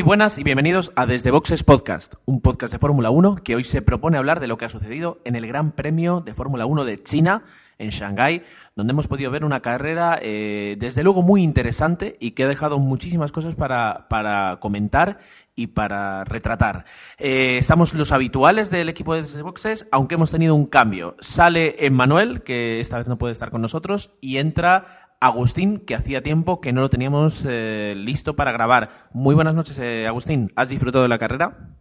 Muy 0.00 0.06
buenas 0.06 0.38
y 0.38 0.44
bienvenidos 0.44 0.92
a 0.96 1.04
Desde 1.04 1.30
Boxes 1.30 1.62
Podcast, 1.62 2.14
un 2.24 2.40
podcast 2.40 2.72
de 2.72 2.78
Fórmula 2.78 3.10
1 3.10 3.36
que 3.44 3.54
hoy 3.54 3.64
se 3.64 3.82
propone 3.82 4.16
hablar 4.16 4.40
de 4.40 4.46
lo 4.46 4.56
que 4.56 4.64
ha 4.64 4.70
sucedido 4.70 5.20
en 5.26 5.36
el 5.36 5.46
Gran 5.46 5.72
Premio 5.72 6.22
de 6.22 6.32
Fórmula 6.32 6.64
1 6.64 6.86
de 6.86 7.02
China, 7.02 7.44
en 7.76 7.90
Shanghái, 7.90 8.42
donde 8.74 8.92
hemos 8.92 9.08
podido 9.08 9.30
ver 9.30 9.44
una 9.44 9.60
carrera 9.60 10.18
eh, 10.22 10.76
desde 10.78 11.02
luego 11.02 11.20
muy 11.20 11.42
interesante 11.42 12.16
y 12.18 12.30
que 12.30 12.44
ha 12.44 12.48
dejado 12.48 12.78
muchísimas 12.78 13.30
cosas 13.30 13.54
para, 13.54 14.06
para 14.08 14.58
comentar 14.58 15.18
y 15.54 15.66
para 15.66 16.24
retratar. 16.24 16.86
Eh, 17.18 17.58
estamos 17.58 17.92
los 17.92 18.12
habituales 18.12 18.70
del 18.70 18.88
equipo 18.88 19.14
de 19.14 19.22
Desde 19.22 19.42
Boxes, 19.42 19.86
aunque 19.92 20.14
hemos 20.14 20.30
tenido 20.30 20.54
un 20.54 20.64
cambio. 20.64 21.16
Sale 21.20 21.84
Emmanuel, 21.84 22.42
que 22.42 22.80
esta 22.80 22.96
vez 22.96 23.08
no 23.08 23.18
puede 23.18 23.32
estar 23.32 23.50
con 23.50 23.60
nosotros, 23.60 24.10
y 24.22 24.38
entra 24.38 24.99
Agustín, 25.20 25.80
que 25.80 25.94
hacía 25.94 26.22
tiempo 26.22 26.62
que 26.62 26.72
no 26.72 26.80
lo 26.80 26.88
teníamos 26.88 27.44
eh, 27.46 27.94
listo 27.94 28.34
para 28.36 28.52
grabar. 28.52 28.88
Muy 29.12 29.34
buenas 29.34 29.54
noches, 29.54 29.78
eh, 29.78 30.06
Agustín. 30.06 30.50
¿Has 30.56 30.70
disfrutado 30.70 31.02
de 31.02 31.10
la 31.10 31.18
carrera? 31.18 31.76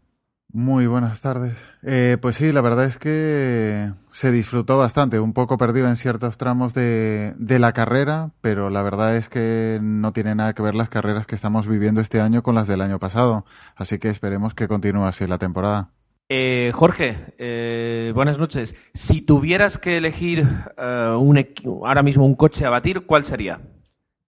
Muy 0.52 0.88
buenas 0.88 1.22
tardes. 1.22 1.64
Eh, 1.84 2.18
pues 2.20 2.36
sí, 2.36 2.52
la 2.52 2.60
verdad 2.60 2.84
es 2.84 2.98
que 2.98 3.94
se 4.12 4.32
disfrutó 4.34 4.78
bastante, 4.78 5.20
un 5.20 5.32
poco 5.32 5.58
perdido 5.58 5.88
en 5.88 5.96
ciertos 5.96 6.38
tramos 6.38 6.74
de, 6.74 7.34
de, 7.38 7.60
la 7.60 7.72
carrera, 7.72 8.32
pero 8.42 8.70
la 8.70 8.82
verdad 8.82 9.16
es 9.16 9.30
que 9.30 9.80
no 9.82 10.12
tiene 10.12 10.36
nada 10.36 10.54
que 10.54 10.64
ver 10.64 10.76
las 10.76 10.90
carreras 10.90 11.26
que 11.26 11.36
estamos 11.36 11.68
viviendo 11.68 12.02
este 12.02 12.20
año 12.20 12.44
con 12.44 12.56
las 12.56 12.68
del 12.68 12.82
año 12.82 13.00
pasado. 13.00 13.46
Así 13.76 14.00
que 14.00 14.10
esperemos 14.10 14.54
que 14.54 14.68
continúe 14.68 15.06
así 15.06 15.28
la 15.28 15.38
temporada. 15.38 15.92
Eh, 16.32 16.72
Jorge, 16.76 17.34
eh, 17.40 18.12
buenas 18.14 18.38
noches. 18.38 18.76
Si 18.94 19.22
tuvieras 19.22 19.80
que 19.80 19.98
elegir 19.98 20.44
uh, 20.78 21.18
un, 21.18 21.44
ahora 21.84 22.04
mismo 22.04 22.24
un 22.24 22.36
coche 22.36 22.68
a 22.68 22.70
batir, 22.70 23.08
¿cuál 23.08 23.26
sería? 23.26 23.62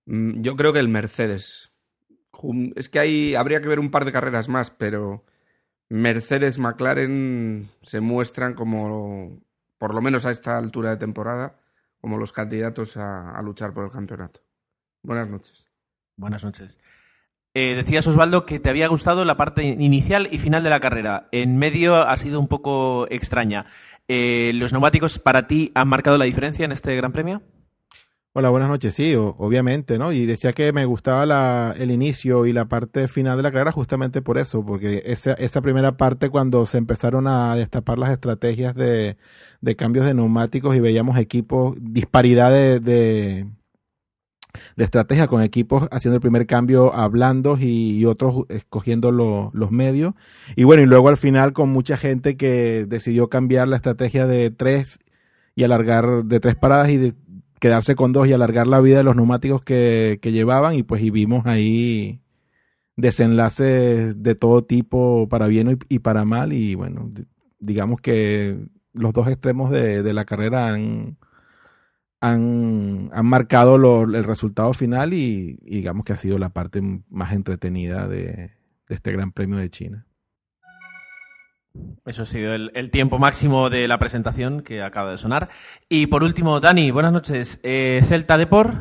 Mm, 0.08 0.42
yo 0.42 0.56
creo 0.56 0.74
que 0.74 0.80
el 0.80 0.90
Mercedes. 0.90 1.72
Es 2.76 2.90
que 2.90 2.98
hay, 2.98 3.36
habría 3.36 3.62
que 3.62 3.68
ver 3.68 3.80
un 3.80 3.92
par 3.92 4.06
de 4.06 4.12
carreras 4.12 4.50
más, 4.50 4.72
pero 4.72 5.26
Mercedes, 5.90 6.58
McLaren 6.58 7.70
se 7.84 8.02
muestran 8.02 8.56
como, 8.56 9.40
por 9.78 9.94
lo 9.94 10.02
menos 10.02 10.26
a 10.26 10.32
esta 10.32 10.58
altura 10.58 10.90
de 10.90 10.98
temporada, 10.98 11.60
como 12.00 12.18
los 12.18 12.34
candidatos 12.34 12.98
a, 12.98 13.30
a 13.30 13.42
luchar 13.44 13.76
por 13.76 13.86
el 13.86 13.92
campeonato. 13.92 14.40
Buenas 15.04 15.30
noches. 15.30 15.68
Buenas 16.18 16.44
noches. 16.44 16.80
Eh, 17.54 17.76
decías, 17.76 18.08
Osvaldo, 18.08 18.46
que 18.46 18.60
te 18.60 18.70
había 18.70 18.88
gustado 18.88 19.26
la 19.26 19.36
parte 19.36 19.64
inicial 19.64 20.30
y 20.32 20.38
final 20.38 20.64
de 20.64 20.70
la 20.70 20.80
carrera. 20.80 21.28
En 21.34 21.58
medio 21.58 21.96
ha 21.98 22.16
sido 22.16 22.40
un 22.40 22.48
poco 22.48 23.08
extraña. 23.10 23.66
Eh, 24.08 24.52
¿Los 24.56 24.72
neumáticos 24.72 25.20
para 25.20 25.48
ti 25.48 25.72
han 25.76 25.90
marcado 25.90 26.18
la 26.18 26.26
diferencia 26.26 26.64
en 26.64 26.72
este 26.72 26.96
Gran 26.96 27.12
Premio? 27.12 27.42
Hola, 28.34 28.50
buenas 28.50 28.70
noches. 28.70 28.96
Sí, 28.96 29.14
obviamente, 29.16 29.98
¿no? 29.98 30.14
Y 30.14 30.26
decía 30.26 30.54
que 30.54 30.72
me 30.72 30.86
gustaba 30.86 31.74
el 31.78 31.92
inicio 31.92 32.46
y 32.46 32.54
la 32.54 32.64
parte 32.66 33.10
final 33.10 33.36
de 33.36 33.44
la 33.44 33.52
carrera 33.52 33.74
justamente 33.74 34.22
por 34.22 34.38
eso, 34.38 34.66
porque 34.66 35.04
esa, 35.06 35.62
primera 35.62 35.98
parte 35.98 36.30
cuando 36.30 36.66
se 36.66 36.78
empezaron 36.78 37.28
a 37.28 37.54
destapar 37.58 38.00
las 38.00 38.12
estrategias 38.12 38.74
de, 38.76 39.18
cambios 39.76 40.06
de 40.06 40.14
neumáticos 40.14 40.74
y 40.78 40.80
veíamos 40.80 41.18
equipos, 41.18 41.76
disparidad 41.82 42.50
de 42.50 43.46
de 44.76 44.84
estrategia 44.84 45.28
con 45.28 45.42
equipos 45.42 45.88
haciendo 45.92 46.16
el 46.16 46.22
primer 46.22 46.46
cambio 46.48 46.94
hablando 46.94 47.58
y, 47.60 47.98
y 47.98 48.06
otros 48.06 48.46
escogiendo 48.50 49.12
lo, 49.12 49.52
los 49.54 49.72
medios. 49.72 50.14
Y 50.56 50.64
bueno, 50.64 50.84
y 50.84 50.86
luego 50.86 51.10
al 51.10 51.18
final 51.18 51.54
con 51.54 51.70
mucha 51.70 51.98
gente 51.98 52.38
que 52.38 52.86
decidió 52.88 53.30
cambiar 53.30 53.68
la 53.68 53.78
estrategia 53.78 54.28
de 54.28 54.52
tres 54.52 55.00
y 55.56 55.64
alargar 55.64 56.26
de 56.26 56.40
tres 56.40 56.56
paradas 56.56 56.90
y 56.90 56.98
de 56.98 57.14
quedarse 57.60 57.96
con 57.96 58.12
dos 58.12 58.28
y 58.28 58.34
alargar 58.34 58.68
la 58.68 58.82
vida 58.82 58.98
de 58.98 59.04
los 59.04 59.16
neumáticos 59.16 59.64
que, 59.64 60.20
que 60.22 60.32
llevaban 60.32 60.76
y 60.76 60.84
pues 60.84 61.04
y 61.04 61.12
vimos 61.12 61.46
ahí 61.46 62.22
desenlaces 62.96 64.24
de 64.24 64.36
todo 64.36 64.64
tipo 64.64 65.28
para 65.30 65.48
bien 65.48 65.72
y, 65.90 65.96
y 65.96 66.00
para 66.00 66.26
mal 66.26 66.54
y 66.54 66.76
bueno, 66.76 67.12
digamos 67.60 68.02
que 68.02 68.58
los 68.94 69.14
dos 69.14 69.28
extremos 69.28 69.72
de, 69.72 70.04
de 70.04 70.14
la 70.14 70.26
carrera 70.26 70.68
han, 70.68 71.18
han, 72.22 73.10
han 73.12 73.26
marcado 73.26 73.78
lo, 73.78 74.04
el 74.04 74.24
resultado 74.24 74.74
final 74.74 75.14
y, 75.14 75.60
y, 75.64 75.78
digamos 75.78 76.06
que 76.06 76.14
ha 76.14 76.18
sido 76.18 76.38
la 76.38 76.50
parte 76.50 76.82
más 77.10 77.34
entretenida 77.34 78.08
de, 78.08 78.52
de, 78.88 78.96
este 78.96 79.12
Gran 79.12 79.32
Premio 79.32 79.58
de 79.58 79.70
China. 79.70 80.06
Eso 82.06 82.24
ha 82.24 82.26
sido 82.26 82.54
el, 82.54 82.72
el, 82.76 82.92
tiempo 82.92 83.18
máximo 83.18 83.70
de 83.70 83.88
la 83.88 83.98
presentación 83.98 84.62
que 84.62 84.84
acaba 84.84 85.12
de 85.12 85.18
sonar. 85.18 85.50
Y 85.90 86.08
por 86.08 86.24
último, 86.24 86.60
Dani, 86.60 86.92
buenas 86.92 87.14
noches. 87.14 87.60
Eh, 87.64 88.02
Celta 88.04 88.38
Depor. 88.38 88.76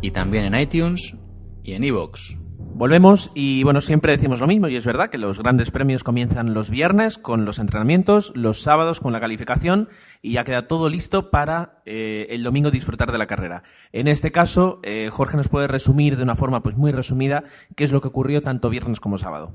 Y 0.00 0.10
también 0.10 0.52
en 0.52 0.60
iTunes 0.60 1.14
y 1.62 1.74
en 1.74 1.84
iVoox. 1.84 2.41
Volvemos 2.74 3.30
y 3.34 3.62
bueno, 3.64 3.80
siempre 3.80 4.12
decimos 4.12 4.40
lo 4.40 4.46
mismo 4.46 4.66
y 4.66 4.76
es 4.76 4.86
verdad 4.86 5.10
que 5.10 5.18
los 5.18 5.38
grandes 5.38 5.70
premios 5.70 6.02
comienzan 6.02 6.54
los 6.54 6.70
viernes 6.70 7.18
con 7.18 7.44
los 7.44 7.58
entrenamientos, 7.58 8.32
los 8.34 8.62
sábados 8.62 8.98
con 8.98 9.12
la 9.12 9.20
calificación 9.20 9.88
y 10.22 10.32
ya 10.32 10.44
queda 10.44 10.66
todo 10.66 10.88
listo 10.88 11.30
para 11.30 11.82
eh, 11.84 12.26
el 12.30 12.42
domingo 12.42 12.70
disfrutar 12.70 13.12
de 13.12 13.18
la 13.18 13.26
carrera. 13.26 13.62
En 13.92 14.08
este 14.08 14.32
caso, 14.32 14.80
eh, 14.82 15.10
Jorge 15.12 15.36
nos 15.36 15.48
puede 15.48 15.68
resumir 15.68 16.16
de 16.16 16.22
una 16.22 16.34
forma 16.34 16.62
pues 16.62 16.76
muy 16.76 16.92
resumida 16.92 17.44
qué 17.76 17.84
es 17.84 17.92
lo 17.92 18.00
que 18.00 18.08
ocurrió 18.08 18.42
tanto 18.42 18.70
viernes 18.70 19.00
como 19.00 19.18
sábado. 19.18 19.54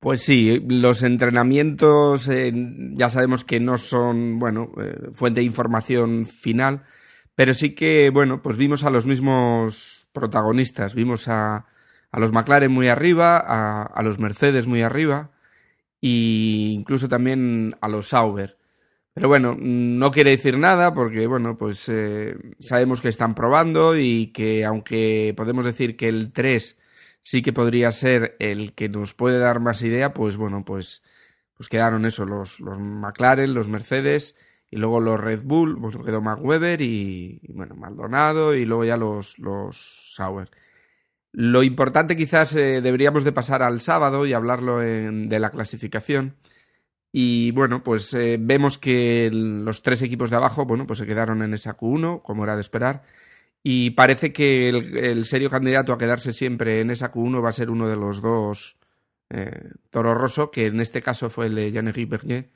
Pues 0.00 0.22
sí, 0.22 0.64
los 0.66 1.02
entrenamientos 1.02 2.28
eh, 2.28 2.52
ya 2.94 3.08
sabemos 3.08 3.44
que 3.44 3.60
no 3.60 3.76
son, 3.76 4.38
bueno, 4.38 4.70
fuente 5.12 5.40
de 5.40 5.46
información 5.46 6.24
final, 6.26 6.82
pero 7.34 7.54
sí 7.54 7.74
que, 7.74 8.10
bueno, 8.10 8.42
pues 8.42 8.56
vimos 8.56 8.84
a 8.84 8.90
los 8.90 9.06
mismos 9.06 10.08
protagonistas, 10.12 10.94
vimos 10.94 11.28
a, 11.28 11.66
a 12.14 12.20
los 12.20 12.30
McLaren 12.30 12.70
muy 12.70 12.86
arriba, 12.86 13.38
a, 13.38 14.02
los 14.04 14.20
Mercedes 14.20 14.68
muy 14.68 14.82
arriba 14.82 15.32
e 16.00 16.70
incluso 16.70 17.08
también 17.08 17.74
a 17.80 17.88
los 17.88 18.10
Sauber. 18.10 18.56
Pero 19.14 19.26
bueno, 19.26 19.56
no 19.58 20.12
quiere 20.12 20.30
decir 20.30 20.56
nada 20.56 20.94
porque, 20.94 21.26
bueno, 21.26 21.56
pues 21.56 21.88
eh, 21.88 22.36
sabemos 22.60 23.00
que 23.00 23.08
están 23.08 23.34
probando 23.34 23.98
y 23.98 24.28
que 24.28 24.64
aunque 24.64 25.34
podemos 25.36 25.64
decir 25.64 25.96
que 25.96 26.08
el 26.08 26.30
3 26.30 26.78
sí 27.20 27.42
que 27.42 27.52
podría 27.52 27.90
ser 27.90 28.36
el 28.38 28.74
que 28.74 28.88
nos 28.88 29.12
puede 29.12 29.40
dar 29.40 29.58
más 29.58 29.82
idea, 29.82 30.14
pues 30.14 30.36
bueno, 30.36 30.64
pues, 30.64 31.02
pues 31.56 31.68
quedaron 31.68 32.06
eso, 32.06 32.26
los, 32.26 32.60
los 32.60 32.78
McLaren, 32.78 33.54
los 33.54 33.66
Mercedes 33.66 34.36
y 34.70 34.76
luego 34.76 35.00
los 35.00 35.18
Red 35.18 35.42
Bull, 35.42 35.74
bueno, 35.74 36.04
quedó 36.04 36.20
McWeber 36.20 36.80
y, 36.80 37.40
y, 37.42 37.52
bueno, 37.52 37.74
Maldonado 37.74 38.54
y 38.54 38.64
luego 38.66 38.84
ya 38.84 38.96
los, 38.96 39.36
los 39.40 40.14
Sauer. 40.14 40.48
Lo 41.36 41.64
importante 41.64 42.16
quizás 42.16 42.54
eh, 42.54 42.80
deberíamos 42.80 43.24
de 43.24 43.32
pasar 43.32 43.64
al 43.64 43.80
sábado 43.80 44.24
y 44.24 44.32
hablarlo 44.32 44.84
en, 44.84 45.28
de 45.28 45.40
la 45.40 45.50
clasificación, 45.50 46.36
Y 47.12 47.52
bueno, 47.52 47.82
pues 47.84 48.14
eh, 48.14 48.38
vemos 48.40 48.78
que 48.78 49.30
los 49.32 49.82
tres 49.82 50.02
equipos 50.02 50.30
de 50.30 50.36
abajo, 50.36 50.66
bueno, 50.66 50.86
pues 50.86 51.00
se 51.00 51.06
quedaron 51.06 51.42
en 51.42 51.54
esa 51.54 51.76
Q1, 51.76 52.22
como 52.22 52.44
era 52.44 52.54
de 52.56 52.60
esperar. 52.60 53.02
Y 53.64 53.90
parece 53.92 54.32
que 54.32 54.68
el, 54.68 55.24
serio 55.24 55.50
candidato 55.50 55.92
a 55.92 55.98
quedarse 55.98 56.32
siempre 56.32 56.80
en 56.80 56.90
esa 56.90 57.12
Q1 57.12 57.44
va 57.44 57.48
a 57.50 57.52
ser 57.52 57.70
uno 57.70 57.88
de 57.88 57.96
los 57.96 58.22
dos 58.22 58.76
eh, 59.30 59.72
Toro 59.90 60.14
Rosso, 60.14 60.50
que 60.50 60.66
en 60.66 60.80
este 60.80 61.02
caso 61.02 61.30
fue 61.30 61.46
el 61.46 61.56
de 61.56 61.72
Jean-Éric 61.72 62.08
Bernier. 62.10 62.50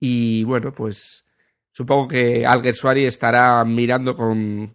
Y 0.00 0.44
bueno, 0.44 0.72
pues 0.72 1.26
supongo 1.72 2.08
que 2.08 2.46
Alguersuari 2.46 3.06
estará 3.06 3.64
mirando 3.64 4.14
con, 4.16 4.74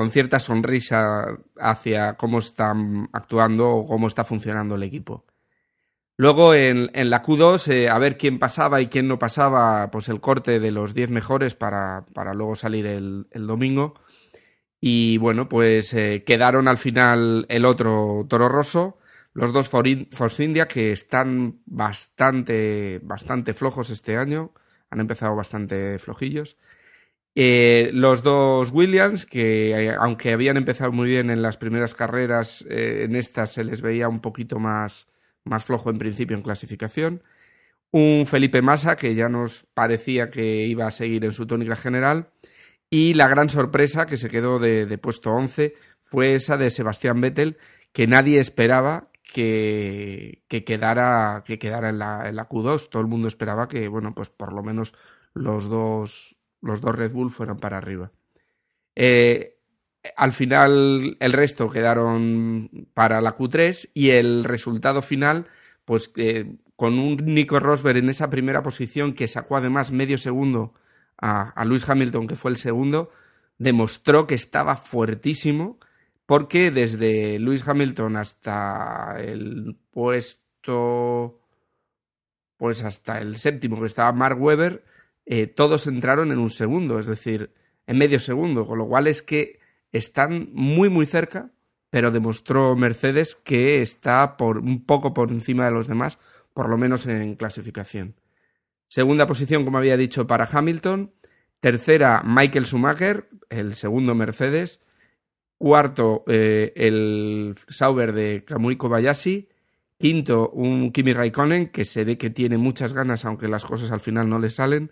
con 0.00 0.10
cierta 0.10 0.40
sonrisa 0.40 1.26
hacia 1.58 2.14
cómo 2.14 2.38
están 2.38 3.10
actuando 3.12 3.68
o 3.68 3.86
cómo 3.86 4.06
está 4.06 4.24
funcionando 4.24 4.76
el 4.76 4.82
equipo. 4.82 5.26
Luego 6.16 6.54
en, 6.54 6.90
en 6.94 7.10
la 7.10 7.22
Q2, 7.22 7.68
eh, 7.70 7.90
a 7.90 7.98
ver 7.98 8.16
quién 8.16 8.38
pasaba 8.38 8.80
y 8.80 8.86
quién 8.86 9.08
no 9.08 9.18
pasaba, 9.18 9.90
pues 9.90 10.08
el 10.08 10.22
corte 10.22 10.58
de 10.58 10.70
los 10.70 10.94
10 10.94 11.10
mejores 11.10 11.54
para, 11.54 12.06
para 12.14 12.32
luego 12.32 12.56
salir 12.56 12.86
el, 12.86 13.26
domingo. 13.30 14.00
Y 14.80 15.18
bueno, 15.18 15.50
pues 15.50 15.92
eh, 15.92 16.22
quedaron 16.24 16.66
al 16.66 16.78
final 16.78 17.44
el 17.50 17.66
otro 17.66 18.24
Toro 18.26 18.48
Rosso, 18.48 18.96
los 19.34 19.52
dos 19.52 19.68
Force 19.68 20.42
India 20.42 20.66
que 20.66 20.92
están 20.92 21.60
bastante, 21.66 23.00
bastante 23.02 23.52
flojos 23.52 23.90
este 23.90 24.16
año, 24.16 24.54
han 24.88 25.00
empezado 25.00 25.36
bastante 25.36 25.98
flojillos. 25.98 26.56
Eh, 27.34 27.90
los 27.92 28.22
dos 28.22 28.72
Williams, 28.72 29.24
que 29.24 29.70
eh, 29.70 29.96
aunque 29.98 30.32
habían 30.32 30.56
empezado 30.56 30.92
muy 30.92 31.08
bien 31.08 31.30
en 31.30 31.42
las 31.42 31.56
primeras 31.56 31.94
carreras, 31.94 32.66
eh, 32.68 33.04
en 33.04 33.14
estas 33.14 33.52
se 33.52 33.64
les 33.64 33.82
veía 33.82 34.08
un 34.08 34.20
poquito 34.20 34.58
más, 34.58 35.08
más 35.44 35.64
flojo 35.64 35.90
en 35.90 35.98
principio 35.98 36.36
en 36.36 36.42
clasificación. 36.42 37.22
Un 37.92 38.26
Felipe 38.26 38.62
Massa, 38.62 38.96
que 38.96 39.14
ya 39.14 39.28
nos 39.28 39.64
parecía 39.74 40.30
que 40.30 40.66
iba 40.66 40.86
a 40.86 40.90
seguir 40.90 41.24
en 41.24 41.32
su 41.32 41.46
tónica 41.46 41.76
general. 41.76 42.30
Y 42.90 43.14
la 43.14 43.28
gran 43.28 43.48
sorpresa 43.48 44.06
que 44.06 44.16
se 44.16 44.30
quedó 44.30 44.58
de, 44.58 44.98
puesto 44.98 45.30
11 45.32 45.74
fue 46.00 46.34
esa 46.34 46.56
de 46.56 46.70
Sebastián 46.70 47.20
Vettel, 47.20 47.58
que 47.92 48.06
nadie 48.06 48.40
esperaba 48.40 49.10
que, 49.22 50.42
que 50.48 50.64
quedara, 50.64 51.44
que 51.46 51.58
quedara 51.58 51.90
en, 51.90 51.98
la, 51.98 52.28
en 52.28 52.36
la 52.36 52.48
Q2. 52.48 52.88
Todo 52.88 53.02
el 53.02 53.08
mundo 53.08 53.28
esperaba 53.28 53.68
que, 53.68 53.88
bueno, 53.88 54.14
pues 54.14 54.30
por 54.30 54.52
lo 54.52 54.62
menos 54.62 54.94
los 55.34 55.68
dos, 55.68 56.39
los 56.62 56.80
dos 56.80 56.94
Red 56.94 57.12
Bull 57.12 57.30
fueran 57.30 57.58
para 57.58 57.78
arriba. 57.78 58.12
Eh, 58.94 59.56
al 60.16 60.32
final 60.32 61.16
el 61.20 61.32
resto 61.32 61.70
quedaron 61.70 62.88
para 62.94 63.20
la 63.20 63.36
Q3 63.36 63.90
y 63.94 64.10
el 64.10 64.44
resultado 64.44 65.02
final, 65.02 65.46
pues 65.84 66.12
eh, 66.16 66.56
con 66.76 66.98
un 66.98 67.16
Nico 67.16 67.58
Rosberg 67.58 67.98
en 67.98 68.08
esa 68.08 68.30
primera 68.30 68.62
posición 68.62 69.12
que 69.14 69.28
sacó 69.28 69.56
además 69.56 69.92
medio 69.92 70.18
segundo 70.18 70.74
a, 71.18 71.50
a 71.50 71.64
Lewis 71.64 71.88
Hamilton, 71.88 72.26
que 72.26 72.36
fue 72.36 72.50
el 72.50 72.56
segundo, 72.56 73.10
demostró 73.58 74.26
que 74.26 74.34
estaba 74.34 74.76
fuertísimo 74.76 75.78
porque 76.30 76.70
desde 76.70 77.40
Lewis 77.40 77.66
Hamilton 77.66 78.16
hasta 78.16 79.16
el 79.18 79.76
puesto, 79.90 81.40
pues 82.56 82.84
hasta 82.84 83.20
el 83.20 83.36
séptimo 83.36 83.80
que 83.80 83.86
estaba 83.86 84.12
Mark 84.12 84.40
Webber, 84.40 84.84
eh, 85.26 85.46
todos 85.46 85.86
entraron 85.86 86.32
en 86.32 86.38
un 86.38 86.50
segundo, 86.50 86.98
es 86.98 87.06
decir, 87.06 87.52
en 87.86 87.98
medio 87.98 88.18
segundo, 88.18 88.66
con 88.66 88.78
lo 88.78 88.86
cual 88.86 89.06
es 89.06 89.22
que 89.22 89.60
están 89.92 90.50
muy 90.52 90.88
muy 90.88 91.06
cerca, 91.06 91.50
pero 91.90 92.10
demostró 92.10 92.76
Mercedes 92.76 93.34
que 93.34 93.82
está 93.82 94.36
por 94.36 94.58
un 94.58 94.84
poco 94.84 95.12
por 95.12 95.30
encima 95.30 95.64
de 95.64 95.72
los 95.72 95.88
demás, 95.88 96.18
por 96.54 96.68
lo 96.68 96.78
menos 96.78 97.06
en 97.06 97.34
clasificación. 97.34 98.14
Segunda 98.90 99.26
posición, 99.26 99.64
como 99.64 99.78
había 99.78 99.96
dicho, 99.96 100.26
para 100.26 100.48
Hamilton. 100.50 101.12
Tercera, 101.60 102.22
Michael 102.24 102.66
Schumacher, 102.66 103.28
el 103.48 103.74
segundo 103.74 104.14
Mercedes. 104.14 104.80
Cuarto, 105.58 106.24
eh, 106.26 106.72
el 106.74 107.54
Sauber 107.68 108.12
de 108.12 108.44
Kamui 108.44 108.76
Kobayashi. 108.76 109.48
Quinto, 109.96 110.50
un 110.50 110.90
Kimi 110.90 111.12
Raikkonen, 111.12 111.68
que 111.68 111.84
se 111.84 112.04
ve 112.04 112.16
que 112.16 112.30
tiene 112.30 112.56
muchas 112.56 112.94
ganas, 112.94 113.24
aunque 113.24 113.48
las 113.48 113.64
cosas 113.64 113.92
al 113.92 114.00
final 114.00 114.28
no 114.28 114.38
le 114.38 114.50
salen. 114.50 114.90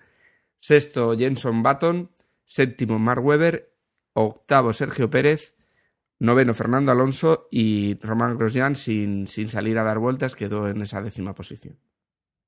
Sexto, 0.61 1.17
Jenson 1.17 1.63
Button. 1.63 2.11
Séptimo, 2.45 2.99
Mark 2.99 3.25
Webber. 3.25 3.75
Octavo, 4.13 4.73
Sergio 4.73 5.11
Pérez. 5.11 5.57
Noveno, 6.19 6.55
Fernando 6.55 6.93
Alonso. 6.93 7.49
Y 7.51 7.99
Román 8.01 8.37
Grosjean, 8.37 8.75
sin, 8.75 9.27
sin 9.27 9.49
salir 9.49 9.79
a 9.79 9.85
dar 9.85 9.99
vueltas, 9.99 10.35
quedó 10.35 10.69
en 10.69 10.83
esa 10.83 11.03
décima 11.03 11.35
posición. 11.35 11.79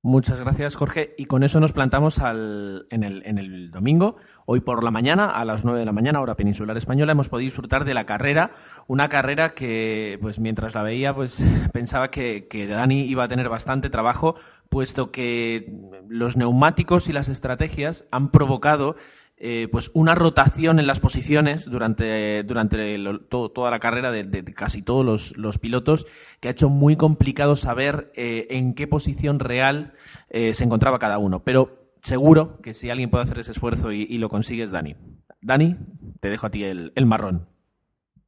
Muchas 0.03 0.41
gracias, 0.41 0.77
Jorge. 0.77 1.15
Y 1.19 1.27
con 1.27 1.43
eso 1.43 1.61
nos 1.61 1.75
plantamos 1.75 2.21
al, 2.21 2.87
en, 2.89 3.05
el, 3.05 3.23
en, 3.27 3.37
el, 3.37 3.71
domingo. 3.71 4.17
Hoy 4.47 4.61
por 4.61 4.83
la 4.83 4.91
mañana, 4.91 5.27
a 5.27 5.45
las 5.45 5.63
9 5.63 5.79
de 5.79 5.85
la 5.85 5.93
mañana, 5.93 6.23
hora 6.23 6.37
peninsular 6.37 6.75
española, 6.79 7.13
hemos 7.13 7.29
podido 7.29 7.49
disfrutar 7.49 7.85
de 7.85 7.93
la 7.93 8.07
carrera. 8.07 8.53
Una 8.87 9.11
carrera 9.11 9.53
que, 9.53 10.19
pues 10.23 10.41
mientras 10.41 10.75
la 10.75 10.83
veía, 10.83 11.15
pues 11.15 11.45
pensaba 11.75 12.11
que, 12.11 12.49
que 12.49 12.67
Dani 12.67 13.03
iba 13.03 13.25
a 13.25 13.29
tener 13.29 13.51
bastante 13.51 13.91
trabajo, 13.91 14.37
puesto 14.71 15.11
que 15.11 15.71
los 16.09 16.37
neumáticos 16.39 17.09
y 17.09 17.13
las 17.13 17.29
estrategias 17.29 18.07
han 18.11 18.31
provocado 18.31 18.97
eh, 19.43 19.69
pues 19.73 19.91
una 19.95 20.15
rotación 20.15 20.79
en 20.79 20.87
las 20.87 21.01
posiciones 21.01 21.65
durante, 21.65 22.43
durante 22.43 22.99
todo, 23.31 23.51
toda 23.51 23.71
la 23.71 23.81
carrera 23.81 24.11
de, 24.11 24.45
casi 24.55 24.83
todos 24.83 25.05
los, 25.05 25.37
los, 25.39 25.59
pilotos, 25.59 26.07
que 26.41 26.49
ha 26.49 26.51
hecho 26.51 26.69
muy 26.69 26.97
complicado 26.97 27.57
saber 27.57 28.13
eh, 28.15 28.49
en 28.51 28.75
qué 28.75 28.87
posición 28.87 29.41
real 29.41 29.95
eh, 30.29 30.53
se 30.53 30.65
encontraba 30.65 30.99
cada 30.99 31.17
uno. 31.17 31.43
Pero 31.43 31.95
seguro 32.03 32.61
que 32.61 32.75
si 32.75 32.91
alguien 32.91 33.09
puede 33.09 33.25
hacer 33.25 33.39
ese 33.39 33.53
esfuerzo 33.53 33.93
y, 33.93 34.03
y 34.03 34.19
lo 34.19 34.29
consigue 34.29 34.63
es 34.63 34.73
Dani. 34.73 34.97
Dani, 35.41 35.77
te 36.21 36.29
dejo 36.29 36.47
a 36.47 36.51
ti 36.51 36.65
el, 36.65 36.93
el 36.95 37.07
marrón. 37.07 37.49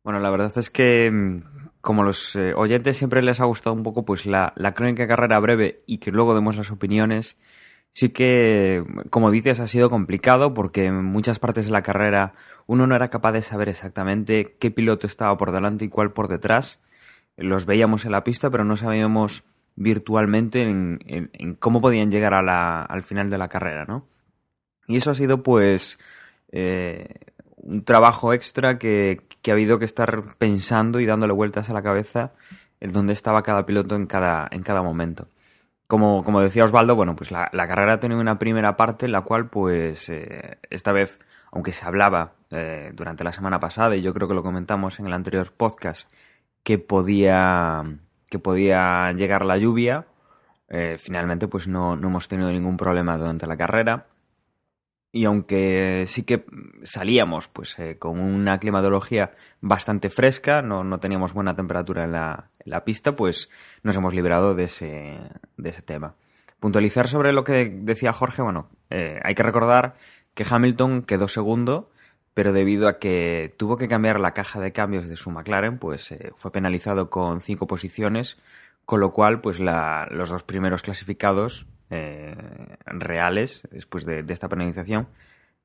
Bueno, 0.02 0.18
la 0.18 0.30
verdad 0.30 0.50
es 0.56 0.70
que 0.70 1.10
mm, 1.12 1.51
como 1.82 2.04
los 2.04 2.34
eh, 2.36 2.54
oyentes 2.54 2.96
siempre 2.96 3.22
les 3.22 3.40
ha 3.40 3.44
gustado 3.44 3.74
un 3.74 3.82
poco 3.82 4.04
pues 4.04 4.24
la, 4.24 4.54
la 4.56 4.72
crónica 4.72 5.02
de 5.02 5.08
carrera 5.08 5.38
breve 5.40 5.82
y 5.86 5.98
que 5.98 6.12
luego 6.12 6.34
demos 6.34 6.56
las 6.56 6.70
opiniones, 6.70 7.38
sí 7.92 8.10
que, 8.10 8.84
como 9.10 9.30
dices, 9.30 9.60
ha 9.60 9.68
sido 9.68 9.90
complicado 9.90 10.54
porque 10.54 10.86
en 10.86 11.04
muchas 11.04 11.38
partes 11.38 11.66
de 11.66 11.72
la 11.72 11.82
carrera 11.82 12.34
uno 12.66 12.86
no 12.86 12.94
era 12.94 13.10
capaz 13.10 13.32
de 13.32 13.42
saber 13.42 13.68
exactamente 13.68 14.56
qué 14.60 14.70
piloto 14.70 15.06
estaba 15.06 15.36
por 15.36 15.52
delante 15.52 15.84
y 15.84 15.88
cuál 15.88 16.12
por 16.12 16.28
detrás. 16.28 16.80
Los 17.36 17.66
veíamos 17.66 18.04
en 18.04 18.12
la 18.12 18.24
pista, 18.24 18.48
pero 18.50 18.64
no 18.64 18.76
sabíamos 18.76 19.44
virtualmente 19.74 20.62
en, 20.62 21.00
en, 21.06 21.54
cómo 21.54 21.80
podían 21.80 22.10
llegar 22.10 22.34
al 22.34 23.02
final 23.02 23.30
de 23.30 23.38
la 23.38 23.48
carrera, 23.48 23.86
¿no? 23.86 24.06
Y 24.86 24.98
eso 24.98 25.10
ha 25.10 25.14
sido, 25.14 25.42
pues, 25.42 25.98
eh, 26.52 27.08
un 27.62 27.84
trabajo 27.84 28.32
extra 28.32 28.78
que, 28.78 29.22
que, 29.42 29.50
ha 29.50 29.54
habido 29.54 29.78
que 29.78 29.84
estar 29.84 30.36
pensando 30.38 31.00
y 31.00 31.06
dándole 31.06 31.32
vueltas 31.32 31.70
a 31.70 31.74
la 31.74 31.82
cabeza 31.82 32.32
en 32.80 32.92
dónde 32.92 33.12
estaba 33.12 33.42
cada 33.42 33.66
piloto 33.66 33.96
en 33.96 34.06
cada, 34.06 34.48
en 34.50 34.62
cada 34.62 34.82
momento 34.82 35.28
como, 35.92 36.24
como 36.24 36.40
decía 36.40 36.64
Osvaldo, 36.64 36.96
bueno, 36.96 37.14
pues 37.14 37.30
la, 37.30 37.50
la, 37.52 37.68
carrera 37.68 37.92
ha 37.92 38.00
tenido 38.00 38.18
una 38.18 38.38
primera 38.38 38.78
parte 38.78 39.04
en 39.04 39.12
la 39.12 39.20
cual, 39.20 39.50
pues, 39.50 40.08
eh, 40.08 40.58
esta 40.70 40.90
vez, 40.90 41.18
aunque 41.50 41.72
se 41.72 41.84
hablaba 41.84 42.32
eh, 42.50 42.92
durante 42.94 43.24
la 43.24 43.32
semana 43.34 43.60
pasada, 43.60 43.94
y 43.94 44.00
yo 44.00 44.14
creo 44.14 44.26
que 44.26 44.32
lo 44.32 44.42
comentamos 44.42 44.98
en 45.00 45.06
el 45.06 45.12
anterior 45.12 45.52
podcast, 45.52 46.10
que 46.62 46.78
podía, 46.78 47.84
que 48.30 48.38
podía 48.38 49.12
llegar 49.12 49.44
la 49.44 49.58
lluvia, 49.58 50.06
eh, 50.68 50.96
finalmente, 50.98 51.46
pues 51.46 51.68
no, 51.68 51.94
no 51.94 52.08
hemos 52.08 52.26
tenido 52.26 52.50
ningún 52.50 52.78
problema 52.78 53.18
durante 53.18 53.46
la 53.46 53.58
carrera. 53.58 54.06
Y 55.14 55.26
aunque 55.26 56.04
sí 56.06 56.22
que 56.22 56.46
salíamos 56.82 57.46
pues 57.46 57.78
eh, 57.78 57.98
con 57.98 58.18
una 58.18 58.58
climatología 58.58 59.32
bastante 59.60 60.08
fresca, 60.08 60.62
no, 60.62 60.84
no 60.84 61.00
teníamos 61.00 61.34
buena 61.34 61.54
temperatura 61.54 62.04
en 62.04 62.12
la, 62.12 62.84
pista, 62.84 63.14
pues 63.14 63.50
nos 63.82 63.94
hemos 63.94 64.14
librado 64.14 64.54
de 64.54 64.64
ese, 64.64 65.18
de 65.58 65.68
ese 65.68 65.82
tema. 65.82 66.14
Puntualizar 66.60 67.08
sobre 67.08 67.34
lo 67.34 67.44
que 67.44 67.68
decía 67.70 68.14
Jorge, 68.14 68.40
bueno, 68.40 68.70
eh, 68.88 69.20
hay 69.22 69.34
que 69.34 69.42
recordar 69.42 69.96
que 70.32 70.46
Hamilton 70.48 71.02
quedó 71.02 71.28
segundo, 71.28 71.90
pero 72.32 72.54
debido 72.54 72.88
a 72.88 72.98
que 72.98 73.54
tuvo 73.58 73.76
que 73.76 73.88
cambiar 73.88 74.18
la 74.18 74.32
caja 74.32 74.60
de 74.60 74.72
cambios 74.72 75.06
de 75.06 75.16
su 75.16 75.30
McLaren, 75.30 75.78
pues 75.78 76.10
eh, 76.12 76.32
fue 76.36 76.52
penalizado 76.52 77.10
con 77.10 77.42
cinco 77.42 77.66
posiciones, 77.66 78.38
con 78.86 79.00
lo 79.00 79.12
cual 79.12 79.42
pues 79.42 79.60
la, 79.60 80.08
los 80.10 80.30
dos 80.30 80.42
primeros 80.42 80.80
clasificados 80.80 81.66
eh, 81.94 82.34
reales 82.86 83.68
después 83.70 84.06
de, 84.06 84.24
esta 84.26 84.48
penalización, 84.48 85.08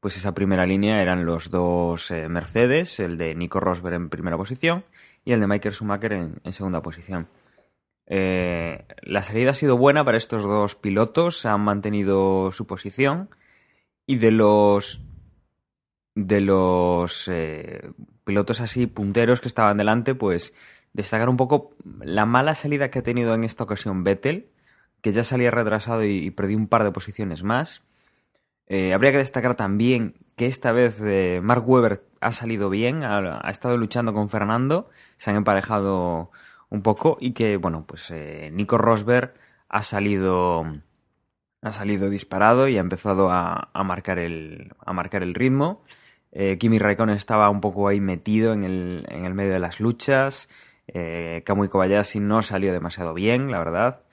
pues 0.01 0.17
esa 0.17 0.33
primera 0.33 0.65
línea 0.65 1.01
eran 1.01 1.25
los 1.25 1.49
dos 1.49 2.11
eh, 2.11 2.27
Mercedes, 2.27 2.99
el 2.99 3.17
de 3.17 3.33
Nico 3.33 3.61
Rosberg 3.61 3.95
en 3.95 4.09
primera 4.09 4.35
posición 4.35 4.83
y 5.23 5.31
el 5.31 5.39
de 5.39 5.47
Michael 5.47 5.73
Schumacher 5.73 6.11
en, 6.11 6.51
segunda 6.51 6.81
posición. 6.81 7.29
Eh, 8.07 8.85
la 9.03 9.23
salida 9.23 9.51
ha 9.51 9.53
sido 9.53 9.77
buena 9.77 10.03
para 10.03 10.17
estos 10.17 10.43
dos 10.43 10.75
pilotos, 10.75 11.45
han 11.45 11.61
mantenido 11.61 12.51
su 12.51 12.67
posición 12.67 13.29
y 14.05 14.17
de 14.17 14.31
los 14.31 15.01
de 16.13 16.41
los 16.41 17.31
pilotos 18.25 18.59
así 18.59 18.85
punteros 18.85 19.39
que 19.39 19.47
estaban 19.47 19.77
delante, 19.77 20.13
pues 20.13 20.53
destacar 20.91 21.29
un 21.29 21.37
poco 21.37 21.71
la 22.01 22.25
mala 22.25 22.53
salida 22.53 22.89
que 22.89 22.99
ha 22.99 23.03
tenido 23.03 23.33
en 23.33 23.45
esta 23.45 23.63
ocasión 23.63 24.03
Vettel, 24.03 24.49
que 25.01 25.13
ya 25.13 25.23
salía 25.23 25.51
retrasado 25.51 26.03
y, 26.03 26.17
y 26.17 26.31
perdió 26.31 26.57
un 26.57 26.67
par 26.67 26.83
de 26.83 26.91
posiciones 26.91 27.43
más. 27.43 27.83
Eh, 28.67 28.93
habría 28.93 29.11
que 29.11 29.17
destacar 29.19 29.55
también 29.55 30.15
que 30.35 30.45
esta 30.45 30.71
vez 30.73 30.99
eh, 31.01 31.39
Mark 31.41 31.67
Webber 31.67 32.05
ha 32.19 32.31
salido 32.33 32.69
bien, 32.69 33.03
ha, 33.03 33.49
estado 33.49 33.77
luchando 33.77 34.13
con 34.13 34.29
Fernando, 34.29 34.89
se 35.17 35.29
han 35.29 35.37
emparejado 35.37 36.31
un 36.69 36.81
poco 36.81 37.17
y 37.21 37.31
que, 37.31 37.55
bueno, 37.57 37.85
pues 37.87 38.11
eh, 38.11 38.49
Nico 38.51 38.77
Rosberg 38.77 39.33
ha 39.69 39.83
salido 39.83 40.65
ha 41.61 41.73
salido 41.73 42.09
disparado 42.09 42.67
y 42.67 42.77
ha 42.77 42.81
empezado 42.81 43.31
a, 43.31 43.71
a 43.73 43.83
marcar 43.83 44.19
el 44.19 44.73
a 44.85 44.93
marcar 44.93 45.23
el 45.23 45.33
ritmo. 45.33 45.83
Kimi 46.59 46.77
Raikkonen 46.77 47.15
estaba 47.15 47.49
un 47.49 47.61
poco 47.61 47.87
ahí 47.87 47.99
metido 47.99 48.53
en 48.53 48.63
el, 48.63 49.07
en 49.09 49.25
el 49.25 49.33
medio 49.33 49.53
de 49.53 49.59
las 49.59 49.79
luchas. 49.79 50.49
Kamui 51.45 51.67
Kobayashi 51.67 52.19
no 52.19 52.43
salió 52.43 52.71
demasiado 52.73 53.15
bien, 53.15 53.49
la 53.49 53.57
verdad. 53.57 54.03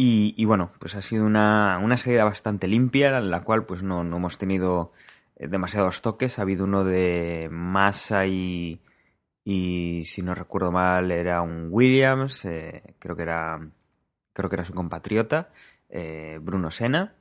Y, 0.00 0.44
bueno, 0.44 0.70
pues 0.78 0.94
ha 0.94 1.02
sido 1.02 1.26
una, 1.26 1.80
una 1.82 1.96
salida 1.96 2.22
bastante 2.22 2.68
limpia, 2.68 3.18
en 3.18 3.32
la 3.32 3.42
cual 3.42 3.66
pues 3.66 3.82
no, 3.82 4.04
no 4.04 4.18
hemos 4.18 4.38
tenido 4.38 4.92
eh, 5.34 5.48
demasiados 5.48 6.02
toques. 6.02 6.38
Ha 6.38 6.42
habido 6.42 6.66
uno 6.66 6.84
de 6.84 7.48
Massa 7.50 8.24
y, 8.26 8.80
y 9.44 10.04
si 10.04 10.22
no 10.22 10.36
recuerdo 10.36 10.70
mal 10.70 11.10
era 11.10 11.42
un 11.42 11.66
Williams, 11.72 12.44
eh, 12.44 12.94
creo 13.00 13.16
que 13.16 13.22
era 13.22 13.58
creo 14.32 14.48
que 14.48 14.54
era 14.56 14.64
su 14.64 14.72
compatriota, 14.72 15.50
eh, 15.88 16.38
Bruno 16.40 16.70
Senna. 16.70 17.14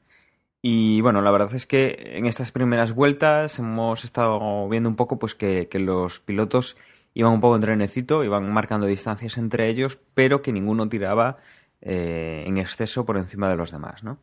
Y 0.61 1.01
bueno, 1.01 1.21
la 1.23 1.31
verdad 1.31 1.55
es 1.55 1.65
que 1.65 1.97
en 2.17 2.27
estas 2.27 2.51
primeras 2.51 2.93
vueltas 2.93 3.57
hemos 3.57 4.05
estado 4.05 4.69
viendo 4.69 4.87
un 4.87 4.95
poco 4.95 5.17
pues 5.17 5.33
que, 5.33 5.67
que 5.67 5.79
los 5.79 6.19
pilotos 6.19 6.77
iban 7.15 7.33
un 7.33 7.39
poco 7.41 7.55
en 7.55 7.61
trenecito, 7.63 8.23
iban 8.23 8.51
marcando 8.53 8.85
distancias 8.85 9.39
entre 9.39 9.67
ellos, 9.69 9.97
pero 10.13 10.43
que 10.43 10.53
ninguno 10.53 10.89
tiraba 10.89 11.37
eh, 11.81 12.43
en 12.47 12.57
exceso 12.57 13.05
por 13.05 13.17
encima 13.17 13.49
de 13.49 13.55
los 13.55 13.71
demás, 13.71 14.03
¿no? 14.03 14.19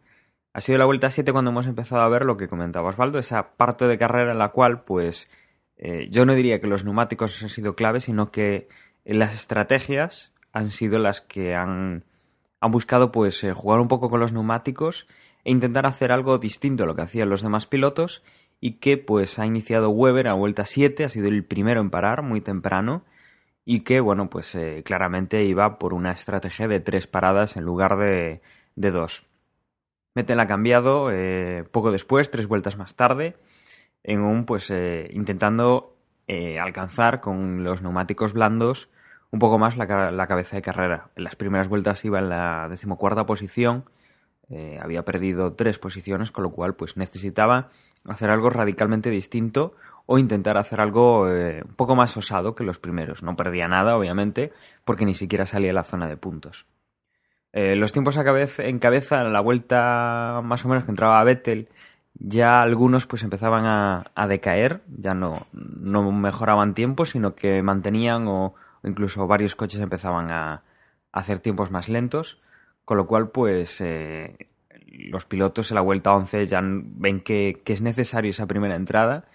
Ha 0.52 0.60
sido 0.60 0.78
la 0.78 0.84
vuelta 0.84 1.10
7 1.10 1.32
cuando 1.32 1.50
hemos 1.50 1.66
empezado 1.66 2.02
a 2.02 2.08
ver 2.08 2.24
lo 2.24 2.36
que 2.36 2.48
comentaba 2.48 2.88
Osvaldo, 2.88 3.18
esa 3.18 3.56
parte 3.56 3.88
de 3.88 3.98
carrera 3.98 4.32
en 4.32 4.38
la 4.38 4.50
cual, 4.50 4.84
pues, 4.84 5.30
eh, 5.76 6.08
yo 6.10 6.26
no 6.26 6.34
diría 6.34 6.60
que 6.60 6.68
los 6.68 6.84
neumáticos 6.84 7.42
han 7.42 7.48
sido 7.48 7.74
clave, 7.74 8.00
sino 8.00 8.30
que 8.30 8.68
las 9.04 9.34
estrategias 9.34 10.32
han 10.52 10.70
sido 10.70 11.00
las 11.00 11.20
que 11.20 11.54
han, 11.54 12.04
han 12.60 12.70
buscado, 12.70 13.10
pues, 13.10 13.42
eh, 13.42 13.52
jugar 13.52 13.80
un 13.80 13.88
poco 13.88 14.08
con 14.08 14.20
los 14.20 14.32
neumáticos 14.32 15.08
e 15.42 15.50
intentar 15.50 15.86
hacer 15.86 16.12
algo 16.12 16.38
distinto 16.38 16.84
a 16.84 16.86
lo 16.86 16.94
que 16.94 17.02
hacían 17.02 17.28
los 17.28 17.42
demás 17.42 17.66
pilotos 17.66 18.22
y 18.60 18.78
que, 18.78 18.96
pues, 18.96 19.40
ha 19.40 19.46
iniciado 19.46 19.90
Weber 19.90 20.28
a 20.28 20.34
vuelta 20.34 20.64
7, 20.64 21.04
ha 21.04 21.08
sido 21.08 21.26
el 21.28 21.44
primero 21.44 21.80
en 21.80 21.90
parar 21.90 22.22
muy 22.22 22.40
temprano 22.40 23.04
y 23.64 23.80
que, 23.80 24.00
bueno, 24.00 24.28
pues 24.30 24.54
eh, 24.54 24.82
claramente 24.84 25.44
iba 25.44 25.78
por 25.78 25.94
una 25.94 26.12
estrategia 26.12 26.68
de 26.68 26.80
tres 26.80 27.06
paradas 27.06 27.56
en 27.56 27.64
lugar 27.64 27.96
de, 27.96 28.42
de 28.76 28.90
dos. 28.90 29.24
Vettel 30.14 30.40
ha 30.40 30.46
cambiado 30.46 31.10
eh, 31.10 31.64
poco 31.70 31.90
después, 31.90 32.30
tres 32.30 32.46
vueltas 32.46 32.76
más 32.76 32.94
tarde, 32.94 33.36
en 34.02 34.20
un, 34.20 34.44
pues, 34.44 34.70
eh, 34.70 35.10
intentando 35.12 35.96
eh, 36.28 36.58
alcanzar 36.58 37.20
con 37.20 37.64
los 37.64 37.82
neumáticos 37.82 38.32
blandos 38.32 38.88
un 39.30 39.40
poco 39.40 39.58
más 39.58 39.76
la, 39.76 40.12
la, 40.12 40.26
cabeza 40.28 40.56
de 40.56 40.62
carrera. 40.62 41.10
En 41.16 41.24
las 41.24 41.34
primeras 41.34 41.68
vueltas 41.68 42.04
iba 42.04 42.20
en 42.20 42.28
la 42.28 42.68
decimocuarta 42.70 43.26
posición, 43.26 43.84
eh, 44.48 44.78
había 44.80 45.04
perdido 45.04 45.54
tres 45.54 45.78
posiciones, 45.78 46.30
con 46.30 46.44
lo 46.44 46.52
cual 46.52 46.74
pues 46.74 46.96
necesitaba 46.96 47.70
hacer 48.04 48.30
algo 48.30 48.50
radicalmente 48.50 49.10
distinto 49.10 49.74
o 50.06 50.18
intentar 50.18 50.56
hacer 50.58 50.80
algo 50.80 51.30
eh, 51.30 51.62
un 51.64 51.74
poco 51.74 51.96
más 51.96 52.16
osado 52.16 52.54
que 52.54 52.64
los 52.64 52.78
primeros. 52.78 53.22
No 53.22 53.36
perdía 53.36 53.68
nada, 53.68 53.96
obviamente, 53.96 54.52
porque 54.84 55.06
ni 55.06 55.14
siquiera 55.14 55.46
salía 55.46 55.70
a 55.70 55.74
la 55.74 55.84
zona 55.84 56.08
de 56.08 56.16
puntos. 56.16 56.66
Eh, 57.52 57.76
los 57.76 57.92
tiempos 57.92 58.16
a 58.16 58.24
cabeza, 58.24 58.64
en 58.64 58.78
cabeza, 58.78 59.22
en 59.22 59.32
la 59.32 59.40
vuelta 59.40 60.40
más 60.42 60.64
o 60.64 60.68
menos 60.68 60.84
que 60.84 60.90
entraba 60.90 61.20
a 61.20 61.24
Vettel, 61.24 61.68
ya 62.14 62.60
algunos 62.62 63.06
pues 63.06 63.22
empezaban 63.22 63.64
a, 63.64 64.10
a 64.14 64.26
decaer, 64.26 64.82
ya 64.88 65.14
no, 65.14 65.46
no, 65.52 66.10
mejoraban 66.12 66.74
tiempos, 66.74 67.10
sino 67.10 67.34
que 67.34 67.62
mantenían 67.62 68.26
o, 68.28 68.54
o 68.82 68.88
incluso 68.88 69.26
varios 69.26 69.54
coches 69.54 69.80
empezaban 69.80 70.30
a, 70.30 70.52
a, 70.52 70.62
hacer 71.12 71.38
tiempos 71.38 71.70
más 71.70 71.88
lentos, 71.88 72.40
con 72.84 72.96
lo 72.96 73.06
cual 73.06 73.30
pues 73.30 73.80
eh, 73.80 74.48
los 74.86 75.24
pilotos 75.24 75.70
en 75.70 75.76
la 75.76 75.80
vuelta 75.80 76.12
11 76.14 76.46
ya 76.46 76.60
ven 76.62 77.20
que, 77.20 77.62
que 77.64 77.72
es 77.72 77.80
necesario 77.82 78.30
esa 78.30 78.46
primera 78.46 78.76
entrada 78.76 79.26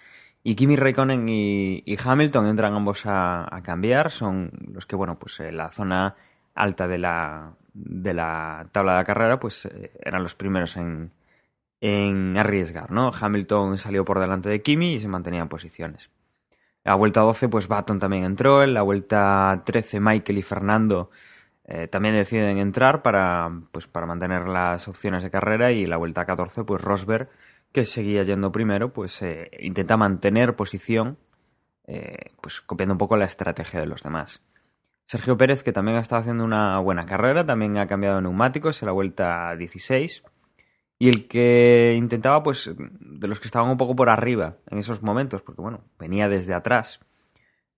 y 0.44 0.56
Kimi 0.56 0.76
Raikkonen 0.76 1.28
y, 1.28 1.98
Hamilton 2.04 2.48
entran 2.48 2.74
ambos 2.74 3.06
a, 3.06 3.54
a, 3.54 3.62
cambiar, 3.62 4.12
son 4.12 4.52
los 4.74 4.86
que, 4.86 4.96
bueno, 4.96 5.20
pues 5.20 5.40
en 5.40 5.58
la 5.58 5.72
zona 5.72 6.16
alta 6.56 6.88
de 6.88 6.98
la, 6.98 7.54
de 7.74 8.14
la 8.14 8.68
tabla 8.72 8.94
de 8.94 8.98
la 9.00 9.06
carrera, 9.06 9.40
pues 9.40 9.66
eh, 9.66 9.92
eran 10.02 10.24
los 10.24 10.36
primeros 10.36 10.78
en, 10.78 11.12
en 11.82 12.38
arriesgar, 12.38 12.92
¿no? 12.92 13.12
Hamilton 13.20 13.78
salió 13.78 14.06
por 14.06 14.20
delante 14.20 14.50
de 14.50 14.62
Kimi 14.62 14.94
y 14.94 15.00
se 15.00 15.08
mantenía 15.08 15.42
en 15.42 15.50
posiciones. 15.50 16.10
La 16.84 16.96
vuelta 16.96 17.22
12, 17.22 17.50
pues 17.50 17.68
Baton 17.68 18.00
también 18.00 18.24
entró, 18.24 18.64
en 18.64 18.74
la 18.74 18.82
vuelta 18.82 19.62
13 19.66 20.00
Michael 20.00 20.38
y 20.40 20.44
Fernando 20.44 21.12
eh, 21.66 21.88
también 21.88 22.16
deciden 22.16 22.58
entrar 22.58 23.04
para, 23.04 23.52
pues, 23.72 23.86
para 23.88 24.08
mantener 24.08 24.48
las 24.48 24.88
opciones 24.88 25.22
de 25.24 25.30
carrera 25.30 25.72
y 25.72 25.86
la 25.86 25.98
vuelta 25.98 26.26
14, 26.26 26.64
pues 26.64 26.82
Rosberg 26.82 27.30
que 27.72 27.86
seguía 27.86 28.24
yendo 28.24 28.52
primero, 28.52 28.94
pues 28.94 29.22
eh, 29.22 29.52
intenta 29.60 29.98
mantener 29.98 30.56
posición, 30.56 31.18
eh, 31.86 32.32
pues 32.42 32.62
copiando 32.62 32.94
un 32.94 32.98
poco 32.98 33.18
la 33.18 33.26
estrategia 33.26 33.80
de 33.80 33.86
los 33.86 34.04
demás. 34.04 34.42
Sergio 35.06 35.38
Pérez, 35.38 35.64
que 35.64 35.72
también 35.72 35.98
ha 35.98 36.02
estado 36.02 36.22
haciendo 36.22 36.44
una 36.44 36.78
buena 36.80 37.06
carrera, 37.06 37.46
también 37.46 37.78
ha 37.78 37.88
cambiado 37.88 38.22
neumáticos 38.22 38.82
en 38.82 38.86
la 38.86 38.92
vuelta 38.92 39.56
16. 39.56 40.24
Y 41.00 41.10
el 41.10 41.28
que 41.28 41.96
intentaba, 41.98 42.44
pues, 42.44 42.70
de 42.78 43.28
los 43.28 43.40
que 43.40 43.48
estaban 43.48 43.72
un 43.72 43.78
poco 43.78 43.96
por 43.96 44.10
arriba 44.10 44.58
en 44.70 44.78
esos 44.78 45.02
momentos, 45.02 45.42
porque 45.42 45.62
bueno, 45.62 45.82
venía 45.98 46.30
desde 46.30 46.54
atrás. 46.54 47.00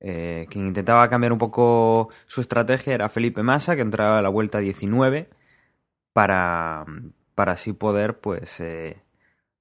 Eh, 0.02 0.48
quien 0.50 0.66
intentaba 0.66 1.08
cambiar 1.08 1.32
un 1.32 1.38
poco 1.38 2.10
su 2.26 2.42
estrategia 2.42 2.96
era 2.96 3.10
Felipe 3.10 3.44
Massa, 3.44 3.76
que 3.76 3.82
entraba 3.84 4.20
a 4.20 4.22
la 4.22 4.30
vuelta 4.30 4.60
19 4.60 5.30
para, 6.14 6.86
para 7.36 7.54
así 7.54 7.74
poder, 7.74 8.20
pues, 8.20 8.60
eh, 8.60 9.02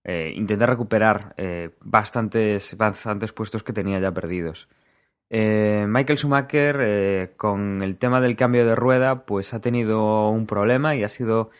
eh, 0.04 0.33
intentar 0.35 0.71
recuperar 0.71 1.35
eh, 1.37 1.71
bastantes, 1.80 2.76
bastantes 2.76 3.33
puestos 3.33 3.62
que 3.62 3.73
tenía 3.73 3.99
ya 4.00 4.12
perdidos. 4.12 4.69
Eh, 5.33 5.87
Michael 5.88 6.19
Schumacher, 6.19 6.76
eh, 6.80 7.33
con 7.37 7.83
el 7.83 7.99
tema 7.99 8.21
del 8.21 8.37
cambio 8.37 8.66
de 8.66 8.75
rueda, 8.75 9.25
pues 9.26 9.54
ha 9.54 9.61
tenido 9.61 10.28
un 10.30 10.47
problema 10.47 10.97
y 10.97 11.04
ha 11.04 11.09
sido, 11.09 11.50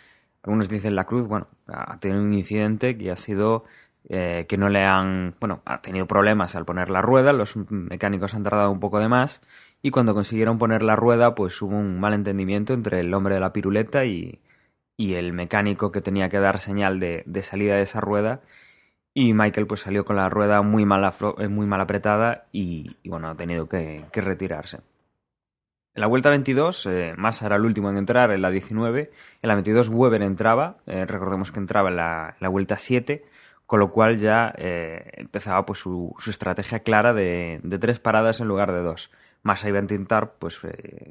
algunos 0.43 0.69
dicen 0.69 0.97
la 0.97 1.05
cruz, 1.05 1.29
bueno, 1.29 1.47
ha 1.69 1.97
tenido 1.99 2.21
un 2.21 2.35
incidente 2.35 2.99
que 2.99 3.13
ha 3.13 3.17
sido 3.17 3.65
eh, 4.09 4.47
que 4.49 4.57
no 4.59 4.69
le 4.69 4.85
han, 4.85 5.37
bueno, 5.41 5.63
ha 5.65 5.83
tenido 5.83 6.07
problemas 6.07 6.57
al 6.57 6.65
poner 6.65 6.91
la 6.91 7.01
rueda, 7.03 7.33
los 7.33 7.57
mecánicos 7.71 8.35
han 8.35 8.43
tardado 8.43 8.71
un 8.73 8.81
poco 8.81 8.99
de 8.99 9.09
más 9.09 9.41
y 9.83 9.91
cuando 9.93 10.15
consiguieron 10.15 10.59
poner 10.59 10.83
la 10.83 10.97
rueda, 10.97 11.35
pues 11.37 11.61
hubo 11.63 11.77
un 11.77 12.01
malentendimiento 12.01 12.75
entre 12.75 13.01
el 13.01 13.15
hombre 13.15 13.35
de 13.35 13.41
la 13.41 13.53
piruleta 13.53 14.05
y, 14.05 14.41
y 15.01 15.15
el 15.15 15.33
mecánico 15.33 15.93
que 15.93 16.03
tenía 16.03 16.29
que 16.29 16.39
dar 16.39 16.61
señal 16.61 17.01
de, 17.01 17.23
de, 17.25 17.43
salida 17.43 17.77
de 17.77 17.83
esa 17.85 18.03
rueda. 18.03 18.43
Y 19.15 19.33
Michael 19.33 19.67
pues 19.67 19.81
salió 19.81 20.05
con 20.05 20.17
la 20.17 20.29
rueda 20.29 20.61
muy 20.61 20.85
mal, 20.85 21.11
eh, 21.39 21.49
muy 21.49 21.67
mal 21.67 21.81
apretada 21.81 22.49
y, 22.53 22.99
bueno, 23.07 23.31
ha 23.31 23.35
tenido 23.35 23.67
que, 23.67 24.05
retirarse. 24.13 24.81
En 25.95 26.03
la 26.03 26.07
vuelta 26.07 26.29
22, 26.29 26.85
eh, 26.85 27.15
Massa 27.17 27.47
era 27.47 27.57
el 27.57 27.65
último 27.65 27.89
en 27.89 27.97
entrar, 27.97 28.31
en 28.31 28.43
la 28.43 28.51
19. 28.51 29.11
En 29.41 29.49
la 29.49 29.55
22 29.55 29.89
Weber 29.89 30.21
entraba, 30.21 30.77
eh, 30.87 31.07
recordemos 31.07 31.51
que 31.51 31.61
entraba 31.61 31.89
en 31.89 31.97
la, 31.97 32.37
la, 32.39 32.49
vuelta 32.51 32.77
7, 32.77 33.25
con 33.65 33.81
lo 33.81 33.91
cual 33.91 34.19
ya 34.19 34.53
empezaba 34.59 35.65
pues 35.65 35.79
su, 35.79 36.15
estrategia 36.27 36.81
clara 36.81 37.15
de, 37.15 37.61
de, 37.63 37.79
tres 37.79 38.01
paradas 38.01 38.41
en 38.41 38.49
lugar 38.49 38.71
de 38.71 38.83
dos. 38.83 39.11
Massa 39.43 39.67
iba 39.67 39.79
a 39.79 39.83
intentar 39.83 40.35
pues 40.39 40.61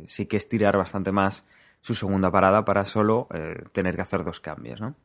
sí 0.06 0.28
que 0.28 0.38
estirar 0.38 0.78
bastante 0.78 1.12
más 1.12 1.44
su 1.82 1.96
segunda 1.96 2.32
parada 2.32 2.66
para 2.66 2.86
solo 2.86 3.28
eh, 3.34 3.64
tener 3.72 3.96
que 3.96 4.02
hacer 4.02 4.24
dos 4.24 4.40
cambios, 4.40 4.82
¿no? 4.82 4.96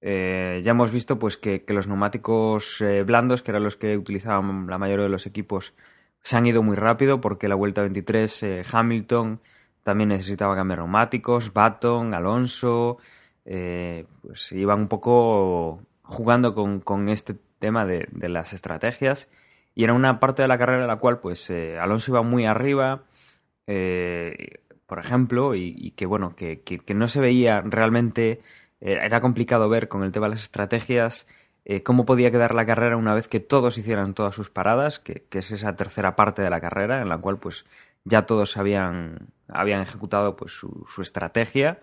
Eh, 0.00 0.60
ya 0.62 0.70
hemos 0.70 0.92
visto 0.92 1.18
pues 1.18 1.36
que, 1.36 1.64
los 1.68 1.88
neumáticos 1.88 2.80
eh, 2.80 3.02
blandos, 3.02 3.42
que 3.42 3.50
eran 3.50 3.64
los 3.64 3.76
que 3.76 3.96
utilizaban 3.96 4.66
la 4.68 4.78
mayoría 4.78 5.04
de 5.04 5.10
los 5.10 5.26
equipos, 5.26 5.74
se 6.22 6.36
han 6.36 6.46
ido 6.46 6.62
muy 6.62 6.76
rápido 6.76 7.20
porque 7.20 7.48
la 7.48 7.54
vuelta 7.54 7.82
23 7.82 8.42
eh, 8.42 8.62
Hamilton 8.70 9.40
también 9.82 10.10
necesitaba 10.10 10.54
cambiar 10.54 10.80
neumáticos, 10.80 11.52
Baton, 11.52 12.14
Alonso, 12.14 12.98
pues 13.44 14.52
iban 14.52 14.80
un 14.80 14.88
poco 14.88 15.80
jugando 16.02 16.54
con, 16.54 16.80
con 16.80 17.08
este 17.08 17.34
tema 17.58 17.86
de, 17.86 18.06
de, 18.12 18.28
las 18.28 18.52
estrategias 18.52 19.30
y 19.74 19.84
era 19.84 19.94
una 19.94 20.20
parte 20.20 20.42
de 20.42 20.48
la 20.48 20.58
carrera 20.58 20.82
en 20.82 20.88
la 20.88 20.96
cual 20.96 21.20
pues 21.20 21.50
Alonso 21.50 22.12
iba 22.12 22.22
muy 22.22 22.44
arriba, 22.44 23.04
por 24.88 24.98
ejemplo, 24.98 25.54
y, 25.54 25.92
que 25.92 26.06
bueno, 26.06 26.34
que, 26.34 26.62
que, 26.62 26.80
que, 26.80 26.94
no 26.94 27.06
se 27.06 27.20
veía 27.20 27.60
realmente, 27.60 28.40
era 28.80 29.20
complicado 29.20 29.68
ver 29.68 29.86
con 29.88 30.02
el 30.02 30.10
tema 30.10 30.26
de 30.26 30.30
las 30.34 30.42
estrategias 30.42 31.28
eh, 31.70 31.82
cómo 31.82 32.06
podía 32.06 32.30
quedar 32.30 32.54
la 32.54 32.64
carrera 32.64 32.96
una 32.96 33.12
vez 33.12 33.28
que 33.28 33.40
todos 33.40 33.76
hicieran 33.76 34.14
todas 34.14 34.34
sus 34.34 34.48
paradas, 34.48 34.98
que, 34.98 35.26
que, 35.28 35.40
es 35.40 35.50
esa 35.50 35.76
tercera 35.76 36.16
parte 36.16 36.40
de 36.40 36.48
la 36.48 36.62
carrera 36.62 37.02
en 37.02 37.10
la 37.10 37.18
cual 37.18 37.38
pues 37.38 37.66
ya 38.04 38.24
todos 38.24 38.56
habían, 38.56 39.28
habían 39.48 39.82
ejecutado 39.82 40.34
pues 40.34 40.52
su, 40.52 41.02
estrategia 41.02 41.80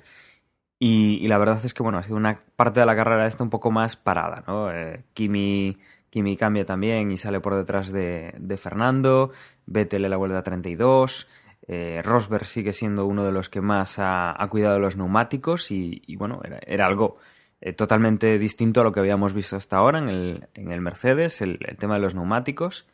Y, 0.79 1.27
la 1.27 1.37
verdad 1.37 1.63
es 1.63 1.73
que, 1.73 1.83
bueno, 1.83 1.99
ha 1.99 2.03
sido 2.03 2.17
una 2.17 2.39
parte 2.55 2.79
de 2.79 2.85
la 2.87 2.95
carrera 2.95 3.27
esta 3.27 3.43
un 3.43 3.51
poco 3.51 3.71
más 3.71 3.95
parada, 3.95 4.43
¿no? 4.47 4.71
Eh, 4.71 5.03
Kimi, 5.13 5.77
Kimi 6.09 6.35
cambia 6.35 6.65
también 6.65 7.11
y 7.11 7.17
sale 7.17 7.39
por 7.39 7.55
detrás 7.55 7.91
de, 7.91 8.57
Fernando, 8.57 9.31
Vettel 9.67 10.05
en 10.05 10.11
la 10.11 10.17
vuelta 10.17 10.41
32, 10.43 11.27
eh, 11.67 12.01
Rosberg 12.03 12.45
sigue 12.45 12.73
siendo 12.73 13.05
uno 13.05 13.23
de 13.23 13.31
los 13.31 13.49
que 13.49 13.61
más 13.61 13.95
ha, 13.97 14.35
cuidado 14.49 14.79
los 14.79 14.97
neumáticos 14.97 15.71
y, 15.71 16.15
bueno, 16.15 16.41
era, 16.43 16.85
algo 16.85 17.17
eh, 17.61 17.73
totalmente 17.73 18.37
distinto 18.37 18.81
a 18.81 18.83
lo 18.83 18.91
que 18.91 18.99
habíamos 18.99 19.33
visto 19.33 19.55
hasta 19.55 19.77
ahora 19.77 19.99
en 19.99 20.09
el, 20.09 20.47
en 20.53 20.71
el 20.71 20.81
Mercedes, 20.81 21.41
el, 21.41 21.59
tema 21.79 21.95
de 21.95 22.01
los 22.01 22.15
neumáticos. 22.15 22.87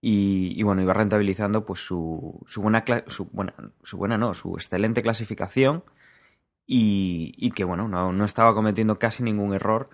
Y, 0.00 0.60
bueno, 0.64 0.82
iba 0.82 0.94
rentabilizando 0.94 1.64
pues 1.64 1.80
su, 1.80 2.44
su 2.48 2.60
buena, 2.60 2.84
su 3.06 3.26
buena, 3.26 4.18
no, 4.18 4.34
su 4.34 4.54
excelente 4.54 5.00
clasificación 5.00 5.84
y, 6.66 7.50
que 7.52 7.64
bueno, 7.64 7.86
no, 7.88 8.24
estaba 8.24 8.54
cometiendo 8.54 8.98
casi 8.98 9.22
ningún 9.22 9.54
error 9.54 9.90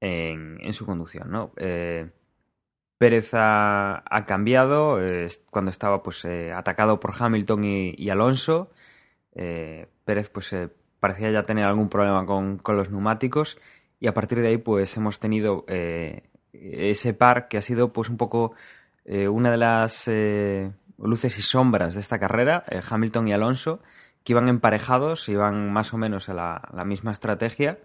en, 0.00 0.72
su 0.72 0.86
conducción, 0.86 1.30
¿no? 1.30 1.52
Eh, 1.56 2.10
Pérez 3.04 3.32
ha, 3.34 4.24
cambiado 4.26 4.98
cuando 5.50 5.70
estaba 5.70 6.02
pues 6.02 6.24
eh, 6.24 6.54
atacado 6.54 7.00
por 7.00 7.12
Hamilton 7.18 7.62
y, 7.62 8.08
Alonso. 8.08 8.70
Eh, 9.34 9.88
Pérez 10.06 10.30
pues 10.30 10.56
parecía 11.00 11.30
ya 11.30 11.42
tener 11.42 11.66
algún 11.66 11.90
problema 11.90 12.24
con, 12.24 12.62
los 12.66 12.88
neumáticos 12.88 13.58
y 14.00 14.06
a 14.06 14.14
partir 14.14 14.40
de 14.40 14.48
ahí 14.48 14.56
pues 14.56 14.96
hemos 14.96 15.20
tenido 15.20 15.66
ese 16.54 17.12
par 17.12 17.48
que 17.48 17.58
ha 17.58 17.62
sido 17.62 17.92
pues 17.92 18.08
un 18.08 18.16
poco 18.16 18.54
una 19.04 19.50
de 19.50 19.58
las 19.58 20.08
luces 20.96 21.38
y 21.38 21.42
sombras 21.42 21.92
de 21.92 22.00
esta 22.00 22.18
carrera, 22.18 22.64
Hamilton 22.88 23.28
y 23.28 23.34
Alonso, 23.34 23.82
que 24.22 24.32
iban 24.32 24.48
emparejados, 24.48 25.28
iban 25.28 25.70
más 25.70 25.92
o 25.92 25.98
menos 25.98 26.30
a 26.30 26.32
la, 26.72 26.84
misma 26.86 27.12
estrategia, 27.12 27.80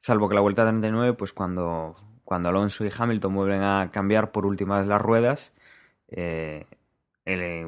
salvo 0.00 0.30
que 0.30 0.36
la 0.36 0.40
vuelta 0.40 0.62
39, 0.62 1.12
pues 1.12 1.34
cuando, 1.34 1.96
cuando 2.24 2.48
Alonso 2.48 2.84
y 2.84 2.90
Hamilton 2.96 3.34
vuelven 3.34 3.62
a 3.62 3.90
cambiar 3.92 4.32
por 4.32 4.46
última 4.46 4.78
vez 4.78 4.86
las 4.86 5.00
ruedas, 5.00 5.52
eh, 6.08 6.66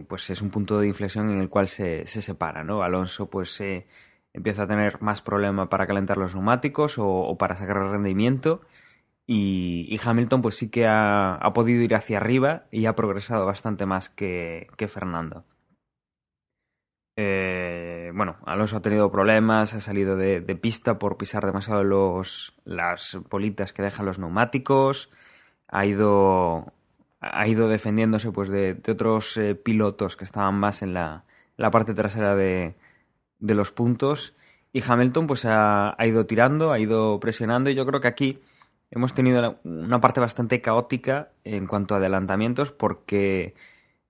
pues 0.08 0.30
es 0.30 0.42
un 0.42 0.50
punto 0.50 0.78
de 0.78 0.88
inflexión 0.88 1.30
en 1.30 1.40
el 1.40 1.48
cual 1.48 1.68
se, 1.68 2.06
se 2.06 2.22
separa, 2.22 2.62
¿no? 2.64 2.82
Alonso 2.82 3.30
pues 3.30 3.60
eh, 3.60 3.86
empieza 4.32 4.64
a 4.64 4.66
tener 4.66 5.00
más 5.02 5.22
problema 5.22 5.68
para 5.68 5.86
calentar 5.86 6.18
los 6.18 6.34
neumáticos 6.34 6.96
o, 6.98 7.36
para 7.38 7.56
sacar 7.56 7.78
el 7.78 7.90
rendimiento 7.90 8.60
y, 9.26 9.98
Hamilton 10.04 10.42
pues 10.42 10.56
sí 10.56 10.70
que 10.70 10.86
ha, 10.86 11.34
ha, 11.34 11.52
podido 11.52 11.82
ir 11.82 11.94
hacia 11.94 12.18
arriba 12.18 12.64
y 12.70 12.86
ha 12.86 12.94
progresado 12.94 13.46
bastante 13.46 13.86
más 13.86 14.08
que, 14.08 14.68
que 14.76 14.88
Fernando. 14.88 15.44
Eh, 17.18 18.12
bueno, 18.14 18.36
Alonso 18.44 18.76
ha 18.76 18.82
tenido 18.82 19.10
problemas, 19.10 19.72
ha 19.72 19.80
salido 19.80 20.16
de, 20.16 20.40
pista 20.56 20.98
por 20.98 21.16
pisar 21.16 21.46
demasiado 21.46 21.82
los, 21.82 22.54
las 22.64 23.18
bolitas 23.30 23.72
que 23.72 23.82
dejan 23.82 24.04
los 24.04 24.18
neumáticos, 24.18 25.10
ha 25.68 25.86
ido, 25.86 26.74
ha 27.20 27.48
ido 27.48 27.68
defendiéndose 27.68 28.30
pues 28.32 28.50
de, 28.50 28.80
otros 28.88 29.36
eh, 29.38 29.54
pilotos 29.54 30.16
que 30.16 30.24
estaban 30.24 30.54
más 30.56 30.82
en 30.82 30.92
la, 30.92 31.24
parte 31.72 31.94
trasera 31.94 32.36
de, 32.36 32.74
los 33.40 33.72
puntos. 33.72 34.36
Y 34.72 34.82
Hamilton 34.86 35.26
pues 35.26 35.46
ha, 35.46 35.96
ido 36.00 36.26
tirando, 36.26 36.70
ha 36.72 36.78
ido 36.78 37.18
presionando. 37.18 37.70
Y 37.70 37.74
yo 37.74 37.86
creo 37.86 38.00
que 38.00 38.08
aquí 38.08 38.42
hemos 38.90 39.14
tenido 39.14 39.58
una 39.64 40.00
parte 40.00 40.20
bastante 40.20 40.60
caótica 40.60 41.30
en 41.44 41.66
cuanto 41.66 41.94
a 41.94 41.98
adelantamientos 41.98 42.72
porque 42.72 43.54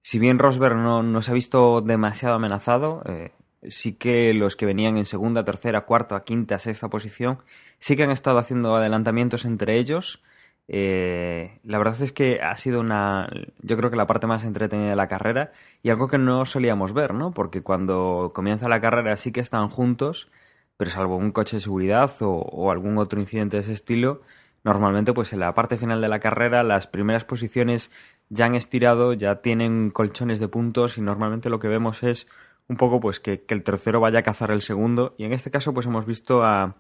si 0.07 0.21
bien 0.21 0.39
Rosberg 0.39 0.77
no, 0.77 1.21
se 1.21 1.33
ha 1.33 1.35
visto 1.35 1.81
demasiado 1.81 2.37
amenazado, 2.37 3.03
eh, 3.07 3.33
sí 3.67 3.95
que 3.95 4.33
los 4.35 4.55
que 4.55 4.65
venían 4.65 4.97
en 4.99 5.05
segunda, 5.05 5.43
tercera, 5.43 5.85
cuarta, 5.85 6.23
quinta, 6.23 6.61
sexta 6.61 6.89
posición, 6.89 7.41
sí 7.81 7.97
que 7.97 8.05
han 8.05 8.13
estado 8.13 8.39
haciendo 8.39 8.77
adelantamientos 8.77 9.45
entre 9.45 9.79
ellos. 9.79 10.23
Eh, 10.69 11.59
la 11.65 11.79
verdad 11.79 12.01
es 12.01 12.13
que 12.13 12.41
ha 12.41 12.57
sido 12.57 12.79
una, 12.79 13.29
yo 13.63 13.77
creo 13.77 13.91
que 13.91 13.97
la 13.97 14.07
parte 14.07 14.29
más 14.29 14.45
entretenida 14.45 14.91
de 14.91 14.95
la 14.95 15.09
carrera 15.09 15.51
y 15.83 15.91
algo 15.91 16.07
que 16.07 16.19
no 16.19 16.45
solíamos 16.45 16.93
ver, 16.93 17.13
¿no? 17.13 17.33
Porque 17.33 17.63
cuando 17.63 18.31
comienza 18.33 18.69
la 18.69 18.81
carrera 18.81 19.17
sí 19.17 19.33
que 19.33 19.41
están 19.41 19.69
juntos, 19.71 20.31
pero 20.77 20.89
salvo 20.89 21.17
un 21.17 21.33
coche 21.33 21.57
de 21.57 21.63
seguridad 21.63 22.13
o, 22.21 22.31
o 22.31 22.71
algún 22.71 22.99
otro 22.99 23.19
incidente 23.19 23.57
de 23.57 23.63
ese 23.63 23.73
estilo, 23.73 24.23
normalmente 24.63 25.13
pues 25.13 25.33
en 25.33 25.41
la 25.41 25.53
parte 25.55 25.79
final 25.79 26.01
de 26.01 26.09
la 26.09 26.21
carrera 26.21 26.63
las 26.63 26.87
primeras 26.87 27.25
posiciones 27.25 27.91
ya 28.29 28.47
han 28.47 28.55
estirado, 28.55 29.13
ya 29.13 29.37
tienen 29.43 29.91
colchones 29.91 30.41
de 30.41 30.49
puntos 30.49 30.99
y 30.99 31.01
normalmente 31.01 31.51
lo 31.51 31.59
que 31.59 31.69
vemos 31.69 32.03
es 32.03 32.27
un 32.69 32.77
poco 32.77 33.01
pues 33.01 33.21
que, 33.21 33.45
el 33.49 33.63
tercero 33.63 34.01
vaya 34.01 34.21
a 34.21 34.23
cazar 34.23 34.51
el 34.51 34.63
segundo. 34.63 35.15
Y 35.19 35.25
en 35.25 35.33
este 35.33 35.51
caso 35.51 35.73
pues 35.73 35.87
hemos 35.87 36.07
visto 36.07 36.45
a, 36.45 36.77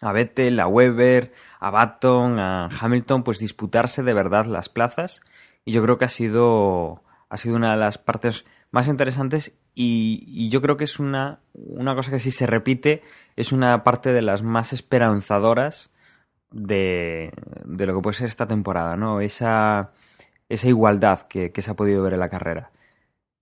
a 0.00 0.12
Vettel, 0.12 0.58
a 0.60 0.66
Weber, 0.66 1.32
a 1.60 1.70
Baton, 1.70 2.38
a 2.38 2.68
Hamilton 2.80 3.22
pues 3.22 3.38
disputarse 3.38 4.02
de 4.02 4.14
verdad 4.14 4.46
las 4.46 4.68
plazas. 4.68 5.20
Y 5.64 5.72
yo 5.72 5.82
creo 5.82 5.98
que 5.98 6.06
ha 6.06 6.10
sido 6.10 7.02
ha 7.28 7.36
sido 7.36 7.56
una 7.56 7.72
de 7.72 7.78
las 7.78 7.98
partes 7.98 8.44
más 8.70 8.88
interesantes. 8.88 9.58
Y, 9.74 10.48
yo 10.48 10.62
creo 10.62 10.76
que 10.76 10.84
es 10.84 10.98
una, 10.98 11.40
una 11.52 11.94
cosa 11.94 12.10
que 12.10 12.18
si 12.18 12.30
se 12.30 12.46
repite 12.46 13.02
es 13.36 13.52
una 13.52 13.84
parte 13.84 14.12
de 14.12 14.22
las 14.22 14.42
más 14.42 14.72
esperanzadoras 14.72 15.90
de, 16.50 17.32
de 17.64 17.86
lo 17.86 17.94
que 17.94 18.02
puede 18.02 18.16
ser 18.16 18.28
esta 18.28 18.46
temporada, 18.46 18.96
¿no? 18.96 19.20
Esa 19.20 19.92
esa 20.48 20.68
igualdad 20.68 21.22
que, 21.22 21.52
se 21.56 21.70
ha 21.70 21.74
podido 21.74 22.02
ver 22.02 22.14
en 22.14 22.20
la 22.20 22.28
carrera. 22.28 22.70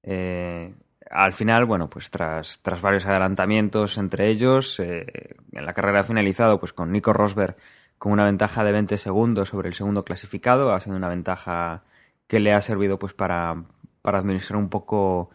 Eh, 0.02 0.74
al 1.10 1.34
final, 1.34 1.64
bueno, 1.64 1.88
pues 1.90 2.10
tras, 2.10 2.58
tras 2.62 2.80
varios 2.80 3.06
adelantamientos 3.06 3.98
entre 3.98 4.28
ellos, 4.28 4.80
eh, 4.80 5.36
en 5.52 5.64
la 5.64 5.74
carrera 5.74 6.00
ha 6.00 6.04
finalizado 6.04 6.58
pues 6.58 6.72
con 6.72 6.92
Nico 6.92 7.12
Rosberg 7.12 7.56
con 7.98 8.12
una 8.12 8.24
ventaja 8.24 8.64
de 8.64 8.72
20 8.72 8.98
segundos 8.98 9.50
sobre 9.50 9.68
el 9.68 9.74
segundo 9.74 10.04
clasificado, 10.04 10.72
ha 10.72 10.80
sido 10.80 10.96
una 10.96 11.08
ventaja 11.08 11.84
que 12.26 12.40
le 12.40 12.52
ha 12.52 12.60
servido 12.60 12.98
pues 12.98 13.12
para, 13.14 13.64
para 14.02 14.18
administrar 14.18 14.58
un 14.58 14.68
poco 14.68 15.30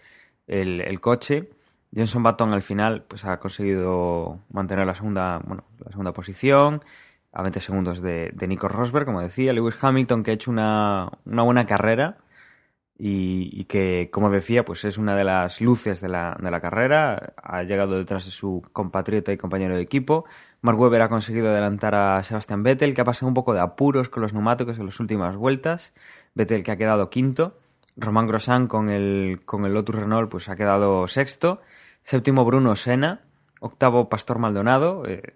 el, 0.48 1.00
coche. 1.02 1.50
Jenson 1.94 2.24
Button 2.24 2.54
al 2.54 2.62
final 2.62 3.04
pues 3.08 3.26
ha 3.26 3.40
conseguido 3.40 4.40
mantener 4.52 4.86
la 4.86 4.96
segunda, 4.96 5.40
bueno, 5.46 5.64
la 5.84 5.92
segunda 5.92 6.14
posición 6.14 6.84
a 7.32 7.42
20 7.42 7.62
segundos 7.62 8.02
de, 8.02 8.34
Nico 8.48 8.68
Rosberg, 8.68 9.06
como 9.06 9.22
decía, 9.22 9.54
Lewis 9.54 9.76
Hamilton, 9.80 10.24
que 10.24 10.32
ha 10.32 10.34
hecho 10.34 10.52
una, 10.52 11.10
buena 11.26 11.66
carrera 11.66 12.18
y, 12.98 13.64
que, 13.66 14.10
como 14.12 14.30
decía, 14.30 14.66
pues 14.66 14.84
es 14.84 14.98
una 14.98 15.16
de 15.16 15.24
las 15.24 15.62
luces 15.62 16.02
de 16.02 16.10
la, 16.10 16.38
de 16.42 16.52
la, 16.52 16.60
carrera. 16.60 17.34
Ha 17.42 17.64
llegado 17.64 17.98
detrás 17.98 18.26
de 18.26 18.32
su 18.32 18.64
compatriota 18.74 19.32
y 19.32 19.38
compañero 19.38 19.76
de 19.76 19.82
equipo. 19.82 20.26
Mark 20.62 20.78
Webber 20.80 21.04
ha 21.04 21.10
conseguido 21.10 21.50
adelantar 21.50 21.96
a 21.96 22.22
Sebastian 22.24 22.64
Vettel, 22.64 22.94
que 22.94 23.02
ha 23.02 23.06
pasado 23.06 23.28
un 23.28 23.34
poco 23.34 23.54
de 23.54 23.62
apuros 23.62 24.10
con 24.10 24.22
los 24.22 24.34
neumáticos 24.34 24.78
en 24.80 24.88
las 24.88 25.00
últimas 25.00 25.38
vueltas. 25.38 25.94
Vettel, 26.36 26.64
que 26.64 26.72
ha 26.72 26.78
quedado 26.78 27.10
quinto. 27.10 27.58
Román 27.96 28.28
Grosjean 28.28 28.68
con 28.68 28.90
el, 28.90 29.42
con 29.46 29.66
el 29.66 29.74
Lotus 29.74 29.96
Renault, 29.96 30.30
pues 30.30 30.50
ha 30.50 30.56
quedado 30.56 31.08
sexto. 31.08 31.62
Séptimo 32.04 32.44
Bruno 32.44 32.76
Senna. 32.76 33.22
Octavo 33.62 34.10
Pastor 34.10 34.40
Maldonado. 34.40 35.06
Eh, 35.06 35.34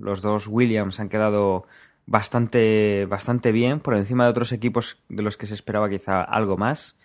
los 0.00 0.22
dos 0.22 0.46
Williams 0.46 1.00
han 1.00 1.08
quedado 1.08 1.66
bastante, 2.06 3.06
bastante 3.06 3.52
bien, 3.52 3.80
por 3.80 3.94
encima 3.94 4.24
de 4.24 4.30
otros 4.30 4.52
equipos 4.52 5.02
de 5.08 5.22
los 5.22 5.36
que 5.36 5.46
se 5.46 5.54
esperaba 5.54 5.90
quizá 5.90 6.22
algo 6.22 6.56
más. 6.56 6.96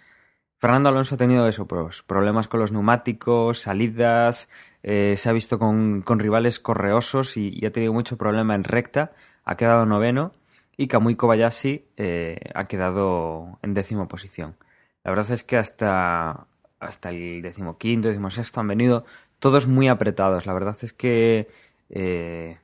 Fernando 0.60 0.89
Alonso 0.89 1.15
ha 1.15 1.17
tenido 1.17 1.47
eso, 1.47 1.67
pues, 1.67 2.03
problemas 2.03 2.47
con 2.47 2.62
los 2.62 2.71
neumáticos, 2.71 3.60
salidas, 3.60 4.49
eh, 4.82 5.15
se 5.17 5.29
ha 5.29 5.34
visto 5.34 5.60
con, 5.60 6.03
rivales 6.19 6.60
correosos 6.60 7.36
y, 7.36 7.65
ha 7.65 7.71
tenido 7.71 7.91
mucho 7.91 8.17
problema 8.17 8.56
en 8.56 8.63
recta, 8.63 9.12
ha 9.43 9.58
quedado 9.58 9.86
noveno 9.86 10.32
y 10.77 10.88
Kamui 10.88 11.15
Kobayashi 11.15 11.86
eh, 11.97 12.39
ha 12.56 12.65
quedado 12.67 13.60
en 13.62 13.73
décimo 13.73 14.08
posición. 14.08 14.56
La 15.03 15.12
verdad 15.12 15.32
es 15.32 15.43
que 15.43 15.58
hasta, 15.58 16.47
hasta 16.79 17.10
el 17.10 17.41
decimoquinto, 17.41 18.08
decimosexto 18.08 18.62
han 18.62 18.67
venido 18.67 19.06
todos 19.39 19.67
muy 19.67 19.89
apretados. 19.89 20.45
La 20.45 20.53
verdad 20.53 20.77
es 20.82 20.93
que 20.93 21.49
eh, 21.89 22.58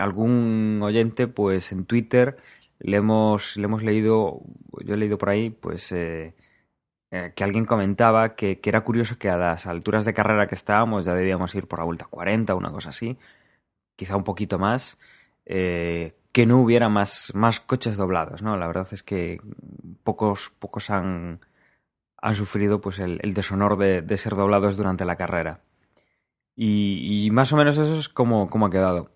algún 0.00 0.80
oyente, 0.82 1.28
pues 1.28 1.72
en 1.72 1.84
Twitter 1.86 2.36
le 2.80 2.96
hemos, 2.96 3.56
le 3.56 3.64
hemos 3.64 3.82
leído, 3.82 4.40
yo 4.84 4.94
he 4.94 4.96
leído 4.96 5.18
por 5.18 5.30
ahí, 5.30 5.50
pues 5.50 5.92
eh, 5.92 6.34
eh, 7.10 7.32
que 7.34 7.44
alguien 7.44 7.66
comentaba 7.66 8.34
que, 8.36 8.60
era 8.62 8.82
curioso 8.82 9.18
que 9.18 9.28
a 9.30 9.36
las 9.36 9.66
alturas 9.66 10.04
de 10.04 10.14
carrera 10.14 10.46
que 10.46 10.54
estábamos 10.54 11.04
ya 11.04 11.14
debíamos 11.14 11.54
ir 11.54 11.66
por 11.66 11.80
la 11.80 11.84
vuelta 11.84 12.06
40, 12.06 12.54
una 12.54 12.70
cosa 12.70 12.90
así, 12.90 13.18
quizá 13.96 14.16
un 14.16 14.24
poquito 14.24 14.58
más, 14.58 14.98
eh, 15.46 16.16
que 16.32 16.46
no 16.46 16.60
hubiera 16.60 16.88
más, 16.88 17.32
más 17.34 17.60
coches 17.60 17.96
doblados, 17.96 18.42
¿no? 18.42 18.56
La 18.56 18.66
verdad 18.66 18.86
es 18.92 19.02
que 19.02 19.40
pocos, 20.04 20.50
pocos 20.58 20.90
han, 20.90 21.40
han 22.22 22.34
sufrido 22.34 22.80
pues 22.80 22.98
el, 22.98 23.18
deshonor 23.34 23.76
de, 23.76 24.16
ser 24.16 24.34
doblados 24.36 24.76
durante 24.76 25.04
la 25.04 25.16
carrera. 25.16 25.60
Y, 26.56 27.28
más 27.32 27.52
o 27.52 27.56
menos 27.56 27.78
eso 27.78 27.98
es 27.98 28.08
como, 28.08 28.50
como 28.50 28.66
ha 28.66 28.70
quedado. 28.70 29.10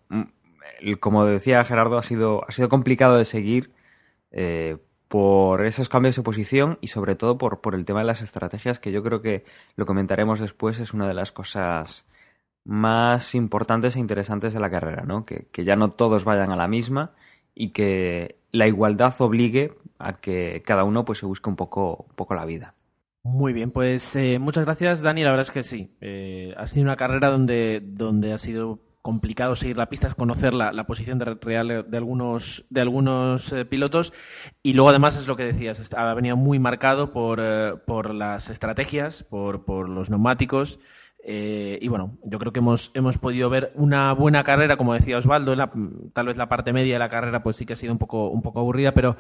Como 1.00 1.24
decía 1.24 1.64
Gerardo, 1.64 1.98
ha 1.98 2.02
sido, 2.02 2.44
ha 2.46 2.52
sido 2.52 2.68
complicado 2.68 3.16
de 3.16 3.24
seguir 3.24 3.72
eh, 4.30 4.78
por 5.08 5.64
esos 5.64 5.88
cambios 5.88 6.16
de 6.16 6.22
posición 6.22 6.78
y 6.80 6.88
sobre 6.88 7.14
todo 7.14 7.38
por, 7.38 7.60
por 7.60 7.74
el 7.74 7.84
tema 7.84 8.00
de 8.00 8.06
las 8.06 8.22
estrategias, 8.22 8.78
que 8.78 8.92
yo 8.92 9.02
creo 9.02 9.22
que 9.22 9.44
lo 9.76 9.86
comentaremos 9.86 10.40
después, 10.40 10.78
es 10.78 10.92
una 10.92 11.06
de 11.06 11.14
las 11.14 11.32
cosas 11.32 12.06
más 12.64 13.34
importantes 13.34 13.96
e 13.96 14.00
interesantes 14.00 14.54
de 14.54 14.60
la 14.60 14.70
carrera, 14.70 15.04
¿no? 15.04 15.24
Que, 15.24 15.46
que 15.52 15.64
ya 15.64 15.76
no 15.76 15.90
todos 15.90 16.24
vayan 16.24 16.50
a 16.50 16.56
la 16.56 16.68
misma 16.68 17.12
y 17.54 17.70
que 17.70 18.38
la 18.52 18.66
igualdad 18.66 19.14
obligue 19.20 19.72
a 19.98 20.14
que 20.20 20.62
cada 20.64 20.84
uno 20.84 21.04
pues 21.04 21.18
se 21.18 21.26
busque 21.26 21.48
un 21.48 21.56
poco, 21.56 22.06
un 22.08 22.14
poco 22.14 22.34
la 22.34 22.46
vida. 22.46 22.74
Muy 23.22 23.52
bien, 23.54 23.70
pues 23.70 24.16
eh, 24.16 24.38
muchas 24.38 24.66
gracias, 24.66 25.00
Dani. 25.00 25.22
La 25.22 25.30
verdad 25.30 25.46
es 25.46 25.50
que 25.50 25.62
sí. 25.62 25.90
Eh, 26.00 26.54
ha 26.58 26.66
sido 26.66 26.84
una 26.84 26.96
carrera 26.96 27.30
donde, 27.30 27.80
donde 27.82 28.34
ha 28.34 28.38
sido 28.38 28.80
complicado 29.04 29.54
seguir 29.54 29.76
la 29.76 29.90
pista, 29.90 30.14
conocer 30.14 30.54
la, 30.54 30.86
posición 30.86 31.18
de, 31.18 31.26
real 31.34 31.84
de 31.86 31.96
algunos, 31.98 32.64
de 32.70 32.80
algunos 32.80 33.52
eh, 33.52 33.66
pilotos. 33.66 34.14
Y 34.62 34.72
luego, 34.72 34.88
además, 34.88 35.14
es 35.16 35.26
lo 35.26 35.36
que 35.36 35.44
decías, 35.44 35.92
ha 35.92 36.14
venido 36.14 36.38
muy 36.38 36.58
marcado 36.58 37.12
por, 37.12 37.38
eh, 37.42 37.74
por 37.86 38.14
las 38.14 38.48
estrategias, 38.48 39.22
por, 39.22 39.66
por 39.66 39.90
los 39.90 40.08
neumáticos. 40.08 40.80
Eh, 41.22 41.78
y 41.82 41.88
bueno, 41.88 42.16
yo 42.24 42.38
creo 42.38 42.54
que 42.54 42.60
hemos, 42.60 42.92
hemos 42.94 43.18
podido 43.18 43.50
ver 43.50 43.72
una 43.74 44.14
buena 44.14 44.42
carrera, 44.42 44.78
como 44.78 44.94
decía 44.94 45.18
Osvaldo, 45.18 45.54
tal 46.14 46.26
vez 46.26 46.38
la 46.38 46.48
parte 46.48 46.72
media 46.72 46.94
de 46.94 46.98
la 46.98 47.10
carrera 47.10 47.42
pues 47.42 47.56
sí 47.56 47.66
que 47.66 47.74
ha 47.74 47.76
sido 47.76 47.92
un 47.92 47.98
poco, 47.98 48.30
un 48.30 48.40
poco 48.40 48.60
aburrida, 48.60 48.92
pero 48.92 49.18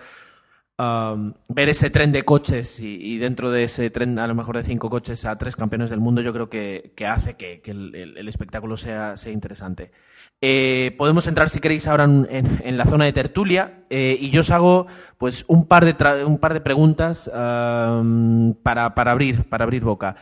ver 0.76 1.68
ese 1.68 1.88
tren 1.90 2.10
de 2.10 2.24
coches 2.24 2.80
y, 2.80 3.18
dentro 3.18 3.50
de 3.50 3.64
ese 3.64 3.90
tren 3.90 4.18
a 4.18 4.26
lo 4.26 4.34
mejor 4.34 4.56
de 4.56 4.64
cinco 4.64 4.90
coches 4.90 5.24
a 5.24 5.38
tres 5.38 5.54
campeones 5.54 5.90
del 5.90 6.00
mundo 6.00 6.20
yo 6.20 6.32
creo 6.32 6.50
que, 6.50 6.92
que 6.96 7.06
hace 7.06 7.34
que, 7.34 7.62
el, 7.64 8.28
espectáculo 8.28 8.76
sea, 8.76 9.16
sea 9.16 9.32
interesante. 9.32 9.92
Eh, 10.40 10.94
podemos 10.98 11.26
entrar 11.26 11.48
si 11.48 11.60
queréis 11.60 11.86
ahora 11.86 12.04
en, 12.04 12.76
la 12.76 12.84
zona 12.86 13.04
de 13.04 13.12
tertulia 13.12 13.84
eh, 13.88 14.16
y 14.18 14.30
yo 14.30 14.40
os 14.40 14.50
hago 14.50 14.86
pues 15.16 15.44
un 15.48 15.66
par 15.66 15.84
de, 15.84 16.24
un 16.24 16.38
par 16.38 16.54
de 16.54 16.60
preguntas 16.60 17.30
para, 17.32 18.94
para, 18.94 19.10
abrir, 19.12 19.44
para 19.44 19.64
abrir 19.64 19.84
boca. 19.84 20.16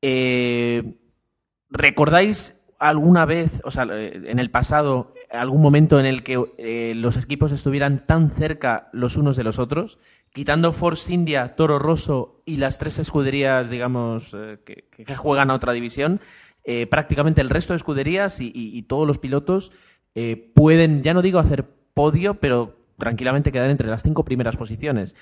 Eh, 0.00 0.94
¿Recordáis 1.68 2.60
alguna 2.78 3.24
vez, 3.24 3.62
o 3.64 3.70
sea, 3.70 3.84
en 3.84 4.38
el 4.38 4.50
pasado, 4.50 5.14
algún 5.32 5.62
momento 5.62 5.98
en 5.98 6.06
el 6.06 6.22
que 6.22 6.42
eh, 6.58 6.92
los 6.96 7.16
equipos 7.16 7.52
estuvieran 7.52 8.06
tan 8.06 8.30
cerca 8.30 8.88
los 8.92 9.16
unos 9.16 9.36
de 9.36 9.44
los 9.44 9.58
otros? 9.58 9.98
Quitando 10.32 10.72
Force 10.72 11.12
India, 11.12 11.56
Toro 11.56 11.78
Rosso 11.78 12.42
y 12.46 12.56
las 12.56 12.78
tres 12.78 12.98
escuderías, 12.98 13.70
digamos, 13.70 14.34
eh, 14.34 14.58
que, 14.64 15.14
juegan 15.14 15.50
a 15.50 15.54
otra 15.54 15.72
división, 15.72 16.20
eh, 16.64 16.86
prácticamente 16.86 17.40
el 17.40 17.50
resto 17.50 17.72
de 17.72 17.78
escuderías 17.78 18.40
y, 18.40 18.50
y, 18.54 18.82
todos 18.82 19.06
los 19.06 19.18
pilotos 19.18 19.72
pueden, 20.54 21.02
ya 21.02 21.14
no 21.14 21.22
digo 21.22 21.38
hacer 21.38 21.64
podio, 21.94 22.34
pero 22.34 22.76
tranquilamente 22.98 23.50
quedar 23.50 23.70
entre 23.70 23.88
las 23.88 24.02
cinco 24.02 24.24
primeras 24.24 24.56
posiciones. 24.56 25.14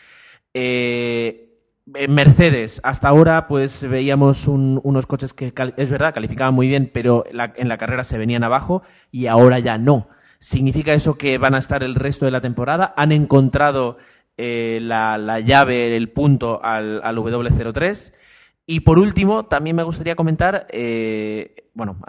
Eh, 0.55 1.49
Mercedes, 1.86 2.80
hasta 2.84 3.08
ahora 3.08 3.48
pues 3.48 3.88
veíamos 3.88 4.46
un, 4.46 4.80
unos 4.84 5.06
coches 5.06 5.32
que 5.32 5.52
es 5.76 5.90
verdad 5.90 6.14
calificaban 6.14 6.54
muy 6.54 6.68
bien, 6.68 6.90
pero 6.92 7.24
en 7.28 7.68
la 7.68 7.78
carrera 7.78 8.04
se 8.04 8.18
venían 8.18 8.44
abajo 8.44 8.82
y 9.10 9.26
ahora 9.26 9.58
ya 9.58 9.78
no. 9.78 10.08
¿Significa 10.40 10.94
eso 10.94 11.18
que 11.18 11.36
van 11.36 11.54
a 11.54 11.58
estar 11.58 11.82
el 11.82 11.94
resto 11.94 12.24
de 12.24 12.30
la 12.30 12.40
temporada? 12.40 12.94
¿Han 12.96 13.12
encontrado 13.12 13.98
eh, 14.38 14.78
la, 14.80 15.18
la, 15.18 15.40
llave, 15.40 15.96
el 15.96 16.10
punto 16.10 16.64
al, 16.64 17.02
al, 17.04 17.16
W03? 17.16 18.14
Y 18.64 18.80
por 18.80 18.98
último, 18.98 19.46
también 19.46 19.76
me 19.76 19.82
gustaría 19.82 20.16
comentar, 20.16 20.66
eh, 20.70 21.68
bueno, 21.74 22.00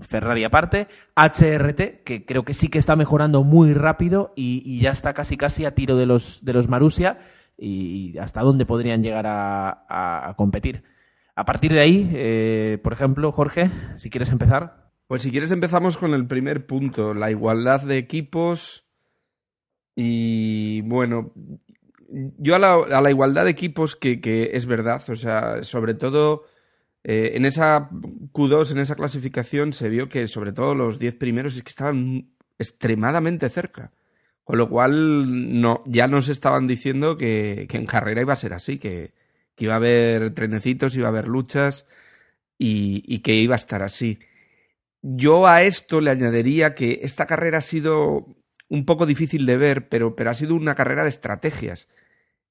Ferrari 0.00 0.44
aparte, 0.44 0.88
HRT, 1.16 2.02
que 2.02 2.24
creo 2.24 2.44
que 2.44 2.54
sí 2.54 2.68
que 2.68 2.78
está 2.78 2.96
mejorando 2.96 3.42
muy 3.42 3.74
rápido 3.74 4.32
y, 4.36 4.62
y 4.64 4.80
ya 4.80 4.92
está 4.92 5.12
casi 5.12 5.36
casi 5.36 5.66
a 5.66 5.72
tiro 5.72 5.96
de 5.96 6.06
los, 6.06 6.44
de 6.44 6.54
los 6.54 6.68
Marussia 6.68 7.18
y 7.58 8.16
hasta 8.18 8.42
dónde 8.42 8.66
podrían 8.66 9.02
llegar 9.02 9.26
a, 9.26 10.34
competir. 10.36 10.84
A 11.34 11.44
partir 11.44 11.72
de 11.72 11.80
ahí, 11.80 12.10
eh, 12.14 12.78
por 12.82 12.92
ejemplo, 12.92 13.30
Jorge, 13.32 13.70
si 13.96 14.10
quieres 14.10 14.30
empezar. 14.30 14.90
Pues 15.06 15.22
si 15.22 15.30
quieres 15.30 15.52
empezamos 15.52 15.96
con 15.96 16.14
el 16.14 16.26
primer 16.26 16.66
punto, 16.66 17.14
la 17.14 17.30
igualdad 17.30 17.82
de 17.82 17.98
equipos. 17.98 18.86
Y 19.94 20.82
bueno, 20.82 21.32
yo 22.38 22.56
a 22.56 22.58
la, 22.58 23.10
igualdad 23.10 23.44
de 23.44 23.50
equipos 23.50 23.96
que, 23.96 24.20
que, 24.20 24.50
es 24.54 24.66
verdad, 24.66 25.02
o 25.08 25.16
sea, 25.16 25.62
sobre 25.62 25.94
todo 25.94 26.44
eh, 27.08 27.36
en 27.36 27.44
esa 27.44 27.88
Q2, 27.90 28.72
en 28.72 28.78
esa 28.78 28.96
clasificación, 28.96 29.72
se 29.72 29.88
vio 29.88 30.08
que 30.08 30.26
sobre 30.26 30.52
todo 30.52 30.74
los 30.74 30.98
10 30.98 31.14
primeros 31.14 31.54
es 31.54 31.62
que 31.62 31.70
estaban 31.70 32.34
extremadamente 32.58 33.48
cerca. 33.48 33.92
Con 34.46 34.58
lo 34.58 34.68
cual, 34.68 35.60
no, 35.60 35.82
ya 35.86 36.06
nos 36.06 36.28
estaban 36.28 36.68
diciendo 36.68 37.16
que, 37.16 37.66
en 37.68 37.84
carrera 37.84 38.20
iba 38.20 38.32
a 38.32 38.36
ser 38.36 38.52
así, 38.52 38.78
que, 38.78 39.12
iba 39.58 39.72
a 39.72 39.78
haber 39.78 40.34
trenecitos, 40.34 40.94
iba 40.94 41.08
a 41.08 41.10
haber 41.10 41.26
luchas 41.26 41.84
y, 42.56 43.18
que 43.22 43.34
iba 43.34 43.56
a 43.56 43.62
estar 43.64 43.82
así. 43.82 44.20
Yo 45.02 45.48
a 45.48 45.64
esto 45.64 46.00
le 46.00 46.12
añadiría 46.12 46.76
que 46.76 47.00
esta 47.02 47.26
carrera 47.26 47.58
ha 47.58 47.60
sido 47.60 48.36
un 48.68 48.84
poco 48.84 49.04
difícil 49.04 49.46
de 49.46 49.56
ver, 49.56 49.88
pero 49.88 50.14
ha 50.24 50.34
sido 50.34 50.54
una 50.54 50.76
carrera 50.76 51.02
de 51.02 51.08
estrategias. 51.08 51.88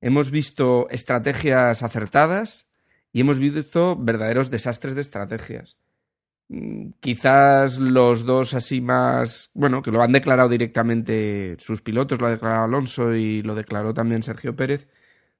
Hemos 0.02 0.32
visto 0.32 0.90
estrategias 0.90 1.82
acertadas 1.82 2.68
y 3.14 3.22
hemos 3.22 3.40
visto 3.40 3.96
verdaderos 3.96 4.50
desastres 4.50 4.96
de 4.96 5.02
estrategias. 5.02 5.78
Mm, 6.50 6.92
quizás 7.00 7.78
los 7.80 8.24
dos 8.26 8.54
así 8.54 8.80
más, 8.80 9.50
bueno, 9.56 9.82
que 9.82 9.92
lo 9.92 10.02
han 10.02 10.12
declarado 10.12 10.48
directamente 10.50 11.56
sus 11.60 11.82
pilotos, 11.82 12.20
lo 12.22 12.28
ha 12.28 12.30
declarado 12.30 12.66
Alonso 12.66 13.16
y 13.16 13.42
lo 13.42 13.56
declaró 13.56 13.94
también 13.96 14.22
Sergio 14.22 14.56
Pérez, 14.56 14.88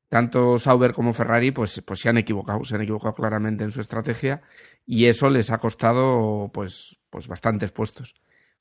tanto 0.10 0.60
Sauber 0.60 0.94
como 0.94 1.14
Ferrari, 1.14 1.52
pues, 1.52 1.82
pues 1.86 2.00
se 2.02 2.10
han 2.10 2.18
equivocado, 2.18 2.64
se 2.66 2.76
han 2.76 2.82
equivocado 2.82 3.16
claramente 3.16 3.64
en 3.64 3.72
su 3.72 3.82
estrategia 3.82 4.42
y 4.86 5.06
eso 5.06 5.30
les 5.30 5.52
ha 5.52 5.60
costado 5.60 6.52
pues, 6.54 7.00
pues 7.12 7.28
bastantes 7.28 7.72
puestos. 7.72 8.16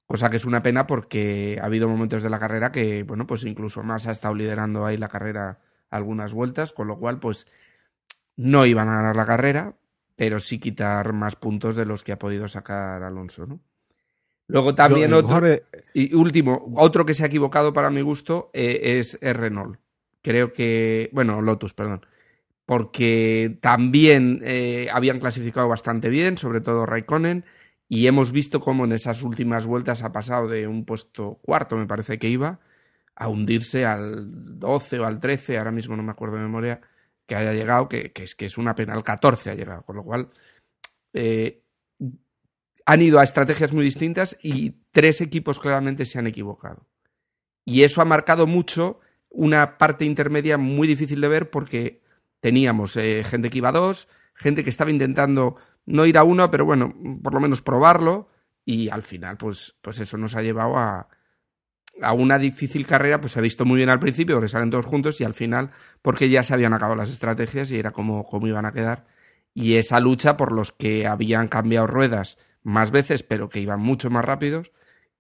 Cosa 0.07 0.31
que 0.31 0.37
es 0.37 0.45
una 0.45 0.63
pena 0.63 0.87
porque 0.87 1.59
ha 1.63 1.67
habido 1.67 1.89
momentos 1.89 2.23
de 2.23 2.31
la 2.31 2.39
carrera 2.41 2.73
que, 2.73 3.05
bueno, 3.05 3.27
pues 3.27 3.45
incluso 3.45 3.83
más 3.83 4.07
ha 4.07 4.13
estado 4.13 4.35
liderando 4.35 4.87
ahí 4.87 4.99
la 4.99 5.09
carrera 5.09 5.61
algunas 5.91 6.35
vueltas, 6.35 6.73
con 6.73 6.89
lo 6.89 6.99
cual, 6.99 7.21
pues 7.21 7.47
no 8.37 8.67
iban 8.67 8.89
a 8.89 8.97
ganar 8.97 9.17
la 9.17 9.27
carrera, 9.27 9.77
pero 10.17 10.39
sí 10.39 10.59
quitar 10.59 11.13
más 11.13 11.37
puntos 11.37 11.77
de 11.77 11.85
los 11.85 12.03
que 12.03 12.13
ha 12.13 12.19
podido 12.19 12.49
sacar 12.49 13.03
Alonso, 13.03 13.47
¿no? 13.47 13.61
Luego 14.47 14.75
también 14.75 15.11
Yo, 15.11 15.19
otro, 15.19 15.41
mejor... 15.41 15.63
y 15.95 16.15
último, 16.15 16.71
otro 16.77 17.07
que 17.07 17.15
se 17.15 17.25
ha 17.25 17.29
equivocado 17.29 17.73
para 17.73 17.91
mi 17.91 18.03
gusto 18.03 18.51
eh, 18.53 18.99
es 18.99 19.19
Renault. 19.21 19.79
Creo 20.21 20.53
que, 20.53 21.09
bueno, 21.13 21.41
Lotus, 21.41 21.73
perdón, 21.73 22.05
porque 22.67 23.59
también 23.61 24.41
eh, 24.43 24.89
habían 24.93 25.21
clasificado 25.21 25.69
bastante 25.69 26.09
bien, 26.09 26.39
sobre 26.39 26.61
todo 26.61 26.87
Raikkonen, 26.87 27.45
y 27.89 28.07
hemos 28.07 28.33
visto 28.33 28.61
cómo 28.61 28.85
en 28.85 28.93
esas 28.93 29.23
últimas 29.23 29.67
vueltas 29.67 30.03
ha 30.03 30.13
pasado 30.13 30.49
de 30.49 30.67
un 30.67 30.85
puesto 30.85 31.39
cuarto, 31.43 31.77
me 31.77 31.87
parece 31.87 32.19
que 32.19 32.29
iba, 32.29 32.61
a 33.15 33.29
hundirse 33.29 33.85
al 33.85 34.59
12 34.59 35.01
o 35.01 35.07
al 35.07 35.21
13, 35.21 35.59
ahora 35.59 35.71
mismo 35.71 35.97
no 35.97 36.03
me 36.03 36.13
acuerdo 36.13 36.37
de 36.37 36.43
memoria, 36.43 36.81
que 37.27 37.35
haya 37.35 37.53
llegado, 37.53 37.89
que, 37.89 38.13
es, 38.15 38.35
que 38.35 38.47
es 38.47 38.59
una 38.59 38.75
pena, 38.75 38.95
al 38.95 39.05
14 39.05 39.51
ha 39.51 39.55
llegado, 39.55 39.83
con 39.83 39.97
lo 39.97 40.05
cual 40.05 40.29
eh, 41.13 41.63
han 42.87 43.03
ido 43.03 43.19
a 43.19 43.25
estrategias 43.25 43.73
muy 43.73 43.85
distintas 43.85 44.37
y 44.43 44.83
tres 44.91 45.21
equipos 45.21 45.59
claramente 45.59 46.05
se 46.05 46.19
han 46.19 46.27
equivocado. 46.27 46.87
Y 47.65 47.83
eso 47.83 48.03
ha 48.03 48.05
marcado 48.05 48.47
mucho 48.47 49.01
una 49.31 49.79
parte 49.79 50.05
intermedia 50.05 50.59
muy 50.59 50.87
difícil 50.87 51.21
de 51.21 51.29
ver 51.29 51.51
porque 51.51 52.03
teníamos 52.41 52.97
eh, 52.97 53.25
gente 53.25 53.49
que 53.49 53.59
iba 53.59 53.71
a 53.71 53.73
dos, 53.73 54.09
gente 54.35 54.63
que 54.63 54.71
estaba 54.71 54.91
intentando 54.91 55.57
no 55.87 56.07
ir 56.07 56.19
a 56.19 56.25
uno, 56.25 56.51
pero 56.51 56.65
bueno, 56.65 56.95
por 57.23 57.35
lo 57.35 57.41
menos 57.41 57.63
probarlo 57.63 58.29
y 58.65 58.91
al 58.91 59.03
final 59.03 59.37
pues, 59.37 59.77
pues 59.81 59.99
eso 60.01 60.19
nos 60.19 60.37
ha 60.37 60.43
llevado 60.43 60.77
a, 60.77 61.09
a 62.01 62.13
una 62.13 62.39
difícil 62.39 62.87
carrera, 62.87 63.21
pues 63.21 63.33
se 63.33 63.39
ha 63.39 63.43
visto 63.43 63.65
muy 63.65 63.77
bien 63.77 63.89
al 63.89 64.01
principio, 64.01 64.37
porque 64.37 64.49
salen 64.49 64.71
todos 64.71 64.87
juntos, 64.87 65.21
y 65.21 65.25
al 65.25 65.35
final, 65.35 65.71
porque 66.03 66.29
ya 66.29 66.43
se 66.43 66.55
habían 66.55 66.75
acabado 66.75 66.97
las 66.97 67.11
estrategias 67.11 67.71
y 67.71 67.79
era 67.79 67.93
como, 67.93 68.27
iban 68.47 68.67
a 68.67 68.73
quedar. 68.73 69.07
Y 69.55 69.75
esa 69.75 70.01
lucha 70.01 70.37
por 70.37 70.53
los 70.53 70.73
que 70.73 71.07
habían 71.07 71.49
cambiado 71.49 71.87
ruedas 71.87 72.39
más 72.63 72.91
veces, 72.91 73.23
pero 73.23 73.49
que 73.49 73.61
iban 73.61 73.81
mucho 73.81 74.11
más 74.11 74.25
rápidos, 74.25 74.73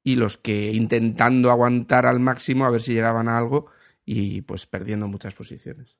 y 0.02 0.16
los 0.16 0.36
que 0.36 0.72
intentando 0.72 1.50
aguantar 1.50 2.06
al 2.06 2.20
máximo 2.20 2.66
a 2.66 2.70
ver 2.70 2.80
si 2.80 2.92
llegaban 2.94 3.28
a 3.28 3.38
algo 3.38 3.66
y 4.04 4.42
pues 4.42 4.66
perdiendo 4.66 5.08
muchas 5.08 5.34
posiciones. 5.34 5.96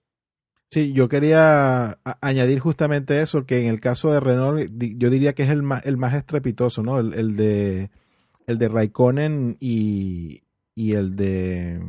Sí, 0.69 0.93
yo 0.93 1.09
quería 1.09 1.99
añadir 2.21 2.59
justamente 2.59 3.23
eso, 3.23 3.47
que 3.47 3.63
en 3.63 3.67
el 3.67 3.81
caso 3.81 4.13
de 4.13 4.21
Renault, 4.21 4.71
yo 4.77 5.09
diría 5.09 5.35
que 5.35 5.45
es 5.45 5.51
el 5.51 5.63
más, 5.63 5.87
el 5.87 5.97
más 5.97 6.15
estrepitoso, 6.15 6.83
¿no? 6.83 6.99
El, 6.99 7.15
el 7.15 7.37
de 7.37 7.91
el 8.47 8.59
de 8.59 8.69
Raikkonen 8.69 9.57
y, 9.61 10.43
y 10.75 10.95
el 10.95 11.17
de 11.17 11.81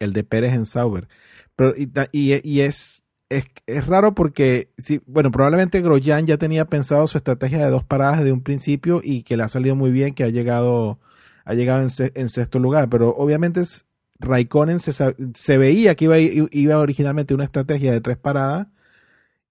el 0.00 0.12
de 0.12 0.24
Pérez 0.24 0.52
en 0.52 0.66
Sauber. 0.66 1.08
Pero, 1.56 1.74
y, 1.76 1.90
y, 2.12 2.40
y 2.48 2.60
es, 2.60 3.04
es, 3.28 3.46
es, 3.66 3.86
raro 3.86 4.14
porque, 4.14 4.70
sí, 4.76 5.00
bueno, 5.06 5.30
probablemente 5.30 5.80
Grosjean 5.80 6.26
ya 6.26 6.36
tenía 6.38 6.66
pensado 6.66 7.06
su 7.06 7.18
estrategia 7.18 7.64
de 7.64 7.70
dos 7.70 7.84
paradas 7.84 8.18
desde 8.18 8.32
un 8.32 8.42
principio 8.42 9.00
y 9.02 9.22
que 9.22 9.36
le 9.36 9.44
ha 9.44 9.48
salido 9.48 9.76
muy 9.76 9.92
bien, 9.92 10.14
que 10.14 10.24
ha 10.24 10.28
llegado, 10.28 10.98
ha 11.44 11.54
llegado 11.54 11.82
en, 11.82 11.88
en 12.14 12.28
sexto 12.28 12.58
lugar, 12.58 12.88
pero 12.88 13.14
obviamente 13.14 13.62
Raikkonen 14.18 14.80
se, 14.80 14.92
se 15.34 15.58
veía 15.58 15.94
que 15.94 16.06
iba, 16.06 16.18
iba 16.18 16.78
originalmente 16.78 17.34
una 17.34 17.44
estrategia 17.44 17.92
de 17.92 18.00
tres 18.00 18.16
paradas 18.16 18.68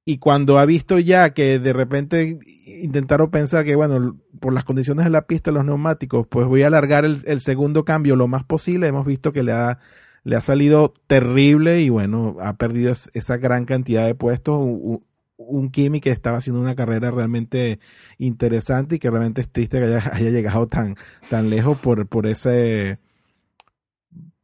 y 0.05 0.17
cuando 0.17 0.59
ha 0.59 0.65
visto 0.65 0.99
ya 0.99 1.33
que 1.33 1.59
de 1.59 1.73
repente 1.73 2.39
intentaron 2.65 3.31
pensar 3.31 3.63
que, 3.63 3.75
bueno, 3.75 4.19
por 4.39 4.53
las 4.53 4.65
condiciones 4.65 5.05
de 5.05 5.11
la 5.11 5.27
pista, 5.27 5.51
los 5.51 5.63
neumáticos, 5.65 6.27
pues 6.27 6.45
voy 6.47 6.63
a 6.63 6.67
alargar 6.67 7.05
el, 7.05 7.41
segundo 7.41 7.85
cambio 7.85 8.15
lo 8.15 8.27
más 8.27 8.43
posible, 8.43 8.87
hemos 8.87 9.05
visto 9.05 9.31
que 9.31 9.43
le 9.43 9.53
ha, 9.53 9.79
le 10.23 10.35
ha 10.35 10.41
salido 10.41 10.93
terrible 11.07 11.81
y 11.81 11.89
bueno, 11.89 12.35
ha 12.41 12.57
perdido 12.57 12.93
esa 13.13 13.37
gran 13.37 13.65
cantidad 13.65 14.05
de 14.05 14.15
puestos. 14.15 14.59
Un, 14.59 15.03
un 15.37 15.71
Kimi 15.71 15.99
que 15.99 16.09
estaba 16.09 16.37
haciendo 16.37 16.61
una 16.61 16.75
carrera 16.75 17.11
realmente 17.11 17.79
interesante 18.17 18.95
y 18.95 18.99
que 18.99 19.09
realmente 19.09 19.41
es 19.41 19.49
triste 19.49 19.79
que 19.79 19.85
haya, 19.85 20.03
haya 20.13 20.29
llegado 20.29 20.67
tan, 20.67 20.95
tan 21.29 21.49
lejos 21.49 21.77
por, 21.79 22.07
por 22.07 22.27
ese 22.27 22.99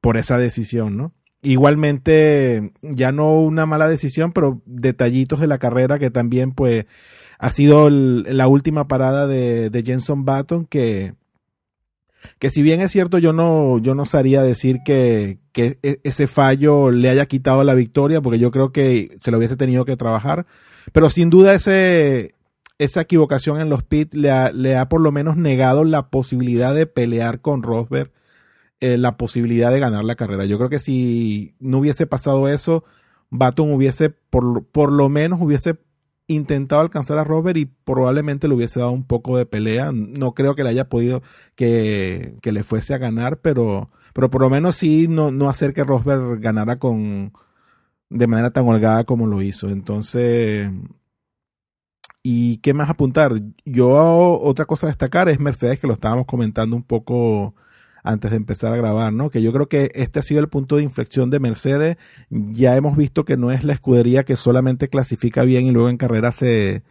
por 0.02 0.18
esa 0.18 0.38
decisión, 0.38 0.96
¿no? 0.96 1.14
Igualmente, 1.42 2.74
ya 2.82 3.12
no 3.14 3.40
una 3.40 3.66
mala 3.66 3.88
decisión, 3.88 4.34
pero 4.34 4.62
detallitos 4.66 5.40
de 5.40 5.48
la 5.48 5.58
carrera 5.58 5.98
que 5.98 6.12
también, 6.12 6.52
pues, 6.52 6.86
ha 7.40 7.50
sido 7.52 7.90
la 7.90 8.48
última 8.48 8.88
parada 8.90 9.26
de, 9.26 9.70
de 9.70 9.84
Jenson 9.84 10.26
Button 10.26 10.66
que, 10.66 11.14
que 12.38 12.50
si 12.50 12.62
bien 12.62 12.82
es 12.82 12.92
cierto, 12.92 13.18
yo 13.18 13.32
no, 13.32 13.80
yo 13.80 13.96
no 13.96 14.04
osaría 14.04 14.44
decir 14.44 14.80
que, 14.84 15.40
que 15.54 15.80
e, 15.82 16.02
ese 16.04 16.28
fallo 16.28 16.92
le 16.92 17.10
haya 17.10 17.26
quitado 17.26 17.64
la 17.64 17.76
victoria, 17.76 18.22
porque 18.22 18.40
yo 18.40 18.52
creo 18.52 18.74
que 18.74 19.16
se 19.22 19.32
lo 19.32 19.38
hubiese 19.38 19.56
tenido 19.56 19.86
que 19.86 19.96
trabajar, 19.96 20.46
pero 20.92 21.10
sin 21.10 21.30
duda 21.30 21.54
ese, 21.54 22.36
esa 22.78 23.02
equivocación 23.02 23.62
en 23.62 23.70
los 23.70 23.84
pits 23.84 24.16
le 24.16 24.32
le 24.54 24.76
ha 24.78 24.90
por 24.90 25.00
lo 25.00 25.14
menos 25.14 25.38
negado 25.38 25.86
la 25.86 26.10
posibilidad 26.10 26.76
de 26.76 26.88
pelear 26.88 27.40
con 27.40 27.64
Rosberg 27.64 28.12
eh, 28.82 28.98
la 28.98 29.18
posibilidad 29.18 29.72
de 29.72 29.80
ganar 29.80 30.06
la 30.06 30.16
carrera. 30.16 30.46
Yo 30.46 30.58
creo 30.58 30.70
que 30.70 30.80
si 30.80 31.56
no 31.60 31.80
hubiese 31.80 32.08
pasado 32.08 32.48
eso, 32.48 32.84
Baton 33.30 33.72
hubiese, 33.74 34.10
por, 34.10 34.66
por 34.66 34.92
lo 34.92 35.10
menos 35.10 35.42
hubiese 35.42 35.78
intentado 36.28 36.82
alcanzar 36.82 37.18
a 37.18 37.24
Robert 37.24 37.58
y 37.58 37.66
probablemente 37.66 38.48
le 38.48 38.54
hubiese 38.54 38.80
dado 38.80 38.92
un 38.92 39.04
poco 39.04 39.38
de 39.38 39.46
pelea. 39.46 39.92
No 39.92 40.34
creo 40.34 40.56
que 40.56 40.64
le 40.64 40.70
haya 40.70 40.90
podido 40.90 41.24
que, 41.56 42.36
que 42.42 42.52
le 42.52 42.64
fuese 42.64 42.94
a 42.94 43.00
ganar, 43.00 43.40
pero, 43.42 43.90
pero 44.14 44.30
por 44.30 44.42
lo 44.42 44.50
menos 44.50 44.76
sí 44.76 45.08
no, 45.10 45.32
no 45.32 45.50
hacer 45.50 45.74
que 45.74 45.84
Rosberg 45.84 46.40
ganara 46.40 46.78
con 46.78 47.34
de 48.10 48.28
manera 48.28 48.52
tan 48.52 48.68
holgada 48.68 49.04
como 49.06 49.28
lo 49.28 49.42
hizo. 49.42 49.70
Entonces, 49.70 50.72
¿y 52.24 52.58
qué 52.58 52.74
más 52.74 52.90
apuntar? 52.90 53.34
Yo 53.66 53.90
otra 54.42 54.66
cosa 54.66 54.88
a 54.88 54.90
destacar 54.90 55.30
es 55.30 55.40
Mercedes, 55.40 55.80
que 55.80 55.88
lo 55.88 55.94
estábamos 55.94 56.26
comentando 56.26 56.76
un 56.76 56.84
poco 56.84 57.56
antes 58.10 58.32
de 58.32 58.38
empezar 58.38 58.74
a 58.74 58.78
grabar, 58.78 59.14
¿no? 59.14 59.30
Que 59.30 59.42
yo 59.42 59.54
creo 59.54 59.68
que 59.70 59.92
este 59.94 60.20
ha 60.20 60.24
sido 60.24 60.40
el 60.42 60.50
punto 60.50 60.78
de 60.78 60.84
inflexión 60.84 61.30
de 61.30 61.40
Mercedes. 61.40 61.98
Ya 62.30 62.76
hemos 62.76 62.98
visto 62.98 63.26
que 63.26 63.38
no 63.38 63.52
es 63.52 63.64
la 63.64 63.74
escudería 63.74 64.24
que 64.24 64.36
solamente 64.36 64.90
clasifica 64.90 65.44
bien 65.44 65.68
y 65.68 65.72
luego 65.72 65.90
en 65.90 65.98
carrera 65.98 66.32
se, 66.32 66.84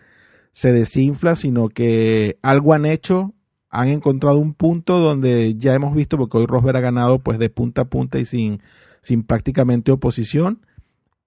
se 0.52 0.72
desinfla, 0.72 1.36
sino 1.36 1.68
que 1.68 2.38
algo 2.42 2.74
han 2.74 2.86
hecho, 2.86 3.34
han 3.70 3.88
encontrado 3.88 4.38
un 4.38 4.54
punto 4.54 4.98
donde 4.98 5.54
ya 5.56 5.74
hemos 5.74 5.94
visto, 5.94 6.16
porque 6.16 6.38
hoy 6.38 6.46
Rosberg 6.46 6.76
ha 6.76 6.80
ganado 6.80 7.18
pues 7.18 7.38
de 7.38 7.50
punta 7.50 7.82
a 7.82 7.88
punta 7.88 8.18
y 8.18 8.24
sin, 8.24 8.62
sin 9.02 9.24
prácticamente 9.24 9.92
oposición. 9.92 10.64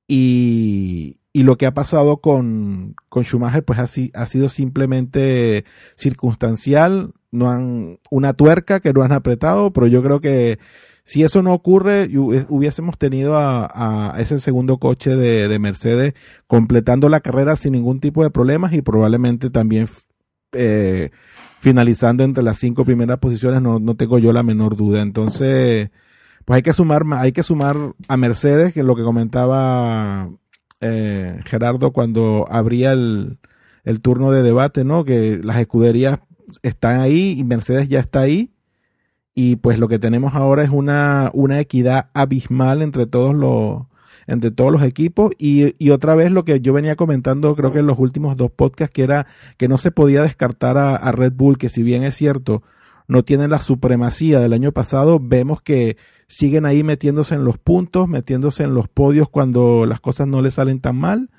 Y, 0.07 1.15
y 1.33 1.43
lo 1.43 1.57
que 1.57 1.65
ha 1.65 1.73
pasado 1.73 2.17
con, 2.17 2.95
con 3.09 3.23
Schumacher 3.23 3.63
pues 3.63 3.79
ha, 3.79 4.21
ha 4.21 4.25
sido 4.25 4.49
simplemente 4.49 5.65
circunstancial, 5.95 7.13
no 7.31 7.49
han 7.49 7.99
una 8.09 8.33
tuerca 8.33 8.79
que 8.79 8.93
no 8.93 9.01
han 9.01 9.11
apretado, 9.11 9.71
pero 9.71 9.87
yo 9.87 10.03
creo 10.03 10.19
que 10.19 10.59
si 11.03 11.23
eso 11.23 11.41
no 11.41 11.53
ocurre, 11.53 12.09
hubiésemos 12.15 12.97
tenido 12.97 13.35
a, 13.37 14.15
ese 14.19 14.39
segundo 14.39 14.77
coche 14.77 15.15
de, 15.15 15.59
Mercedes 15.59 16.13
completando 16.47 17.09
la 17.09 17.21
carrera 17.21 17.55
sin 17.55 17.73
ningún 17.73 17.99
tipo 17.99 18.23
de 18.23 18.29
problemas 18.29 18.73
y 18.73 18.81
probablemente 18.81 19.49
también 19.49 19.89
eh, 20.53 21.09
finalizando 21.59 22.23
entre 22.23 22.43
las 22.43 22.57
cinco 22.59 22.85
primeras 22.85 23.19
posiciones, 23.19 23.61
no, 23.61 23.79
no 23.79 23.95
tengo 23.95 24.19
yo 24.19 24.31
la 24.31 24.43
menor 24.43 24.75
duda. 24.75 25.01
Entonces, 25.01 25.89
pues 26.45 26.55
hay 26.55 26.63
que 26.63 26.73
sumar, 26.73 27.03
hay 27.13 27.31
que 27.31 27.43
sumar 27.43 27.75
a 28.07 28.17
Mercedes, 28.17 28.73
que 28.73 28.81
es 28.81 28.85
lo 28.85 28.95
que 28.95 29.03
comentaba 29.03 30.29
eh, 30.81 31.39
Gerardo 31.45 31.91
cuando 31.91 32.45
abría 32.49 32.91
el, 32.91 33.37
el 33.83 34.01
turno 34.01 34.31
de 34.31 34.43
debate, 34.43 34.83
¿no? 34.83 35.03
Que 35.03 35.39
las 35.43 35.57
escuderías 35.57 36.19
están 36.63 36.99
ahí 36.99 37.35
y 37.37 37.43
Mercedes 37.43 37.89
ya 37.89 37.99
está 37.99 38.21
ahí. 38.21 38.51
Y 39.33 39.55
pues 39.57 39.79
lo 39.79 39.87
que 39.87 39.99
tenemos 39.99 40.35
ahora 40.35 40.63
es 40.63 40.69
una, 40.69 41.31
una 41.33 41.59
equidad 41.59 42.09
abismal 42.13 42.81
entre 42.81 43.05
todos 43.05 43.33
los, 43.33 43.83
entre 44.27 44.51
todos 44.51 44.71
los 44.71 44.83
equipos. 44.83 45.31
Y, 45.37 45.89
otra 45.89 46.15
vez 46.15 46.31
lo 46.31 46.43
que 46.43 46.59
yo 46.59 46.73
venía 46.73 46.95
comentando, 46.95 47.55
creo 47.55 47.71
que 47.71 47.79
en 47.79 47.87
los 47.87 47.97
últimos 47.99 48.35
dos 48.35 48.51
podcasts, 48.51 48.93
que 48.93 49.03
era 49.03 49.27
que 49.57 49.67
no 49.67 49.77
se 49.77 49.91
podía 49.91 50.21
descartar 50.21 50.77
a, 50.77 50.95
a 50.95 51.11
Red 51.11 51.33
Bull, 51.33 51.57
que 51.57 51.69
si 51.69 51.81
bien 51.83 52.03
es 52.03 52.15
cierto, 52.15 52.63
no 53.07 53.23
tiene 53.23 53.47
la 53.47 53.59
supremacía 53.59 54.39
del 54.39 54.53
año 54.53 54.71
pasado, 54.73 55.19
vemos 55.21 55.61
que 55.61 55.97
siguen 56.27 56.65
ahí 56.65 56.83
metiéndose 56.83 57.35
en 57.35 57.45
los 57.45 57.57
puntos, 57.57 58.07
metiéndose 58.07 58.63
en 58.63 58.73
los 58.73 58.87
podios 58.87 59.29
cuando 59.29 59.85
las 59.85 59.99
cosas 59.99 60.27
no 60.27 60.41
les 60.41 60.55
salen 60.55 60.79
tan 60.79 60.97
mal 60.97 61.29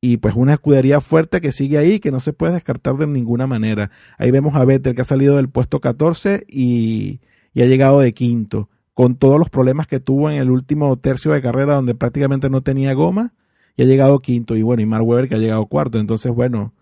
y 0.00 0.18
pues 0.18 0.34
una 0.34 0.54
escudería 0.54 1.00
fuerte 1.00 1.40
que 1.40 1.52
sigue 1.52 1.78
ahí, 1.78 1.98
que 2.00 2.10
no 2.10 2.20
se 2.20 2.32
puede 2.32 2.54
descartar 2.54 2.96
de 2.96 3.06
ninguna 3.06 3.46
manera. 3.46 3.90
Ahí 4.16 4.30
vemos 4.30 4.54
a 4.54 4.64
Vettel 4.64 4.94
que 4.94 5.02
ha 5.02 5.04
salido 5.04 5.36
del 5.36 5.48
puesto 5.48 5.80
14 5.80 6.44
y, 6.48 7.20
y, 7.52 7.62
ha 7.62 7.66
llegado 7.66 8.00
de 8.00 8.14
quinto, 8.14 8.68
con 8.94 9.16
todos 9.16 9.38
los 9.38 9.50
problemas 9.50 9.86
que 9.86 10.00
tuvo 10.00 10.30
en 10.30 10.40
el 10.40 10.50
último 10.50 10.96
tercio 10.98 11.32
de 11.32 11.42
carrera 11.42 11.74
donde 11.74 11.94
prácticamente 11.94 12.50
no 12.50 12.62
tenía 12.62 12.94
goma, 12.94 13.32
y 13.78 13.82
ha 13.82 13.86
llegado 13.86 14.18
quinto. 14.20 14.56
Y 14.56 14.62
bueno, 14.62 14.82
y 14.82 14.86
Mark 14.86 15.28
que 15.28 15.36
ha 15.36 15.38
llegado 15.38 15.64
cuarto. 15.66 15.98
Entonces, 15.98 16.32
bueno, 16.34 16.74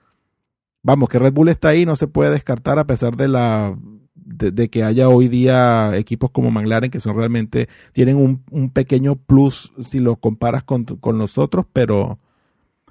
vamos, 0.83 1.09
que 1.09 1.18
Red 1.18 1.35
Bull 1.35 1.50
está 1.50 1.68
ahí, 1.68 1.85
no 1.85 1.94
se 1.94 2.09
puede 2.09 2.31
descartar 2.31 2.79
a 2.79 2.87
pesar 2.87 3.16
de 3.16 3.29
la 3.29 3.76
de, 4.14 4.70
que 4.70 4.83
haya 4.83 5.09
hoy 5.09 5.29
día 5.29 5.96
equipos 5.96 6.31
como 6.31 6.50
McLaren 6.50 6.90
que 6.90 7.00
son 7.00 7.16
realmente 7.16 7.68
tienen 7.92 8.16
un, 8.16 8.42
un 8.50 8.70
pequeño 8.70 9.14
plus 9.14 9.72
si 9.88 10.00
lo 10.00 10.16
comparas 10.16 10.64
con, 10.64 10.85
con 10.85 11.18
los 11.18 11.38
otros, 11.38 11.66
pero 11.72 12.18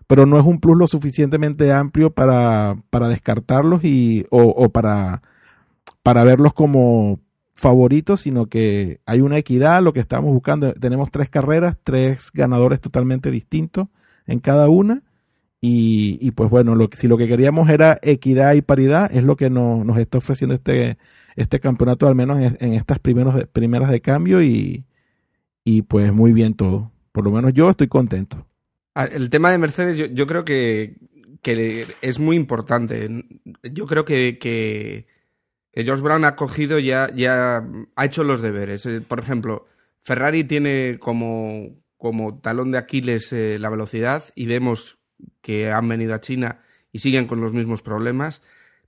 pero 0.08 0.26
no 0.26 0.40
es 0.40 0.46
un 0.46 0.60
plus 0.60 0.78
lo 0.78 0.88
suficientemente 0.88 1.72
amplio 1.74 2.12
para, 2.12 2.76
para 2.90 3.08
descartarlos 3.08 3.84
y, 3.84 4.26
o, 4.30 4.70
para, 4.70 5.22
para 6.04 6.24
verlos 6.24 6.54
como 6.54 7.20
favoritos, 7.54 8.22
sino 8.22 8.48
que 8.48 9.00
hay 9.06 9.22
una 9.22 9.38
equidad, 9.38 9.82
lo 9.82 9.94
que 9.94 10.00
estamos 10.00 10.32
buscando. 10.32 10.74
Tenemos 10.74 11.10
tres 11.12 11.30
carreras, 11.30 11.78
tres 11.84 12.32
ganadores 12.34 12.82
totalmente 12.82 13.32
distintos 13.32 13.88
en 14.28 14.40
cada 14.40 14.70
una. 14.70 15.04
Y, 15.62 16.20
y 16.22 16.32
pues 16.32 16.50
bueno, 16.50 16.76
lo, 16.76 16.90
si 16.96 17.08
lo 17.08 17.18
que 17.18 17.28
queríamos 17.28 17.70
era 17.70 17.98
equidad 18.04 18.54
y 18.54 18.62
paridad, 18.62 19.10
es 19.12 19.24
lo 19.24 19.36
que 19.36 19.50
nos 19.50 19.98
está 19.98 20.20
ofreciendo 20.20 20.54
este, 20.54 20.98
este 21.36 21.60
campeonato, 21.60 22.08
al 22.08 22.14
menos 22.14 22.40
en, 22.40 22.58
en 22.60 22.74
estas 22.74 23.00
primeros 23.00 23.46
primeras 23.52 23.90
de 23.90 24.02
cambio. 24.02 24.44
Y, 24.44 24.86
y 25.64 25.82
pues 25.82 26.14
muy 26.14 26.34
bien 26.34 26.54
todo. 26.54 26.92
Por 27.12 27.24
lo 27.24 27.32
menos 27.32 27.54
yo 27.54 27.70
estoy 27.70 27.88
contento. 27.88 28.46
Ah, 28.96 29.06
el 29.06 29.30
tema 29.30 29.52
de 29.52 29.58
Mercedes 29.58 29.98
yo, 29.98 30.06
yo 30.06 30.26
creo 30.26 30.46
que, 30.46 30.96
que, 31.42 31.86
es 32.02 32.20
muy 32.20 32.38
importante. 32.38 33.10
Yo 33.64 33.86
creo 33.86 34.06
que, 34.06 34.38
que, 34.40 35.06
George 35.74 36.02
Brown 36.02 36.24
ha 36.24 36.36
cogido 36.38 36.80
ya, 36.80 37.12
ya 37.14 37.64
ha 37.96 38.06
hecho 38.06 38.24
los 38.24 38.42
deberes. 38.42 38.86
Eh, 38.86 39.02
por 39.02 39.20
ejemplo, 39.20 39.68
Ferrari 40.04 40.46
tiene 40.46 40.98
como, 41.00 41.76
como 41.98 42.40
talón 42.40 42.72
de 42.72 42.78
Aquiles 42.78 43.34
eh, 43.34 43.58
la 43.60 43.70
velocidad 43.70 44.24
y 44.34 44.46
vemos 44.46 44.98
que 45.42 45.72
han 45.72 45.88
venido 45.90 46.16
a 46.16 46.22
China 46.22 46.62
y 46.94 47.00
siguen 47.00 47.28
con 47.28 47.42
los 47.42 47.52
mismos 47.52 47.82
problemas. 47.82 48.42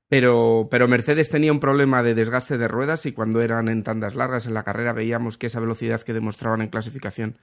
Pero, 0.07 0.69
pero 0.71 0.87
Mercedes 0.87 1.29
tenía 1.29 1.51
un 1.51 1.59
problema 1.59 2.01
de 2.01 2.15
desgaste 2.15 2.57
de 2.57 2.69
ruedas 2.69 3.05
y 3.05 3.11
cuando 3.11 3.41
eran 3.41 3.67
en 3.67 3.83
tandas 3.83 4.15
largas 4.15 4.47
en 4.47 4.53
la 4.53 4.63
carrera 4.63 4.93
veíamos 4.93 5.37
que 5.37 5.47
esa 5.47 5.59
velocidad 5.59 6.01
que 6.01 6.13
demostraban 6.13 6.61
en 6.61 6.69
clasificación 6.69 7.37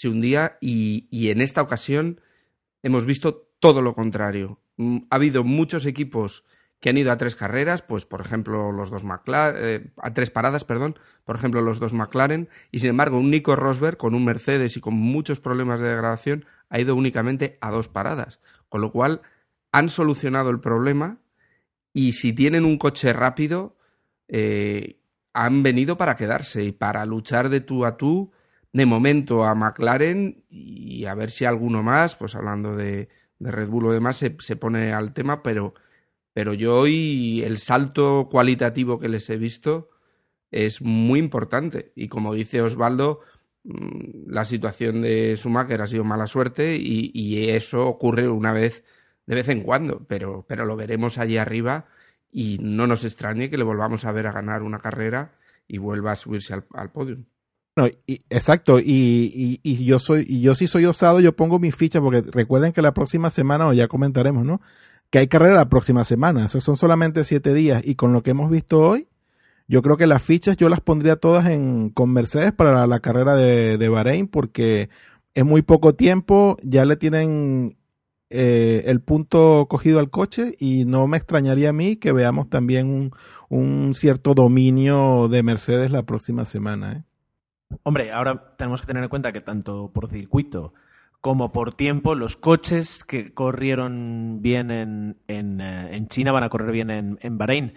se 0.00 0.08
hundía 0.08 0.56
y, 0.62 1.08
y 1.10 1.28
en 1.28 1.42
esta 1.42 1.60
ocasión 1.60 2.22
hemos 2.82 3.04
visto 3.04 3.50
todo 3.58 3.82
lo 3.82 3.92
contrario. 3.92 4.58
Mm, 4.78 5.00
ha 5.10 5.16
habido 5.16 5.44
muchos 5.44 5.84
equipos 5.84 6.46
que 6.80 6.88
han 6.88 6.96
ido 6.96 7.12
a 7.12 7.18
tres 7.18 7.36
carreras, 7.36 7.82
pues 7.82 8.06
por 8.06 8.22
ejemplo 8.22 8.72
los 8.72 8.88
dos 8.88 9.04
McLaren, 9.04 9.62
eh, 9.62 9.92
a 9.98 10.14
tres 10.14 10.30
paradas, 10.30 10.64
perdón, 10.64 10.98
por 11.26 11.36
ejemplo 11.36 11.60
los 11.60 11.80
dos 11.80 11.92
McLaren, 11.92 12.48
y 12.70 12.78
sin 12.78 12.88
embargo 12.88 13.18
un 13.18 13.30
Nico 13.30 13.54
Rosberg 13.56 13.98
con 13.98 14.14
un 14.14 14.24
Mercedes 14.24 14.78
y 14.78 14.80
con 14.80 14.94
muchos 14.94 15.38
problemas 15.38 15.80
de 15.80 15.90
degradación 15.90 16.46
ha 16.70 16.80
ido 16.80 16.94
únicamente 16.94 17.58
a 17.60 17.70
dos 17.70 17.88
paradas, 17.88 18.40
con 18.70 18.80
lo 18.80 18.90
cual 18.90 19.20
han 19.70 19.90
solucionado 19.90 20.48
el 20.48 20.60
problema 20.60 21.18
y 21.92 22.12
si 22.12 22.32
tienen 22.32 22.64
un 22.64 22.78
coche 22.78 23.12
rápido 23.12 23.76
eh, 24.28 24.98
han 25.34 25.62
venido 25.62 25.98
para 25.98 26.16
quedarse 26.16 26.64
y 26.64 26.72
para 26.72 27.04
luchar 27.04 27.50
de 27.50 27.60
tú 27.60 27.84
a 27.84 27.98
tú 27.98 28.32
de 28.72 28.86
momento 28.86 29.44
a 29.44 29.54
McLaren 29.54 30.44
y 30.48 31.04
a 31.06 31.14
ver 31.14 31.30
si 31.30 31.44
alguno 31.44 31.82
más, 31.82 32.16
pues 32.16 32.34
hablando 32.34 32.76
de, 32.76 33.08
Red 33.40 33.68
Bull 33.68 33.86
o 33.86 33.92
demás, 33.92 34.16
se, 34.16 34.56
pone 34.56 34.92
al 34.92 35.14
tema, 35.14 35.42
pero, 35.42 35.74
pero 36.34 36.52
yo 36.52 36.78
hoy 36.78 37.42
el 37.42 37.56
salto 37.56 38.28
cualitativo 38.30 38.98
que 38.98 39.08
les 39.08 39.30
he 39.30 39.38
visto 39.38 39.88
es 40.50 40.82
muy 40.82 41.18
importante. 41.18 41.92
Y 41.96 42.08
como 42.08 42.34
dice 42.34 42.60
Osvaldo, 42.60 43.20
mm, 43.64 44.30
la 44.30 44.44
situación 44.44 45.02
de 45.02 45.36
Schumacher 45.36 45.80
ha 45.80 45.86
sido 45.86 46.04
mala 46.04 46.26
suerte 46.26 46.76
y, 46.76 47.10
y, 47.14 47.50
eso 47.50 47.86
ocurre 47.86 48.28
una 48.28 48.52
vez 48.52 48.84
de 49.26 49.34
vez 49.36 49.48
en 49.48 49.62
cuando, 49.62 50.04
pero, 50.06 50.44
pero 50.48 50.64
lo 50.66 50.76
veremos 50.76 51.18
allí 51.18 51.38
arriba 51.38 51.86
y 52.30 52.58
no 52.60 52.86
nos 52.86 53.04
extrañe 53.04 53.48
que 53.48 53.58
le 53.58 53.64
volvamos 53.64 54.04
a 54.04 54.12
ver 54.12 54.26
a 54.26 54.32
ganar 54.32 54.62
una 54.62 54.80
carrera 54.80 55.38
y 55.68 55.78
vuelva 55.78 56.12
a 56.12 56.16
subirse 56.16 56.52
al, 56.54 56.66
al 56.74 56.90
podio. 56.90 57.18
Y, 58.06 58.20
exacto, 58.30 58.78
y, 58.80 59.60
y, 59.62 59.84
yo 59.84 59.98
soy, 59.98 60.26
y 60.28 60.40
yo 60.40 60.54
sí 60.54 60.66
soy 60.66 60.84
osado, 60.86 61.20
yo 61.20 61.34
pongo 61.34 61.58
mi 61.58 61.70
ficha, 61.70 62.00
porque 62.00 62.22
recuerden 62.22 62.72
que 62.72 62.82
la 62.82 62.92
próxima 62.92 63.30
semana, 63.30 63.68
o 63.68 63.72
ya 63.72 63.88
comentaremos, 63.88 64.44
¿no? 64.44 64.60
Que 65.10 65.18
hay 65.20 65.28
carrera 65.28 65.54
la 65.54 65.68
próxima 65.68 66.04
semana, 66.04 66.46
eso 66.46 66.60
son 66.60 66.76
solamente 66.76 67.24
siete 67.24 67.54
días, 67.54 67.82
y 67.84 67.94
con 67.94 68.12
lo 68.12 68.22
que 68.22 68.30
hemos 68.30 68.50
visto 68.50 68.80
hoy, 68.80 69.08
yo 69.68 69.82
creo 69.82 69.96
que 69.96 70.06
las 70.06 70.22
fichas 70.22 70.56
yo 70.56 70.68
las 70.68 70.80
pondría 70.80 71.16
todas 71.16 71.46
en, 71.46 71.90
con 71.90 72.12
Mercedes 72.12 72.52
para 72.52 72.86
la, 72.86 73.00
carrera 73.00 73.36
de, 73.36 73.78
de, 73.78 73.88
Bahrein, 73.88 74.26
porque 74.28 74.90
es 75.34 75.44
muy 75.44 75.62
poco 75.62 75.94
tiempo, 75.94 76.56
ya 76.62 76.84
le 76.84 76.96
tienen 76.96 77.78
eh, 78.30 78.82
el 78.86 79.00
punto 79.00 79.66
cogido 79.70 80.00
al 80.00 80.10
coche, 80.10 80.54
y 80.58 80.84
no 80.84 81.06
me 81.06 81.16
extrañaría 81.16 81.70
a 81.70 81.72
mí 81.72 81.96
que 81.96 82.12
veamos 82.12 82.50
también 82.50 82.88
un, 82.88 83.12
un 83.48 83.94
cierto 83.94 84.34
dominio 84.34 85.28
de 85.28 85.42
Mercedes 85.42 85.90
la 85.92 86.02
próxima 86.02 86.44
semana, 86.44 86.92
¿eh? 86.92 87.09
Hombre, 87.82 88.12
ahora 88.12 88.54
tenemos 88.56 88.80
que 88.80 88.86
tener 88.86 89.02
en 89.02 89.08
cuenta 89.08 89.32
que 89.32 89.40
tanto 89.40 89.90
por 89.92 90.08
circuito 90.08 90.74
como 91.20 91.52
por 91.52 91.74
tiempo, 91.74 92.14
los 92.14 92.36
coches 92.36 93.04
que 93.04 93.34
corrieron 93.34 94.40
bien 94.40 94.70
en, 94.70 95.18
en, 95.28 95.60
eh, 95.60 96.06
China 96.08 96.32
van 96.32 96.44
a 96.44 96.48
correr 96.48 96.72
bien 96.72 96.90
en, 96.90 97.18
en 97.20 97.38
Bahrein. 97.38 97.74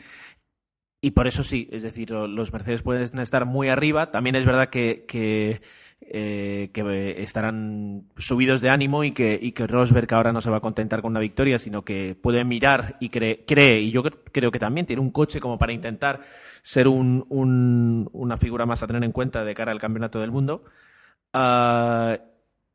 Y 1.02 1.12
por 1.12 1.28
eso 1.28 1.44
sí, 1.44 1.68
es 1.74 1.84
decir, 1.84 2.12
los 2.12 2.54
Mercedes 2.54 2.82
pueden 2.82 3.20
estar 3.20 3.46
muy 3.46 3.68
arriba. 3.68 4.12
También 4.12 4.38
es 4.38 4.46
verdad 4.46 4.70
que 4.70 5.62
eh, 6.10 6.70
que 6.74 7.22
estarán 7.24 8.06
subidos 8.18 8.62
de 8.62 8.70
ánimo 8.70 9.04
y 9.04 9.12
que, 9.12 9.40
y 9.42 9.52
que 9.52 9.68
Rosberg 9.68 10.14
ahora 10.14 10.34
no 10.34 10.42
se 10.42 10.50
va 10.50 10.58
a 10.58 10.62
contentar 10.62 11.02
con 11.02 11.12
una 11.12 11.20
victoria, 11.20 11.60
sino 11.60 11.84
que 11.84 12.16
puede 12.16 12.44
mirar 12.46 12.98
y 13.00 13.10
cree, 13.10 13.44
cree 13.46 13.80
y 13.82 13.92
yo 13.92 14.04
creo 14.04 14.52
que 14.52 14.60
también 14.60 14.86
tiene 14.86 15.02
un 15.02 15.12
coche 15.12 15.40
como 15.40 15.58
para 15.58 15.74
intentar 15.74 16.22
ser 16.62 16.88
un, 16.88 17.26
un, 17.30 18.10
una 18.14 18.38
figura 18.38 18.66
más 18.66 18.84
a 18.84 18.88
tener 18.88 19.04
en 19.04 19.12
cuenta 19.12 19.44
de 19.44 19.54
cara 19.56 19.72
al 19.72 19.80
campeonato 19.80 20.20
del 20.20 20.32
mundo. 20.32 20.64
Uh, 21.34 22.18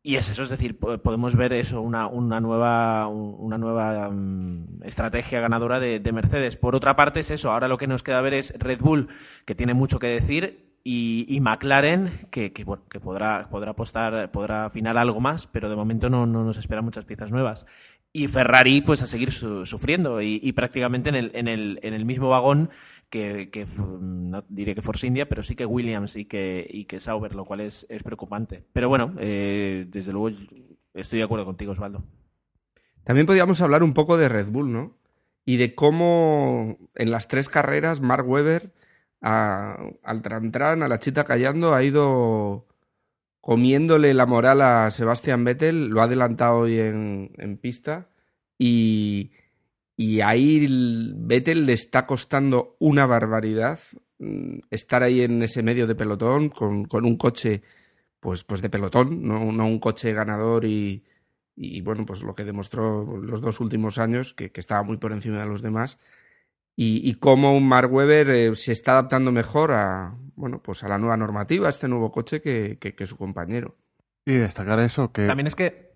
y 0.03 0.17
es 0.17 0.31
eso, 0.31 0.45
es 0.45 0.49
decir, 0.49 0.79
podemos 0.79 1.37
ver 1.37 1.53
eso, 1.53 1.83
una, 1.83 2.07
una 2.07 2.41
nueva, 2.41 3.09
una 3.09 3.59
nueva 3.59 4.09
um, 4.09 4.83
estrategia 4.83 5.41
ganadora 5.41 5.81
de, 5.81 6.13
Mercedes. 6.13 6.57
Por 6.57 6.75
otra 6.75 6.97
parte, 6.97 7.21
es 7.21 7.31
eso, 7.31 7.51
ahora 7.51 7.69
lo 7.69 7.77
que 7.77 7.89
nos 7.89 8.03
queda 8.03 8.23
ver 8.23 8.33
es 8.33 8.55
Red 8.59 8.81
Bull, 8.81 9.09
que 9.45 9.55
tiene 9.55 9.75
mucho 9.75 9.99
que 9.99 10.07
decir, 10.07 10.68
y, 10.85 11.39
McLaren, 11.41 12.11
que, 12.31 12.53
que, 12.53 12.65
podrá, 12.65 13.49
podrá 13.51 13.73
apostar, 13.73 14.31
podrá 14.31 14.67
afinar 14.67 14.97
algo 14.97 15.21
más, 15.21 15.47
pero 15.47 15.69
de 15.69 15.77
momento 15.77 16.09
no, 16.09 16.27
no 16.27 16.45
nos 16.45 16.57
esperan 16.57 16.85
muchas 16.85 17.05
piezas 17.05 17.31
nuevas. 17.31 17.67
Y 18.13 18.29
Ferrari, 18.29 18.81
pues 18.81 19.03
a 19.03 19.07
seguir 19.07 19.33
su, 19.33 19.67
sufriendo 19.67 20.23
y, 20.23 20.53
prácticamente 20.53 21.11
en 21.11 21.15
el, 21.15 21.31
en, 21.35 21.47
el, 21.47 21.79
en 21.83 21.93
el 21.93 22.07
mismo 22.07 22.31
vagón 22.31 22.71
que, 23.11 23.51
que, 23.51 23.67
no 23.77 24.45
diré 24.49 24.75
que 24.75 24.83
Force 24.83 25.07
India, 25.07 25.29
pero 25.29 25.43
sí 25.43 25.55
que 25.55 25.67
Williams 25.67 26.17
y 26.17 26.25
que, 26.25 26.67
y 26.69 26.87
que 26.87 27.01
Sauber, 27.01 27.35
lo 27.35 27.45
cual 27.45 27.61
es, 27.61 27.87
es 27.91 28.03
preocupante. 28.03 28.65
Pero 28.73 28.89
bueno, 28.89 29.15
eh, 29.19 29.87
desde 29.89 30.13
luego 30.13 30.37
estoy 30.95 31.19
de 31.19 31.25
acuerdo 31.25 31.45
contigo, 31.45 31.73
Osvaldo. 31.73 32.03
También 33.05 33.27
podríamos 33.27 33.61
hablar 33.61 33.83
un 33.83 33.95
poco 33.95 34.17
de 34.17 34.29
Red 34.29 34.49
Bull, 34.49 34.73
¿no? 34.73 34.97
Y 35.45 35.57
de 35.57 35.75
cómo 35.75 36.77
en 36.95 37.11
las 37.11 37.29
tres 37.29 37.49
carreras 37.49 38.01
Mark 38.01 38.29
Webber 38.29 38.73
a, 39.21 39.77
al 40.03 40.23
Trantran, 40.23 40.83
a 40.83 40.89
la 40.89 40.99
chita 40.99 41.25
callando, 41.25 41.75
ha 41.75 41.83
ido 41.83 42.67
comiéndole 43.41 44.15
la 44.15 44.27
moral 44.27 44.61
a 44.61 44.91
Sebastian 44.91 45.45
Vettel, 45.45 45.89
lo 45.89 46.01
ha 46.01 46.05
adelantado 46.05 46.59
hoy 46.59 46.79
en, 46.79 47.33
en 47.39 47.57
pista 47.57 48.09
y, 48.59 49.31
y 49.97 50.21
ahí 50.21 50.67
Vettel 51.17 51.67
le 51.67 51.73
está 51.73 52.07
costando 52.07 52.77
una 52.79 53.07
barbaridad 53.07 53.79
mm, 54.19 54.59
estar 54.71 55.03
ahí 55.03 55.23
en 55.23 55.43
ese 55.43 55.63
medio 55.63 55.87
de 55.87 55.95
pelotón 55.95 56.51
con, 56.51 56.87
un 56.93 57.17
coche 57.17 57.63
pues, 58.21 58.45
pues 58.45 58.61
de 58.63 58.71
pelotón, 58.71 59.23
no, 59.23 59.41
un 59.41 59.79
coche 59.79 60.13
ganador 60.13 60.65
y, 60.65 61.05
y, 61.57 61.81
bueno, 61.83 62.05
pues 62.05 62.23
lo 62.23 62.35
que 62.35 62.45
demostró 62.45 63.17
los 63.17 63.41
dos 63.41 63.61
últimos 63.61 63.99
años, 63.99 64.35
que 64.35 64.51
estaba 64.55 64.83
muy 64.83 64.97
por 64.97 65.13
encima 65.13 65.39
de 65.39 65.47
los 65.47 65.63
demás 65.63 65.99
y, 66.81 67.11
y 67.11 67.15
cómo 67.15 67.57
un 67.57 67.67
Mark 67.67 67.93
Webber 67.93 68.31
eh, 68.31 68.55
se 68.55 68.71
está 68.71 68.93
adaptando 68.93 69.33
mejor 69.33 69.73
a, 69.73 70.15
bueno, 70.37 70.63
pues 70.63 70.85
a 70.85 70.89
la 70.89 70.97
nueva 70.97 71.17
normativa, 71.17 71.67
a 71.67 71.71
este 71.71 71.89
nuevo 71.89 72.13
coche 72.13 72.41
que, 72.41 72.79
que, 72.81 72.95
que, 72.95 73.05
su 73.05 73.17
compañero. 73.17 73.75
Y 74.25 74.35
destacar 74.35 74.79
eso 74.79 75.11
que... 75.11 75.27
También 75.27 75.49
es 75.49 75.57
que... 75.57 75.91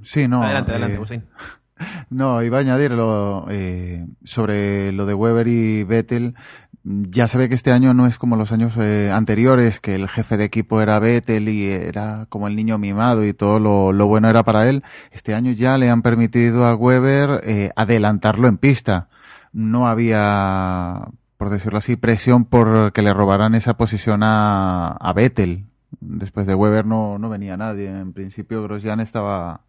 Sí, 0.00 0.26
no. 0.26 0.42
Adelante, 0.42 0.70
adelante, 0.70 0.94
eh, 0.94 0.96
Agustín. 0.96 1.24
No, 2.10 2.42
iba 2.42 2.58
a 2.58 2.60
añadirlo 2.60 3.46
eh, 3.48 4.06
sobre 4.24 4.92
lo 4.92 5.06
de 5.06 5.14
Weber 5.14 5.48
y 5.48 5.84
Vettel. 5.84 6.34
Ya 6.82 7.26
se 7.26 7.38
ve 7.38 7.48
que 7.48 7.54
este 7.54 7.72
año 7.72 7.94
no 7.94 8.06
es 8.06 8.18
como 8.18 8.36
los 8.36 8.52
años 8.52 8.74
eh, 8.78 9.10
anteriores, 9.10 9.80
que 9.80 9.94
el 9.94 10.06
jefe 10.06 10.36
de 10.36 10.44
equipo 10.44 10.82
era 10.82 10.98
Vettel 10.98 11.48
y 11.48 11.70
era 11.70 12.26
como 12.28 12.48
el 12.48 12.56
niño 12.56 12.76
mimado 12.76 13.24
y 13.24 13.32
todo 13.32 13.60
lo, 13.60 13.92
lo 13.92 14.06
bueno 14.06 14.28
era 14.28 14.42
para 14.44 14.68
él. 14.68 14.82
Este 15.10 15.34
año 15.34 15.52
ya 15.52 15.78
le 15.78 15.88
han 15.88 16.02
permitido 16.02 16.66
a 16.66 16.74
Weber 16.74 17.40
eh, 17.44 17.70
adelantarlo 17.76 18.46
en 18.48 18.58
pista 18.58 19.08
no 19.52 19.88
había, 19.88 21.08
por 21.36 21.50
decirlo 21.50 21.78
así, 21.78 21.96
presión 21.96 22.44
por 22.44 22.92
que 22.92 23.02
le 23.02 23.14
robaran 23.14 23.54
esa 23.54 23.76
posición 23.76 24.22
a, 24.22 24.88
a 24.92 25.12
Vettel. 25.12 25.66
Después 26.00 26.46
de 26.46 26.54
Weber 26.54 26.86
no, 26.86 27.18
no 27.18 27.28
venía 27.28 27.56
nadie. 27.56 27.90
En 27.90 28.12
principio 28.12 28.62
Grosjean 28.62 29.00
estaba 29.00 29.62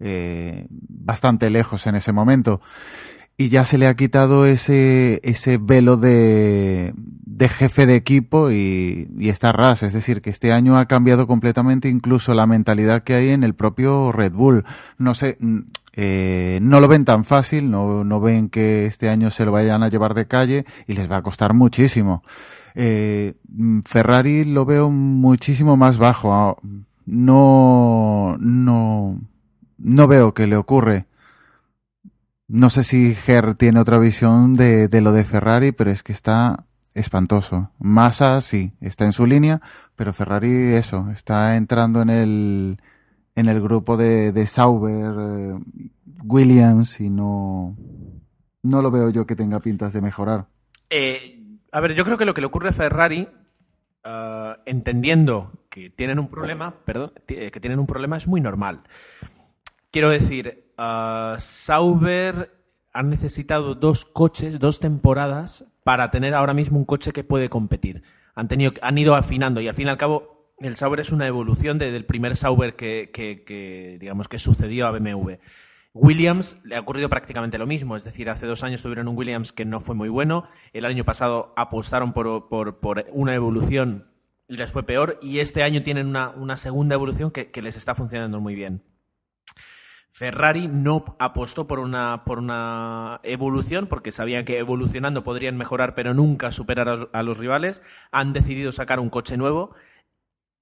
eh, 0.00 0.66
bastante 0.70 1.50
lejos 1.50 1.86
en 1.86 1.96
ese 1.96 2.12
momento. 2.12 2.60
Y 3.38 3.50
ya 3.50 3.66
se 3.66 3.76
le 3.76 3.86
ha 3.86 3.94
quitado 3.94 4.46
ese, 4.46 5.20
ese 5.22 5.58
velo 5.58 5.98
de, 5.98 6.94
de 6.96 7.48
jefe 7.50 7.84
de 7.84 7.94
equipo 7.94 8.50
y, 8.50 9.10
y 9.18 9.28
está 9.28 9.52
ras. 9.52 9.82
Es 9.82 9.92
decir, 9.92 10.22
que 10.22 10.30
este 10.30 10.54
año 10.54 10.78
ha 10.78 10.86
cambiado 10.86 11.26
completamente 11.26 11.90
incluso 11.90 12.32
la 12.32 12.46
mentalidad 12.46 13.02
que 13.02 13.12
hay 13.12 13.28
en 13.28 13.44
el 13.44 13.54
propio 13.54 14.10
Red 14.10 14.32
Bull. 14.32 14.64
No 14.96 15.14
sé, 15.14 15.36
eh, 15.98 16.58
no 16.60 16.80
lo 16.80 16.88
ven 16.88 17.06
tan 17.06 17.24
fácil, 17.24 17.70
no, 17.70 18.04
no 18.04 18.20
ven 18.20 18.50
que 18.50 18.84
este 18.84 19.08
año 19.08 19.30
se 19.30 19.46
lo 19.46 19.52
vayan 19.52 19.82
a 19.82 19.88
llevar 19.88 20.12
de 20.12 20.26
calle 20.26 20.66
y 20.86 20.92
les 20.92 21.10
va 21.10 21.16
a 21.16 21.22
costar 21.22 21.54
muchísimo. 21.54 22.22
Eh, 22.74 23.34
Ferrari 23.86 24.44
lo 24.44 24.66
veo 24.66 24.90
muchísimo 24.90 25.78
más 25.78 25.96
bajo. 25.96 26.34
Ah, 26.34 26.56
no, 27.06 28.36
no, 28.38 29.20
no 29.78 30.06
veo 30.06 30.34
que 30.34 30.46
le 30.46 30.56
ocurre. 30.56 31.06
No 32.46 32.68
sé 32.68 32.84
si 32.84 33.14
Ger 33.14 33.54
tiene 33.54 33.80
otra 33.80 33.98
visión 33.98 34.54
de, 34.54 34.88
de 34.88 35.00
lo 35.00 35.12
de 35.12 35.24
Ferrari, 35.24 35.72
pero 35.72 35.90
es 35.90 36.02
que 36.02 36.12
está 36.12 36.66
espantoso. 36.92 37.70
Massa 37.78 38.40
sí, 38.42 38.72
está 38.82 39.06
en 39.06 39.12
su 39.12 39.26
línea, 39.26 39.62
pero 39.96 40.12
Ferrari 40.12 40.74
eso, 40.74 41.10
está 41.10 41.56
entrando 41.56 42.02
en 42.02 42.10
el, 42.10 42.78
en 43.36 43.48
el 43.48 43.60
grupo 43.60 43.96
de, 43.96 44.46
Sauber, 44.46 45.14
eh, 45.18 45.54
Williams, 46.24 47.00
y 47.00 47.10
no, 47.10 47.76
no 48.62 48.82
lo 48.82 48.90
veo 48.90 49.10
yo 49.10 49.26
que 49.26 49.36
tenga 49.36 49.60
pintas 49.60 49.92
de 49.92 50.00
mejorar. 50.00 50.46
Eh, 50.88 51.60
a 51.70 51.80
ver, 51.80 51.94
yo 51.94 52.04
creo 52.04 52.16
que 52.16 52.24
lo 52.24 52.34
que 52.34 52.40
le 52.40 52.46
ocurre 52.46 52.70
a 52.70 52.72
Ferrari, 52.72 53.28
uh, 54.04 54.58
entendiendo 54.64 55.52
que 55.68 55.90
tienen 55.90 56.18
un 56.18 56.28
problema, 56.28 56.74
perdón, 56.84 57.12
que 57.26 57.50
tienen 57.60 57.78
un 57.78 57.86
problema 57.86 58.16
es 58.16 58.26
muy 58.26 58.40
normal. 58.40 58.80
Quiero 59.90 60.08
decir, 60.08 60.72
Sauber 61.38 62.50
han 62.94 63.10
necesitado 63.10 63.74
dos 63.74 64.06
coches, 64.06 64.58
dos 64.58 64.80
temporadas 64.80 65.64
para 65.84 66.10
tener 66.10 66.32
ahora 66.34 66.54
mismo 66.54 66.78
un 66.78 66.86
coche 66.86 67.12
que 67.12 67.24
puede 67.24 67.50
competir. 67.50 68.02
Han, 68.34 68.48
tenido, 68.48 68.72
han 68.80 68.96
ido 68.96 69.14
afinando 69.14 69.60
y 69.60 69.68
al 69.68 69.74
fin 69.74 69.86
y 69.86 69.90
al 69.90 69.98
cabo 69.98 70.35
el 70.58 70.76
Sauber 70.76 71.00
es 71.00 71.12
una 71.12 71.26
evolución 71.26 71.78
de, 71.78 71.90
del 71.90 72.06
primer 72.06 72.36
Sauber 72.36 72.76
que, 72.76 73.98
digamos, 74.00 74.28
que 74.28 74.38
sucedió 74.38 74.86
a 74.86 74.92
BMW. 74.92 75.34
Williams 75.98 76.60
le 76.62 76.76
ha 76.76 76.80
ocurrido 76.80 77.08
prácticamente 77.08 77.56
lo 77.56 77.66
mismo, 77.66 77.96
es 77.96 78.04
decir, 78.04 78.28
hace 78.28 78.46
dos 78.46 78.62
años 78.62 78.82
tuvieron 78.82 79.08
un 79.08 79.16
Williams 79.16 79.52
que 79.52 79.64
no 79.64 79.80
fue 79.80 79.94
muy 79.94 80.10
bueno, 80.10 80.46
el 80.74 80.84
año 80.84 81.04
pasado 81.04 81.54
apostaron 81.56 82.12
por, 82.12 82.78
una 83.12 83.34
evolución 83.34 84.10
y 84.46 84.58
les 84.58 84.70
fue 84.70 84.82
peor, 84.82 85.18
y 85.22 85.38
este 85.38 85.62
año 85.62 85.82
tienen 85.82 86.08
una, 86.08 86.56
segunda 86.58 86.94
evolución 86.94 87.30
que, 87.30 87.50
les 87.62 87.76
está 87.76 87.94
funcionando 87.94 88.40
muy 88.40 88.54
bien. 88.54 88.82
Ferrari 90.12 90.68
no 90.68 91.16
apostó 91.18 91.66
por 91.66 91.78
una, 91.78 92.24
por 92.24 92.38
una 92.38 93.20
evolución 93.22 93.86
porque 93.86 94.12
sabían 94.12 94.44
que 94.46 94.58
evolucionando 94.58 95.22
podrían 95.22 95.58
mejorar 95.58 95.94
pero 95.94 96.14
nunca 96.14 96.52
superar 96.52 97.10
a 97.12 97.22
los 97.22 97.36
rivales. 97.36 97.82
Han 98.12 98.32
decidido 98.32 98.72
sacar 98.72 98.98
un 98.98 99.10
coche 99.10 99.36
nuevo 99.36 99.74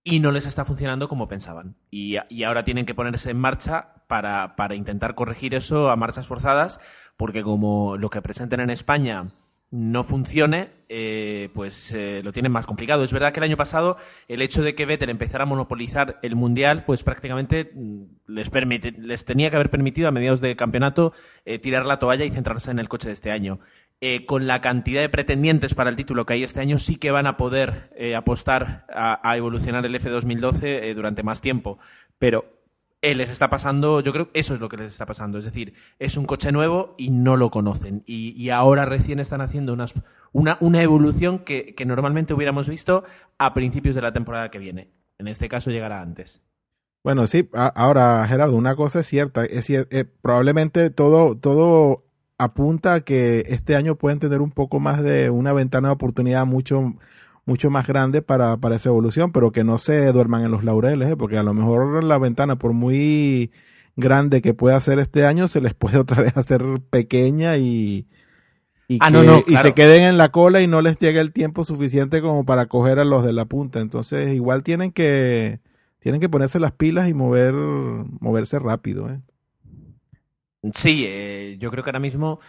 y 0.04 0.20
no 0.20 0.30
les 0.30 0.46
está 0.46 0.64
funcionando 0.64 1.08
como 1.08 1.28
pensaban. 1.28 1.76
Y, 1.90 2.16
ahora 2.44 2.64
tienen 2.64 2.86
que 2.86 2.94
ponerse 2.94 3.30
en 3.30 3.38
marcha 3.38 4.04
para, 4.06 4.54
para, 4.54 4.74
intentar 4.74 5.14
corregir 5.14 5.54
eso 5.54 5.90
a 5.90 5.96
marchas 5.96 6.26
forzadas, 6.26 6.78
porque 7.16 7.42
como 7.42 7.96
lo 7.96 8.10
que 8.10 8.22
presenten 8.22 8.60
en 8.60 8.70
España 8.70 9.32
no 9.74 10.04
funcione, 10.04 10.70
eh, 10.88 11.48
pues 11.52 11.90
eh, 11.90 12.20
lo 12.22 12.32
tienen 12.32 12.52
más 12.52 12.64
complicado. 12.64 13.02
Es 13.02 13.12
verdad 13.12 13.32
que 13.32 13.40
el 13.40 13.44
año 13.44 13.56
pasado 13.56 13.96
el 14.28 14.40
hecho 14.40 14.62
de 14.62 14.76
que 14.76 14.86
Vettel 14.86 15.10
empezara 15.10 15.42
a 15.42 15.46
monopolizar 15.46 16.20
el 16.22 16.36
Mundial, 16.36 16.84
pues 16.84 17.02
prácticamente 17.02 17.72
mm, 17.74 18.04
les, 18.28 18.50
permite, 18.50 18.92
les 18.92 19.24
tenía 19.24 19.50
que 19.50 19.56
haber 19.56 19.70
permitido 19.70 20.06
a 20.06 20.12
mediados 20.12 20.40
de 20.40 20.54
campeonato 20.54 21.12
eh, 21.44 21.58
tirar 21.58 21.86
la 21.86 21.98
toalla 21.98 22.24
y 22.24 22.30
centrarse 22.30 22.70
en 22.70 22.78
el 22.78 22.88
coche 22.88 23.08
de 23.08 23.14
este 23.14 23.32
año. 23.32 23.58
Con 24.26 24.46
la 24.46 24.60
cantidad 24.60 25.00
de 25.00 25.08
pretendientes 25.08 25.74
para 25.74 25.88
el 25.88 25.96
título 25.96 26.26
que 26.26 26.34
hay 26.34 26.44
este 26.44 26.60
año, 26.60 26.78
sí 26.78 26.96
que 26.96 27.10
van 27.10 27.26
a 27.26 27.38
poder 27.38 27.90
apostar 28.14 28.84
a, 28.90 29.36
evolucionar 29.36 29.86
el 29.86 29.94
F2012 29.94 30.94
durante 30.94 31.22
más 31.22 31.40
tiempo. 31.40 31.78
Pero 32.18 32.44
eh, 33.04 33.14
les 33.14 33.28
está 33.28 33.50
pasando, 33.50 34.00
yo 34.00 34.14
creo 34.14 34.32
que 34.32 34.40
eso 34.40 34.54
es 34.54 34.60
lo 34.60 34.70
que 34.70 34.78
les 34.78 34.90
está 34.90 35.04
pasando. 35.04 35.36
Es 35.36 35.44
decir, 35.44 35.74
es 35.98 36.16
un 36.16 36.24
coche 36.24 36.52
nuevo 36.52 36.94
y 36.96 37.10
no 37.10 37.36
lo 37.36 37.50
conocen. 37.50 38.02
Y, 38.06 38.48
ahora 38.48 38.86
recién 38.86 39.20
están 39.20 39.42
haciendo 39.42 39.74
unas, 39.74 39.92
una, 40.32 40.56
una 40.60 40.80
evolución 40.80 41.40
que, 41.40 41.74
normalmente 41.84 42.32
hubiéramos 42.32 42.66
visto 42.66 43.04
a 43.36 43.52
principios 43.52 43.94
de 43.94 44.00
la 44.00 44.14
temporada 44.14 44.50
que 44.50 44.58
viene. 44.58 44.90
En 45.18 45.28
este 45.28 45.50
caso 45.50 45.70
llegará 45.70 46.00
antes. 46.00 46.40
Bueno, 47.02 47.26
sí, 47.26 47.46
ahora 47.52 48.26
Gerardo, 48.26 48.56
una 48.56 48.74
cosa 48.74 49.00
es 49.00 49.06
cierta, 49.06 49.44
es 49.44 49.68
eh, 49.68 50.06
probablemente 50.22 50.88
todo, 50.88 51.36
todo 51.36 52.06
apunta 52.38 52.94
a 52.94 53.00
que 53.00 53.44
este 53.48 53.76
año 53.76 53.96
pueden 53.96 54.18
tener 54.18 54.40
un 54.40 54.50
poco 54.50 54.80
más 54.80 55.02
de 55.02 55.30
una 55.30 55.52
ventana 55.52 55.88
de 55.88 55.94
oportunidad 55.94 56.46
mucho 56.46 56.94
mucho 57.46 57.70
más 57.70 57.86
grande 57.86 58.22
para, 58.22 58.56
para 58.56 58.76
esa 58.76 58.88
evolución, 58.88 59.32
pero 59.32 59.52
que 59.52 59.64
no 59.64 59.78
se 59.78 60.12
duerman 60.12 60.44
en 60.44 60.50
los 60.50 60.64
laureles, 60.64 61.10
¿eh? 61.10 61.16
porque 61.16 61.36
a 61.36 61.42
lo 61.42 61.54
mejor 61.54 62.02
la 62.02 62.18
ventana, 62.18 62.56
por 62.56 62.72
muy 62.72 63.50
grande 63.96 64.42
que 64.42 64.54
pueda 64.54 64.80
ser 64.80 64.98
este 64.98 65.26
año, 65.26 65.48
se 65.48 65.60
les 65.60 65.74
puede 65.74 65.98
otra 65.98 66.22
vez 66.22 66.36
hacer 66.36 66.62
pequeña 66.90 67.56
y, 67.56 68.06
y, 68.88 68.98
ah, 69.00 69.10
no, 69.10 69.42
y 69.46 69.56
se 69.56 69.74
queden 69.74 70.02
en 70.02 70.18
la 70.18 70.30
cola 70.30 70.60
y 70.60 70.66
no 70.66 70.80
les 70.80 70.98
llegue 70.98 71.20
el 71.20 71.32
tiempo 71.32 71.64
suficiente 71.64 72.20
como 72.20 72.44
para 72.44 72.66
coger 72.66 72.98
a 72.98 73.04
los 73.04 73.24
de 73.24 73.32
la 73.32 73.44
punta. 73.44 73.80
Entonces, 73.80 74.34
igual 74.34 74.62
tienen 74.62 74.92
que, 74.92 75.60
tienen 76.00 76.20
que 76.20 76.28
ponerse 76.28 76.60
las 76.60 76.72
pilas 76.72 77.08
y 77.08 77.14
mover, 77.14 77.54
moverse 77.54 78.58
rápido. 78.58 79.10
¿eh? 79.10 79.20
Sí, 80.72 81.04
eh, 81.06 81.56
yo 81.58 81.70
creo 81.70 81.84
que 81.84 81.90
ahora 81.90 82.00
mismo 82.00 82.40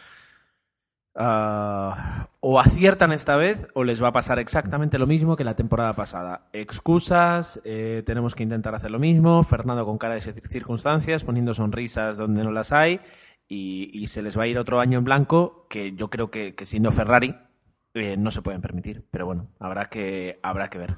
Ah, 1.18 2.28
o 2.42 2.60
aciertan 2.60 3.14
esta 3.14 3.38
vez 3.38 3.68
o 3.74 3.86
les 3.86 4.04
va 4.04 4.10
a 4.10 4.12
pasar 4.12 4.38
exactamente 4.38 5.00
lo 5.00 5.08
mismo 5.08 5.38
que 5.38 5.46
la 5.46 5.56
temporada 5.56 5.96
pasada. 5.96 6.50
Excusas, 6.52 7.62
eh, 7.64 8.04
tenemos 8.06 8.36
que 8.36 8.44
intentar 8.44 8.76
hacer 8.76 8.92
lo 8.92 9.00
mismo, 9.00 9.42
Fernando 9.44 9.86
con 9.86 9.98
cara 9.98 10.16
de 10.16 10.22
circunstancias, 10.22 11.24
poniendo 11.24 11.54
sonrisas 11.54 12.18
donde 12.18 12.44
no 12.44 12.52
las 12.52 12.74
hay 12.74 13.00
y, 13.48 14.06
se 14.08 14.22
les 14.22 14.38
va 14.38 14.44
a 14.44 14.48
ir 14.48 14.58
otro 14.58 14.80
año 14.82 14.98
en 15.00 15.06
blanco 15.06 15.68
que 15.70 15.94
yo 15.94 16.10
creo 16.10 16.30
que, 16.32 16.54
siendo 16.66 16.92
Ferrari 16.92 17.36
eh, 17.94 18.18
no 18.18 18.30
se 18.32 18.42
pueden 18.42 18.62
permitir. 18.62 19.06
Pero 19.12 19.26
bueno, 19.26 19.48
habrá 19.60 19.86
que, 19.86 20.40
habrá 20.44 20.70
que 20.70 20.80
ver. 20.80 20.98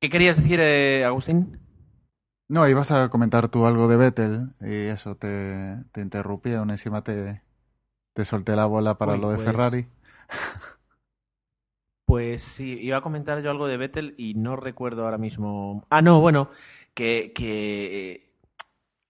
¿Qué 0.00 0.10
querías 0.10 0.36
decir, 0.36 0.60
Agustín? 1.04 1.67
No, 2.48 2.66
ibas 2.66 2.90
a 2.92 3.10
comentar 3.10 3.48
tú 3.48 3.66
algo 3.66 3.88
de 3.88 3.96
Vettel 3.96 4.54
y 4.60 4.86
eso 4.86 5.16
te, 5.16 5.84
te 5.92 6.00
interrumpí, 6.00 6.54
aún 6.54 6.70
encima 6.70 7.02
te, 7.02 7.42
te 8.14 8.24
solté 8.24 8.56
la 8.56 8.66
bola 8.66 8.96
para 8.96 9.16
lo 9.16 9.30
de 9.30 9.36
pues 9.36 9.46
Ferrari. 9.46 9.86
Pues 12.08 12.40
sí, 12.40 12.78
iba 12.80 12.96
a 12.96 13.02
comentar 13.02 13.42
yo 13.42 13.50
algo 13.50 13.68
de 13.68 13.76
Vettel 13.76 14.14
y 14.16 14.32
no 14.32 14.56
recuerdo 14.56 15.04
ahora 15.04 15.18
mismo. 15.18 15.84
Ah, 15.90 16.00
no, 16.00 16.22
bueno, 16.22 16.48
que, 16.94 17.34
que 17.34 18.12
eh, 18.12 18.30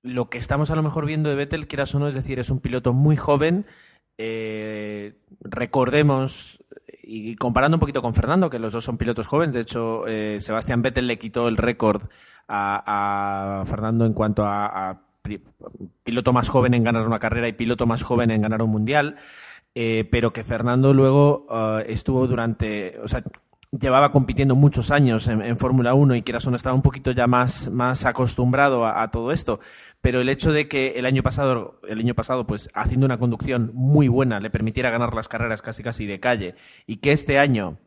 lo 0.03 0.29
que 0.29 0.39
estamos 0.39 0.73
a 0.73 0.75
lo 0.75 0.83
mejor 0.83 1.07
viendo 1.07 1.31
de 1.31 1.37
Vettel, 1.37 1.69
quieras 1.69 1.95
o 1.95 2.01
no, 2.01 2.09
es 2.09 2.17
decir, 2.17 2.41
es 2.41 2.51
un 2.51 2.59
piloto 2.59 2.95
muy 2.95 3.17
joven. 3.17 3.67
Eh, 4.19 5.15
recordemos, 5.41 6.65
y 7.11 7.37
comparando 7.37 7.77
un 7.77 7.81
poquito 7.81 8.03
con 8.03 8.15
Fernando, 8.15 8.51
que 8.51 8.59
los 8.59 8.73
dos 8.73 8.85
son 8.85 8.99
pilotos 8.99 9.27
jóvenes, 9.27 9.55
de 9.55 9.61
hecho, 9.61 10.07
eh, 10.07 10.41
Sebastián 10.41 10.83
Vettel 10.83 11.07
le 11.07 11.19
quitó 11.19 11.49
el 11.49 11.57
récord 11.57 12.03
a, 12.47 13.65
Fernando 13.67 14.05
en 14.05 14.13
cuanto 14.13 14.45
a 14.45 15.01
piloto 16.03 16.33
más 16.33 16.49
joven 16.49 16.75
en 16.75 16.85
ganar 16.85 17.07
una 17.07 17.19
carrera 17.19 17.49
y 17.49 17.53
piloto 17.53 17.87
más 17.87 18.03
joven 18.03 18.31
en 18.31 18.43
ganar 18.43 18.63
un 18.63 18.71
mundial, 18.71 19.17
eh, 19.75 20.09
pero 20.11 20.33
que 20.33 20.45
Fernando 20.45 20.95
luego 20.95 21.47
eh, 21.51 21.87
estuvo 21.89 22.27
durante, 22.27 22.99
llevaba 23.71 24.13
compitiendo 24.13 24.55
muchos 24.55 24.91
años 24.91 25.29
en, 25.29 25.57
Fórmula 25.59 25.95
1 25.95 26.17
y 26.17 26.23
quieras 26.23 26.47
o 26.47 26.51
no 26.51 26.57
estaba 26.57 26.75
un 26.75 26.83
poquito 26.83 27.13
ya 27.13 27.27
más, 27.27 27.71
más 27.71 28.05
acostumbrado 28.05 28.87
a, 28.87 29.11
todo 29.11 29.33
esto. 29.33 29.61
Pero 30.01 30.21
el 30.21 30.29
hecho 30.29 30.53
de 30.53 30.69
que 30.69 30.93
el 30.93 31.07
año 31.07 31.23
pasado, 31.23 31.81
el 31.89 31.99
año 31.99 32.15
pasado, 32.15 32.47
pues 32.47 32.71
haciendo 32.75 33.07
una 33.07 33.19
conducción 33.19 33.71
muy 33.75 34.09
buena, 34.09 34.41
le 34.41 34.51
permitiera 34.51 34.91
ganar 34.91 35.15
las 35.15 35.29
carreras 35.29 35.63
casi 35.63 35.83
casi 35.83 36.07
de 36.07 36.21
calle, 36.21 36.55
y 36.87 36.99
que 36.99 37.13
este 37.13 37.39
año 37.39 37.79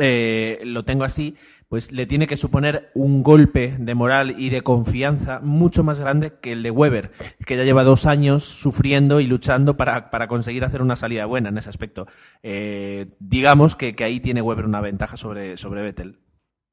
eh, 0.00 0.60
lo 0.64 0.84
tengo 0.84 1.04
así, 1.04 1.36
pues 1.68 1.92
le 1.92 2.06
tiene 2.06 2.26
que 2.26 2.36
suponer 2.36 2.90
un 2.94 3.22
golpe 3.22 3.76
de 3.78 3.94
moral 3.94 4.34
y 4.38 4.50
de 4.50 4.62
confianza 4.62 5.40
mucho 5.40 5.82
más 5.82 5.98
grande 5.98 6.34
que 6.40 6.52
el 6.52 6.62
de 6.62 6.70
Weber, 6.70 7.12
que 7.44 7.56
ya 7.56 7.64
lleva 7.64 7.84
dos 7.84 8.06
años 8.06 8.44
sufriendo 8.44 9.20
y 9.20 9.26
luchando 9.26 9.76
para, 9.76 10.28
conseguir 10.28 10.64
hacer 10.64 10.82
una 10.82 10.96
salida 10.96 11.26
buena 11.26 11.48
en 11.48 11.58
ese 11.58 11.68
aspecto. 11.68 12.06
Eh, 12.42 13.10
digamos 13.18 13.74
que, 13.74 13.96
que, 13.96 14.04
ahí 14.04 14.20
tiene 14.20 14.42
Weber 14.42 14.64
una 14.64 14.80
ventaja 14.80 15.16
sobre, 15.16 15.56
sobre 15.56 15.82
Vettel. 15.82 16.20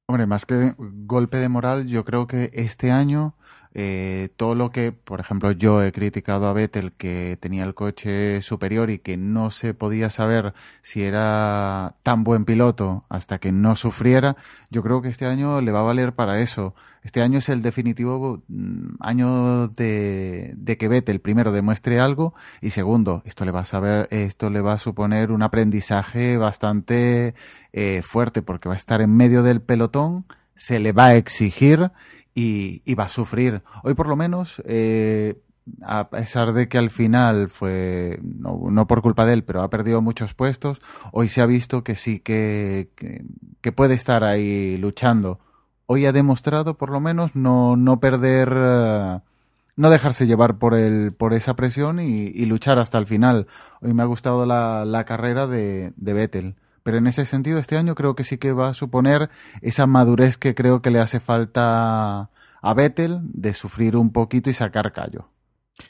Hombre, 0.08 0.28
más 0.28 0.46
que 0.46 0.74
golpe 0.78 1.38
de 1.38 1.50
moral, 1.50 1.88
yo 1.88 2.04
creo 2.04 2.28
que 2.28 2.50
este 2.54 2.92
año 2.92 3.36
eh, 3.76 4.30
todo 4.36 4.54
lo 4.54 4.72
que, 4.72 4.92
por 4.92 5.20
ejemplo, 5.20 5.52
yo 5.52 5.84
he 5.84 5.92
criticado 5.92 6.48
a 6.48 6.54
Vettel 6.54 6.92
que 6.94 7.38
tenía 7.40 7.64
el 7.64 7.74
coche 7.74 8.42
superior 8.42 8.90
y 8.90 9.00
que 9.00 9.18
no 9.18 9.50
se 9.50 9.74
podía 9.74 10.10
saber 10.10 10.54
si 10.82 11.04
era 11.04 11.96
tan 12.04 12.24
buen 12.24 12.46
piloto 12.46 13.06
hasta 13.10 13.40
que 13.40 13.52
no 13.52 13.76
sufriera, 13.76 14.38
yo 14.70 14.84
creo 14.84 15.02
que 15.02 15.10
este 15.10 15.26
año 15.26 15.62
le 15.62 15.72
va 15.72 15.80
a 15.80 15.84
valer 15.84 16.14
para 16.14 16.40
eso. 16.40 16.76
Este 17.04 17.22
año 17.22 17.40
es 17.40 17.50
el 17.50 17.62
definitivo 17.62 18.44
mm, 18.48 18.96
año 19.00 19.68
de, 19.68 20.54
de 20.56 20.78
que 20.78 20.88
Vettel 20.88 21.20
primero 21.20 21.52
demuestre 21.52 22.00
algo 22.00 22.34
y 22.62 22.70
segundo, 22.70 23.24
esto 23.26 23.44
le 23.44 23.52
va 23.52 23.62
a 23.62 23.66
saber, 23.66 24.08
esto 24.12 24.50
le 24.50 24.62
va 24.62 24.74
a 24.74 24.78
suponer 24.78 25.32
un 25.32 25.42
aprendizaje 25.44 26.38
bastante 26.38 27.36
eh, 27.74 28.02
fuerte 28.04 28.42
porque 28.42 28.70
va 28.70 28.76
a 28.76 28.78
estar 28.78 29.02
en 29.02 29.16
medio 29.16 29.44
del 29.44 29.62
pelotón, 29.62 30.26
se 30.56 30.80
le 30.80 30.94
va 30.94 31.08
a 31.08 31.16
exigir 31.16 31.92
y, 32.36 32.96
va 32.96 33.06
a 33.06 33.10
sufrir. 33.10 33.64
Hoy 33.84 33.94
por 33.94 34.08
lo 34.08 34.16
menos, 34.16 34.62
eh, 34.66 35.42
a 35.82 36.10
pesar 36.10 36.54
de 36.54 36.68
que 36.68 36.78
al 36.78 36.90
final 36.90 37.50
fue, 37.50 38.20
no, 38.22 38.88
por 38.88 39.02
culpa 39.02 39.26
de 39.26 39.34
él, 39.34 39.44
pero 39.44 39.62
ha 39.62 39.70
perdido 39.70 40.02
muchos 40.02 40.34
puestos, 40.34 40.82
hoy 41.12 41.30
se 41.30 41.42
ha 41.42 41.46
visto 41.46 41.84
que 41.84 41.96
sí 41.96 42.20
que, 42.20 42.90
que, 43.62 43.72
puede 43.72 43.94
estar 43.96 44.24
ahí 44.24 44.78
luchando. 44.78 45.40
Hoy 45.86 46.06
ha 46.06 46.12
demostrado 46.12 46.78
por 46.78 46.90
lo 46.90 47.00
menos 47.00 47.36
no, 47.36 47.76
no 47.76 48.00
perder, 48.00 48.54
eh, 48.56 49.20
no 49.76 49.90
dejarse 49.90 50.28
llevar 50.28 50.58
por, 50.58 50.74
el, 50.74 51.14
por 51.14 51.34
esa 51.34 51.56
presión 51.56 52.00
y, 52.00 52.46
luchar 52.46 52.80
hasta 52.80 52.98
el 52.98 53.08
final. 53.08 53.48
Hoy 53.82 53.94
me 53.94 54.04
ha 54.04 54.06
gustado 54.06 54.46
la, 54.46 54.86
la 54.86 55.06
carrera 55.06 55.48
de, 55.48 55.94
de 55.96 56.14
Vettel. 56.14 56.56
Pero 56.84 56.98
en 56.98 57.08
ese 57.08 57.26
sentido, 57.26 57.60
este 57.60 57.78
año 57.78 57.96
creo 57.96 58.16
que 58.16 58.24
sí 58.24 58.38
que 58.38 58.52
va 58.52 58.70
a 58.70 58.74
suponer 58.74 59.30
esa 59.62 59.88
madurez 59.88 60.38
que 60.38 60.54
creo 60.54 60.82
que 60.82 60.92
le 60.92 61.00
hace 61.00 61.20
falta 61.20 62.30
a 62.62 62.74
Vettel 62.74 63.22
de 63.24 63.54
sufrir 63.54 63.96
un 63.96 64.12
poquito 64.12 64.50
y 64.50 64.54
sacar 64.54 64.92
callo. 64.92 65.30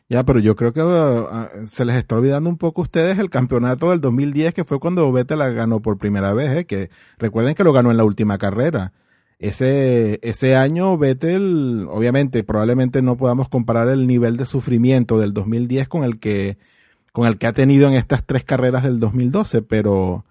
Ya, 0.08 0.24
pero 0.24 0.40
yo 0.40 0.56
creo 0.56 0.72
que 0.72 0.82
uh, 0.82 1.68
se 1.68 1.84
les 1.86 1.98
está 1.98 2.16
olvidando 2.16 2.50
un 2.50 2.58
poco 2.58 2.82
a 2.82 2.84
ustedes 2.84 3.20
el 3.20 3.30
campeonato 3.30 3.90
del 3.90 4.02
2010, 4.02 4.54
que 4.54 4.64
fue 4.64 4.80
cuando 4.80 5.12
Vettel 5.12 5.40
la 5.40 5.50
ganó 5.50 5.82
por 5.82 5.98
primera 5.98 6.34
vez, 6.34 6.52
¿eh? 6.52 6.66
que 6.66 6.90
recuerden 7.18 7.56
que 7.56 7.64
lo 7.64 7.74
ganó 7.74 7.92
en 7.92 7.98
la 7.98 8.06
última 8.06 8.38
carrera. 8.38 8.94
Ese, 9.40 10.20
ese 10.24 10.56
año 10.56 10.98
Vettel, 10.98 11.88
obviamente, 11.90 12.44
probablemente 12.44 13.02
no 13.02 13.18
podamos 13.18 13.50
comparar 13.50 13.90
el 13.90 14.08
nivel 14.08 14.38
de 14.38 14.46
sufrimiento 14.46 15.20
del 15.20 15.34
2010 15.34 15.90
con 15.90 16.04
el 16.06 16.20
que, 16.20 16.58
con 17.12 17.28
el 17.28 17.38
que 17.38 17.48
ha 17.48 17.54
tenido 17.54 17.88
en 17.90 17.96
estas 17.96 18.26
tres 18.26 18.46
carreras 18.46 18.84
del 18.84 19.00
2012, 19.00 19.64
pero 19.64 20.24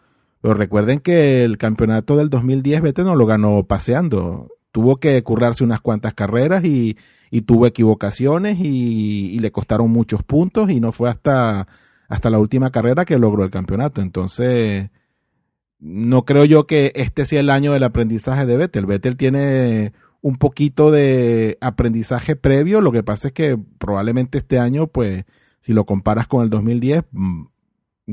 pero 0.42 0.54
recuerden 0.54 0.98
que 0.98 1.44
el 1.44 1.56
campeonato 1.56 2.16
del 2.16 2.28
2010 2.28 2.82
Vettel 2.82 3.04
no 3.04 3.14
lo 3.14 3.26
ganó 3.26 3.62
paseando. 3.62 4.48
Tuvo 4.72 4.96
que 4.96 5.22
currarse 5.22 5.62
unas 5.62 5.80
cuantas 5.80 6.14
carreras 6.14 6.64
y, 6.64 6.96
tuvo 7.46 7.66
equivocaciones 7.66 8.58
y, 8.58 9.38
le 9.38 9.52
costaron 9.52 9.90
muchos 9.90 10.24
puntos 10.24 10.68
y 10.70 10.80
no 10.80 10.90
fue 10.90 11.08
hasta, 11.08 11.68
hasta 12.08 12.28
la 12.28 12.40
última 12.40 12.72
carrera 12.72 13.04
que 13.04 13.20
logró 13.20 13.44
el 13.44 13.50
campeonato. 13.50 14.02
Entonces, 14.02 14.90
no 15.78 16.24
creo 16.24 16.44
yo 16.44 16.66
que 16.66 16.92
este 16.96 17.24
sea 17.24 17.38
el 17.38 17.48
año 17.48 17.72
del 17.72 17.84
aprendizaje 17.84 18.44
de 18.44 18.56
Vettel. 18.56 18.86
Vettel 18.86 19.16
tiene 19.16 19.92
un 20.22 20.38
poquito 20.38 20.90
de 20.90 21.56
aprendizaje 21.60 22.34
previo. 22.34 22.80
Lo 22.80 22.90
que 22.90 23.04
pasa 23.04 23.28
es 23.28 23.34
que 23.34 23.56
probablemente 23.78 24.38
este 24.38 24.58
año, 24.58 24.88
pues, 24.88 25.24
si 25.60 25.72
lo 25.72 25.84
comparas 25.86 26.26
con 26.26 26.42
el 26.42 26.48
2010, 26.48 27.04
mm, 27.12 27.44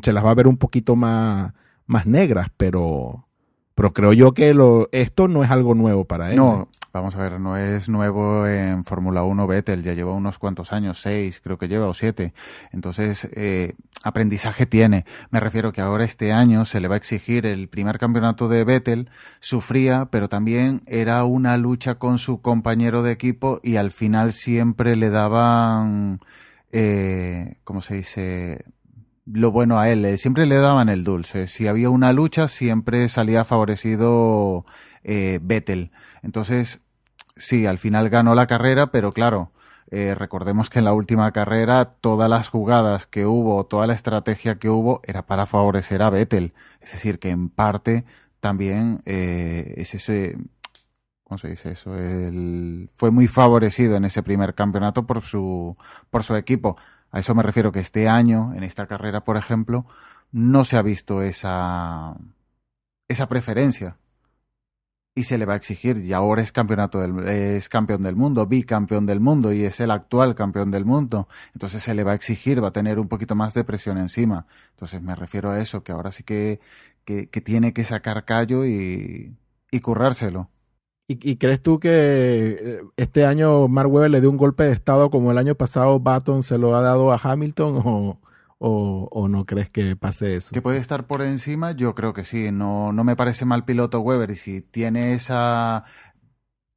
se 0.04 0.14
las 0.14 0.24
va 0.24 0.30
a 0.30 0.36
ver 0.36 0.48
un 0.48 0.58
poquito 0.58 0.96
más 0.96 1.54
más 1.90 2.06
negras, 2.06 2.50
pero, 2.56 3.26
pero 3.74 3.94
creo 3.94 4.14
yo 4.14 4.34
que 4.34 4.54
lo, 4.54 4.88
esto 4.92 5.28
no 5.28 5.44
es 5.44 5.50
algo 5.50 5.74
nuevo 5.74 6.06
para 6.06 6.30
él. 6.30 6.36
No, 6.36 6.70
vamos 6.94 7.16
a 7.16 7.18
ver, 7.18 7.40
no 7.40 7.58
es 7.58 7.90
nuevo 7.90 8.46
en 8.46 8.86
Fórmula 8.86 9.24
1 9.24 9.48
Vettel, 9.48 9.82
ya 9.82 9.96
lleva 9.96 10.14
unos 10.14 10.38
cuantos 10.38 10.72
años, 10.72 11.02
seis 11.02 11.42
creo 11.44 11.58
que 11.58 11.68
lleva 11.68 11.88
o 11.88 11.96
siete. 11.96 12.36
Entonces, 12.72 13.28
eh, 13.34 13.74
aprendizaje 14.04 14.68
tiene. 14.68 15.06
Me 15.32 15.40
refiero 15.40 15.72
que 15.72 15.82
ahora 15.82 16.04
este 16.04 16.32
año 16.32 16.64
se 16.66 16.80
le 16.80 16.88
va 16.88 16.94
a 16.94 17.00
exigir 17.00 17.48
el 17.48 17.70
primer 17.70 17.98
campeonato 17.98 18.50
de 18.50 18.64
Vettel, 18.66 19.10
sufría, 19.40 20.10
pero 20.12 20.30
también 20.30 20.84
era 20.86 21.24
una 21.24 21.58
lucha 21.58 21.96
con 21.96 22.20
su 22.20 22.40
compañero 22.42 23.02
de 23.02 23.14
equipo 23.14 23.60
y 23.64 23.78
al 23.78 23.90
final 23.90 24.32
siempre 24.32 24.96
le 24.96 25.10
daban, 25.10 26.20
eh, 26.72 27.56
¿cómo 27.64 27.82
se 27.82 27.96
dice? 27.96 28.66
Lo 29.32 29.52
bueno 29.52 29.80
a 29.80 29.90
él, 29.90 30.18
siempre 30.18 30.46
le 30.46 30.56
daban 30.56 30.90
el 30.90 31.04
dulce. 31.04 31.48
Si 31.48 31.68
había 31.68 31.90
una 31.90 32.14
lucha, 32.14 32.48
siempre 32.48 33.10
salía 33.10 33.46
favorecido 33.46 34.66
eh, 35.04 35.40
Vettel. 35.42 35.92
Entonces, 36.24 36.82
sí, 37.36 37.66
al 37.66 37.78
final 37.78 38.10
ganó 38.10 38.36
la 38.36 38.48
carrera, 38.48 38.92
pero 38.92 39.12
claro, 39.12 39.52
eh, 39.92 40.16
recordemos 40.16 40.70
que 40.70 40.80
en 40.80 40.86
la 40.86 40.94
última 40.94 41.32
carrera 41.32 41.86
todas 41.86 42.30
las 42.30 42.50
jugadas 42.50 43.08
que 43.08 43.26
hubo, 43.26 43.66
toda 43.66 43.88
la 43.88 43.94
estrategia 43.94 44.58
que 44.60 44.70
hubo 44.70 45.02
era 45.04 45.26
para 45.26 45.46
favorecer 45.46 46.02
a 46.02 46.10
Vettel. 46.10 46.54
Es 46.82 46.94
decir, 46.94 47.20
que 47.20 47.30
en 47.30 47.50
parte 47.50 48.06
también 48.40 49.02
eh, 49.06 49.76
es 49.78 49.94
ese, 49.94 50.38
¿cómo 51.24 51.38
se 51.38 51.50
dice 51.50 51.72
eso? 51.72 51.92
Fue 52.96 53.12
muy 53.12 53.28
favorecido 53.28 53.96
en 53.96 54.06
ese 54.06 54.24
primer 54.24 54.56
campeonato 54.56 55.06
por 55.06 55.22
su, 55.22 55.78
por 56.10 56.24
su 56.24 56.36
equipo. 56.36 56.78
A 57.12 57.20
eso 57.20 57.36
me 57.36 57.43
refiero 57.43 57.72
que 57.72 57.80
este 57.80 58.07
año, 58.07 58.53
en 58.55 58.64
esta 58.64 58.88
carrera, 58.88 59.24
por 59.24 59.38
ejemplo, 59.38 59.86
no 60.32 60.66
se 60.66 60.78
ha 60.78 60.82
visto 60.82 61.22
esa, 61.22 62.16
esa 63.07 63.28
preferencia. 63.28 63.97
Y 65.16 65.24
se 65.24 65.38
le 65.38 65.45
va 65.45 65.53
a 65.53 65.57
exigir, 65.57 65.97
y 65.97 66.14
ahora 66.14 66.41
es 66.41 66.51
campeonato 66.51 66.99
del, 67.01 67.28
es 67.28 67.68
campeón 67.68 68.03
del 68.03 68.16
mundo, 68.16 68.45
bicampeón 68.45 69.05
del 69.05 69.20
mundo, 69.20 69.51
y 69.51 69.64
es 69.66 69.80
el 69.82 69.91
actual 69.91 70.36
campeón 70.36 70.72
del 70.72 70.86
mundo. 70.86 71.28
Entonces 71.53 71.84
se 71.84 71.93
le 71.93 72.03
va 72.03 72.12
a 72.12 72.16
exigir, 72.16 72.64
va 72.64 72.70
a 72.70 72.72
tener 72.72 72.99
un 72.99 73.07
poquito 73.10 73.36
más 73.36 73.53
de 73.53 73.64
presión 73.64 73.97
encima. 73.97 74.45
Entonces 74.72 75.01
me 75.01 75.16
refiero 75.16 75.51
a 75.51 75.60
eso, 75.60 75.84
que 75.84 75.91
ahora 75.91 76.12
sí 76.12 76.24
que, 76.24 76.62
que, 77.05 77.28
tiene 77.41 77.74
que 77.74 77.84
sacar 77.84 78.24
callo 78.26 78.66
y, 78.66 79.36
y 79.72 79.80
currárselo. 79.82 80.49
¿Y, 81.12 81.38
crees 81.38 81.60
tú 81.60 81.80
que 81.80 81.89
eh, 81.91 82.82
este 82.95 83.26
año 83.26 83.68
Mark 83.68 83.91
Webber 83.91 84.12
le 84.12 84.22
dio 84.22 84.30
un 84.30 84.38
golpe 84.38 84.66
de 84.66 84.74
estado 84.74 85.10
como 85.10 85.32
el 85.32 85.39
año 85.39 85.55
pasado 85.55 85.99
Baton 85.99 86.43
se 86.43 86.60
lo 86.60 86.76
ha 86.76 86.82
dado 86.82 87.12
a 87.12 87.20
Hamilton 87.22 87.82
o, 87.84 88.20
o, 88.60 89.28
no 89.28 89.43
crees 89.43 89.72
que 89.72 89.95
pase 89.95 90.36
eso? 90.36 90.51
Que 90.53 90.62
puede 90.62 90.78
estar 90.78 91.07
por 91.07 91.24
encima, 91.24 91.72
yo 91.72 91.95
creo 91.95 92.14
que 92.14 92.24
sí. 92.24 92.51
No, 92.51 92.93
no 92.93 93.03
me 93.03 93.16
parece 93.16 93.43
mal 93.45 93.66
piloto 93.66 94.01
Weber 94.01 94.30
y 94.30 94.36
si 94.36 94.62
tiene 94.62 95.14
esa 95.14 95.84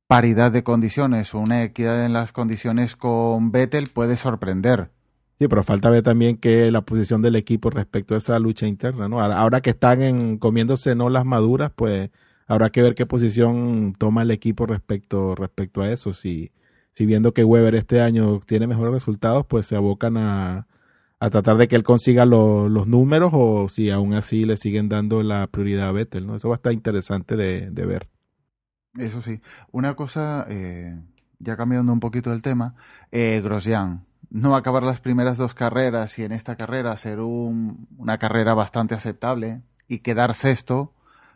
paridad 0.06 0.50
de 0.50 0.64
condiciones 0.64 1.34
o 1.34 1.38
una 1.38 1.62
equidad 1.62 2.06
en 2.06 2.14
las 2.14 2.32
condiciones 2.32 2.96
con 2.96 3.52
Vettel 3.52 3.88
puede 3.92 4.16
sorprender. 4.16 4.92
Sí, 5.38 5.46
pero 5.46 5.62
falta 5.62 5.90
ver 5.90 6.04
también 6.04 6.38
que 6.38 6.70
la 6.70 6.80
posición 6.80 7.20
del 7.20 7.36
equipo 7.36 7.68
respecto 7.68 8.14
a 8.14 8.18
esa 8.18 8.38
lucha 8.38 8.66
interna, 8.66 9.10
¿no? 9.10 9.20
Ahora 9.20 9.60
que 9.60 9.70
están 9.70 10.00
en, 10.00 10.38
comiéndose 10.38 10.94
no 10.94 11.10
las 11.10 11.26
maduras, 11.26 11.70
pues 11.76 12.08
habrá 12.46 12.70
que 12.70 12.82
ver 12.82 12.94
qué 12.94 13.06
posición 13.06 13.94
toma 13.98 14.22
el 14.22 14.30
equipo 14.30 14.66
respecto, 14.66 15.34
respecto 15.34 15.82
a 15.82 15.90
eso. 15.90 16.12
Si, 16.12 16.52
si 16.94 17.06
viendo 17.06 17.32
que 17.34 17.44
Weber 17.44 17.74
este 17.74 18.00
año 18.00 18.40
tiene 18.40 18.66
mejores 18.66 18.92
resultados, 18.92 19.46
pues 19.46 19.66
se 19.66 19.76
abocan 19.76 20.16
a, 20.16 20.66
a 21.18 21.30
tratar 21.30 21.56
de 21.56 21.68
que 21.68 21.76
él 21.76 21.82
consiga 21.82 22.26
los 22.26 22.86
números 22.86 23.30
o 23.32 23.68
si 23.68 23.90
aún 23.90 24.14
así 24.14 24.44
le 24.44 24.56
siguen 24.56 24.88
dando 24.88 25.22
la 25.22 25.46
prioridad 25.46 25.88
a 25.88 25.92
Vettel, 25.92 26.26
¿no? 26.26 26.36
Eso 26.36 26.48
va 26.48 26.54
a 26.54 26.56
estar 26.56 26.72
interesante 26.72 27.36
de, 27.36 27.70
de 27.70 27.86
ver. 27.86 28.08
Eso 28.98 29.22
sí. 29.22 29.40
Una 29.70 29.94
cosa, 29.94 30.46
eh, 30.48 31.00
ya 31.38 31.56
cambiando 31.56 31.92
un 31.92 32.00
poquito 32.00 32.32
el 32.32 32.42
tema, 32.42 32.74
eh, 33.10 33.40
Grosjean 33.42 34.04
no 34.32 34.56
acabar 34.56 34.82
las 34.82 35.00
primeras 35.00 35.36
dos 35.36 35.52
carreras 35.52 36.18
y 36.18 36.24
en 36.24 36.32
esta 36.32 36.56
carrera 36.56 36.96
ser 36.96 37.20
un, 37.20 37.86
una 37.98 38.16
carrera 38.16 38.54
bastante 38.54 38.94
aceptable 38.94 39.60
y 39.88 39.98
quedar 39.98 40.34
sexto, 40.34 40.94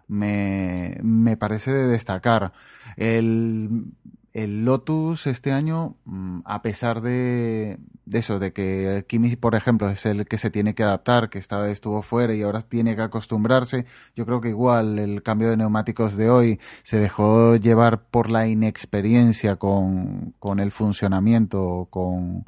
me, 0.09 0.99
me 1.03 1.37
parece 1.37 1.73
de 1.73 1.87
destacar. 1.89 2.53
El, 2.97 3.93
el 4.37 4.67
Lotus 4.67 5.27
este 5.27 5.53
año, 5.53 5.97
mm, 6.05 6.41
a 6.45 6.61
pesar 6.61 7.01
de, 7.01 7.79
de, 8.05 8.19
eso, 8.19 8.39
de 8.39 8.53
que 8.53 9.07
Kimi, 9.09 9.35
por 9.37 9.55
ejemplo, 9.55 9.89
es 9.89 10.05
el 10.05 10.27
que 10.27 10.37
se 10.37 10.51
tiene 10.51 10.75
que 10.75 10.83
adaptar, 10.83 11.31
que 11.31 11.39
estaba, 11.39 11.71
estuvo 11.71 12.03
fuera 12.03 12.35
y 12.35 12.43
ahora 12.43 12.61
tiene 12.61 12.95
que 12.97 13.03
acostumbrarse, 13.03 13.87
yo 14.15 14.27
creo 14.27 14.43
que 14.43 14.51
igual 14.51 14.99
el 14.99 15.23
cambio 15.23 15.49
de 15.49 15.57
neumáticos 15.57 16.17
de 16.17 16.29
hoy 16.29 16.61
se 16.83 16.99
dejó 16.99 17.57
llevar 17.57 18.03
por 18.09 18.31
la 18.31 18.47
inexperiencia 18.47 19.57
con, 19.57 20.35
con 20.39 20.61
el 20.61 20.71
funcionamiento, 20.71 21.89
con, 21.91 22.45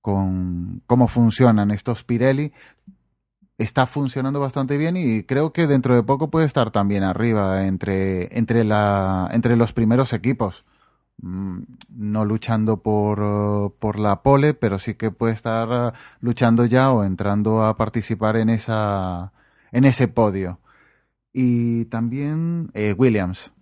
con 0.00 0.82
cómo 0.86 1.08
funcionan 1.08 1.72
estos 1.72 2.04
Pirelli, 2.04 2.52
está 3.58 3.86
funcionando 3.86 4.40
bastante 4.40 4.76
bien 4.76 4.96
y 4.96 5.24
creo 5.24 5.52
que 5.52 5.66
dentro 5.66 5.94
de 5.94 6.02
poco 6.02 6.30
puede 6.30 6.46
estar 6.46 6.70
también 6.70 7.02
arriba 7.02 7.66
entre, 7.66 8.36
entre, 8.38 8.64
la, 8.64 9.28
entre 9.32 9.56
los 9.56 9.72
primeros 9.72 10.12
equipos. 10.12 10.64
Mm, 11.20 11.62
no 11.90 12.24
luchando 12.24 12.82
por, 12.82 13.74
por 13.78 13.98
la 13.98 14.22
pole, 14.22 14.54
pero 14.54 14.78
sí 14.78 14.94
que 14.94 15.10
puede 15.10 15.32
estar 15.34 15.94
luchando 16.20 16.64
ya 16.64 16.92
o 16.92 17.04
entrando 17.04 17.64
a 17.64 17.76
participar 17.76 18.36
en 18.36 18.50
esa 18.50 19.32
en 19.72 19.84
ese 19.84 20.08
podio. 20.08 20.60
Y 21.32 21.86
también 21.86 22.70
eh, 22.74 22.94
Williams. 22.96 23.52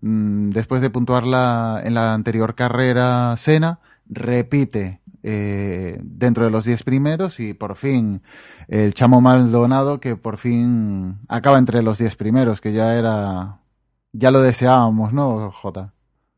Mm, 0.00 0.50
después 0.50 0.82
de 0.82 0.90
puntuarla 0.90 1.80
en 1.84 1.94
la 1.94 2.14
anterior 2.14 2.54
carrera 2.54 3.36
Sena, 3.36 3.80
repite 4.06 5.01
eh, 5.22 5.98
dentro 6.02 6.44
de 6.44 6.50
los 6.50 6.64
10 6.64 6.82
primeros 6.82 7.40
y 7.40 7.54
por 7.54 7.76
fin 7.76 8.22
el 8.68 8.94
chamo 8.94 9.20
Maldonado 9.20 10.00
que 10.00 10.16
por 10.16 10.36
fin 10.36 11.18
acaba 11.28 11.58
entre 11.58 11.82
los 11.82 11.98
10 11.98 12.16
primeros, 12.16 12.60
que 12.60 12.72
ya 12.72 12.96
era, 12.96 13.60
ya 14.12 14.30
lo 14.30 14.40
deseábamos, 14.40 15.12
¿no, 15.12 15.50
Jota? 15.50 15.92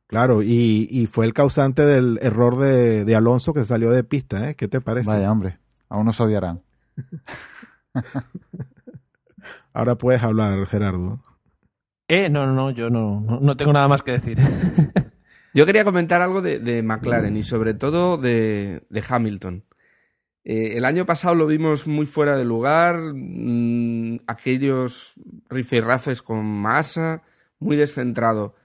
Claro, 0.07 0.43
y, 0.43 0.87
y 0.91 1.07
fue 1.07 1.27
el 1.27 1.33
causante 1.33 1.85
del 1.85 2.19
error 2.23 2.59
de, 2.59 3.05
de, 3.05 3.17
Alonso 3.17 3.55
que 3.55 3.65
salió 3.65 3.91
de 3.91 4.05
pista, 4.05 4.49
¿eh? 4.49 4.55
¿Qué 4.55 4.69
te 4.69 4.81
parece? 4.81 5.09
Vaya, 5.09 5.33
hombre, 5.33 5.59
aún 5.89 6.07
nos 6.07 6.21
odiarán. 6.21 6.63
Ahora 9.73 9.97
puedes 9.97 10.23
hablar, 10.23 10.67
Gerardo. 10.67 11.21
Eh, 12.07 12.29
no, 12.29 12.47
no, 12.47 12.71
yo 12.71 12.91
no, 12.91 13.21
no 13.21 13.57
tengo 13.57 13.73
nada 13.73 13.89
más 13.89 14.03
que 14.03 14.13
decir. 14.13 14.39
Yo 15.55 15.67
quería 15.67 15.85
comentar 15.85 16.21
algo 16.21 16.43
de, 16.43 16.83
McLaren 16.83 17.37
y 17.37 17.45
sobre 17.45 17.75
todo 17.75 18.17
de, 18.19 18.83
Hamilton. 19.09 19.65
Eh, 20.43 20.77
el 20.77 20.85
año 20.85 21.07
pasado 21.07 21.37
lo 21.37 21.47
vimos 21.47 21.87
muy 21.87 22.07
fuera 22.07 22.37
de 22.37 22.45
lugar, 22.45 22.99
mmm, 23.15 24.19
aquellos 24.27 25.15
rifirrafes 25.49 26.23
con 26.23 26.45
masa, 26.45 27.23
muy 27.61 27.77
descentrado. 27.77 28.57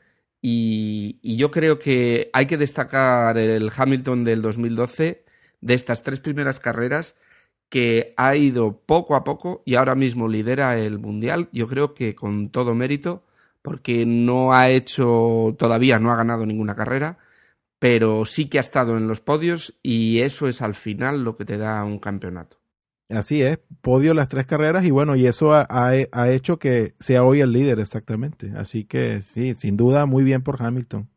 Y, 0.42 1.20
y, 1.22 1.38
yo 1.38 1.52
creo 1.52 1.78
que 1.78 2.32
hay 2.34 2.48
que 2.48 2.58
destacar 2.58 3.38
el 3.38 3.72
Hamilton 3.76 4.24
del 4.24 4.42
2012, 4.42 5.26
de 5.62 5.74
estas 5.76 6.02
tres 6.02 6.20
primeras 6.22 6.60
carreras, 6.60 7.16
que 7.70 8.16
ha 8.18 8.36
ido 8.36 8.82
poco 8.82 9.16
a 9.16 9.24
poco 9.24 9.62
y 9.64 9.76
ahora 9.76 9.94
mismo 9.94 10.28
lidera 10.28 10.80
el 10.80 10.98
Mundial, 10.98 11.50
yo 11.54 11.68
creo 11.68 11.94
que 11.94 12.16
con 12.16 12.50
todo 12.50 12.74
mérito 12.74 13.24
porque 13.70 14.04
no 14.04 14.52
ha 14.52 14.68
hecho, 14.72 15.56
todavía 15.60 16.00
no 16.00 16.12
ha 16.12 16.16
ganado 16.16 16.44
ninguna 16.44 16.74
carrera, 16.74 17.20
pero 17.78 18.26
sí 18.26 18.50
que 18.50 18.58
ha 18.58 18.62
estado 18.62 18.98
en 18.98 19.08
los 19.08 19.22
podios 19.22 19.78
y 19.84 20.22
eso 20.22 20.48
es 20.48 20.64
al 20.64 20.74
final 20.74 21.24
lo 21.24 21.38
que 21.38 21.46
te 21.46 21.60
da 21.60 21.84
un 21.84 22.00
campeonato. 22.00 22.58
Así 23.10 23.44
es, 23.44 23.60
podio 23.84 24.16
las 24.16 24.28
tres 24.28 24.48
carreras 24.48 24.86
y 24.86 24.90
bueno, 24.90 25.16
y 25.16 25.28
eso 25.28 25.54
ha, 25.54 25.68
ha, 25.70 26.30
hecho 26.32 26.58
que 26.58 26.96
sea 26.98 27.24
hoy 27.24 27.42
el 27.42 27.52
líder 27.52 27.80
exactamente. 27.80 28.52
Así 28.58 28.86
que 28.86 29.22
sí, 29.22 29.54
sin 29.54 29.78
duda, 29.78 30.08
muy 30.08 30.24
bien 30.24 30.42
por 30.42 30.60
Hamilton. 30.60 31.08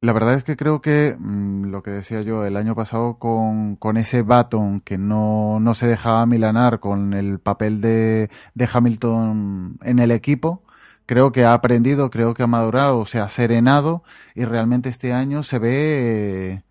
La 0.00 0.12
verdad 0.12 0.34
es 0.34 0.42
que 0.42 0.56
creo 0.56 0.82
que 0.82 1.14
mm, 1.16 1.66
lo 1.66 1.84
que 1.84 1.92
decía 1.92 2.22
yo 2.22 2.44
el 2.44 2.56
año 2.56 2.74
pasado 2.74 3.20
con, 3.20 3.76
con 3.76 3.96
ese 3.98 4.22
Baton 4.22 4.80
que 4.80 4.98
no, 4.98 5.60
no, 5.60 5.74
se 5.74 5.86
dejaba 5.86 6.26
milanar 6.26 6.80
con 6.80 7.14
el 7.14 7.38
papel 7.38 7.80
de, 7.80 8.30
de 8.54 8.68
Hamilton 8.72 9.78
en 9.84 9.98
el 10.00 10.10
equipo, 10.10 10.64
creo 11.10 11.32
que 11.32 11.44
ha 11.44 11.54
aprendido, 11.54 12.08
creo 12.08 12.34
que 12.34 12.44
ha 12.44 12.46
madurado, 12.46 13.04
se 13.04 13.18
ha 13.18 13.26
serenado 13.26 14.04
y 14.36 14.44
realmente 14.44 14.88
este 14.88 15.12
año 15.12 15.42
se 15.42 15.58
ve, 15.58 16.62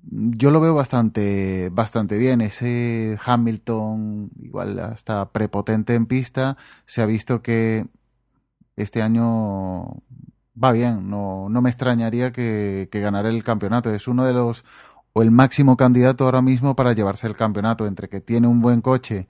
yo 0.00 0.50
lo 0.50 0.62
veo 0.62 0.74
bastante, 0.74 1.68
bastante 1.70 2.16
bien. 2.16 2.40
Ese 2.40 3.18
Hamilton, 3.22 4.30
igual 4.40 4.78
hasta 4.78 5.30
prepotente 5.32 5.94
en 5.94 6.06
pista, 6.06 6.56
se 6.86 7.02
ha 7.02 7.06
visto 7.06 7.42
que 7.42 7.86
este 8.76 9.02
año 9.02 10.02
va 10.56 10.72
bien, 10.72 11.10
no, 11.10 11.50
no 11.50 11.60
me 11.60 11.68
extrañaría 11.68 12.32
que, 12.32 12.88
que 12.90 13.00
ganara 13.00 13.28
el 13.28 13.44
campeonato. 13.44 13.92
Es 13.92 14.08
uno 14.08 14.24
de 14.24 14.32
los, 14.32 14.64
o 15.12 15.20
el 15.20 15.30
máximo 15.30 15.76
candidato 15.76 16.24
ahora 16.24 16.40
mismo 16.40 16.74
para 16.74 16.94
llevarse 16.94 17.26
el 17.26 17.36
campeonato, 17.36 17.86
entre 17.86 18.08
que 18.08 18.22
tiene 18.22 18.46
un 18.46 18.62
buen 18.62 18.80
coche 18.80 19.28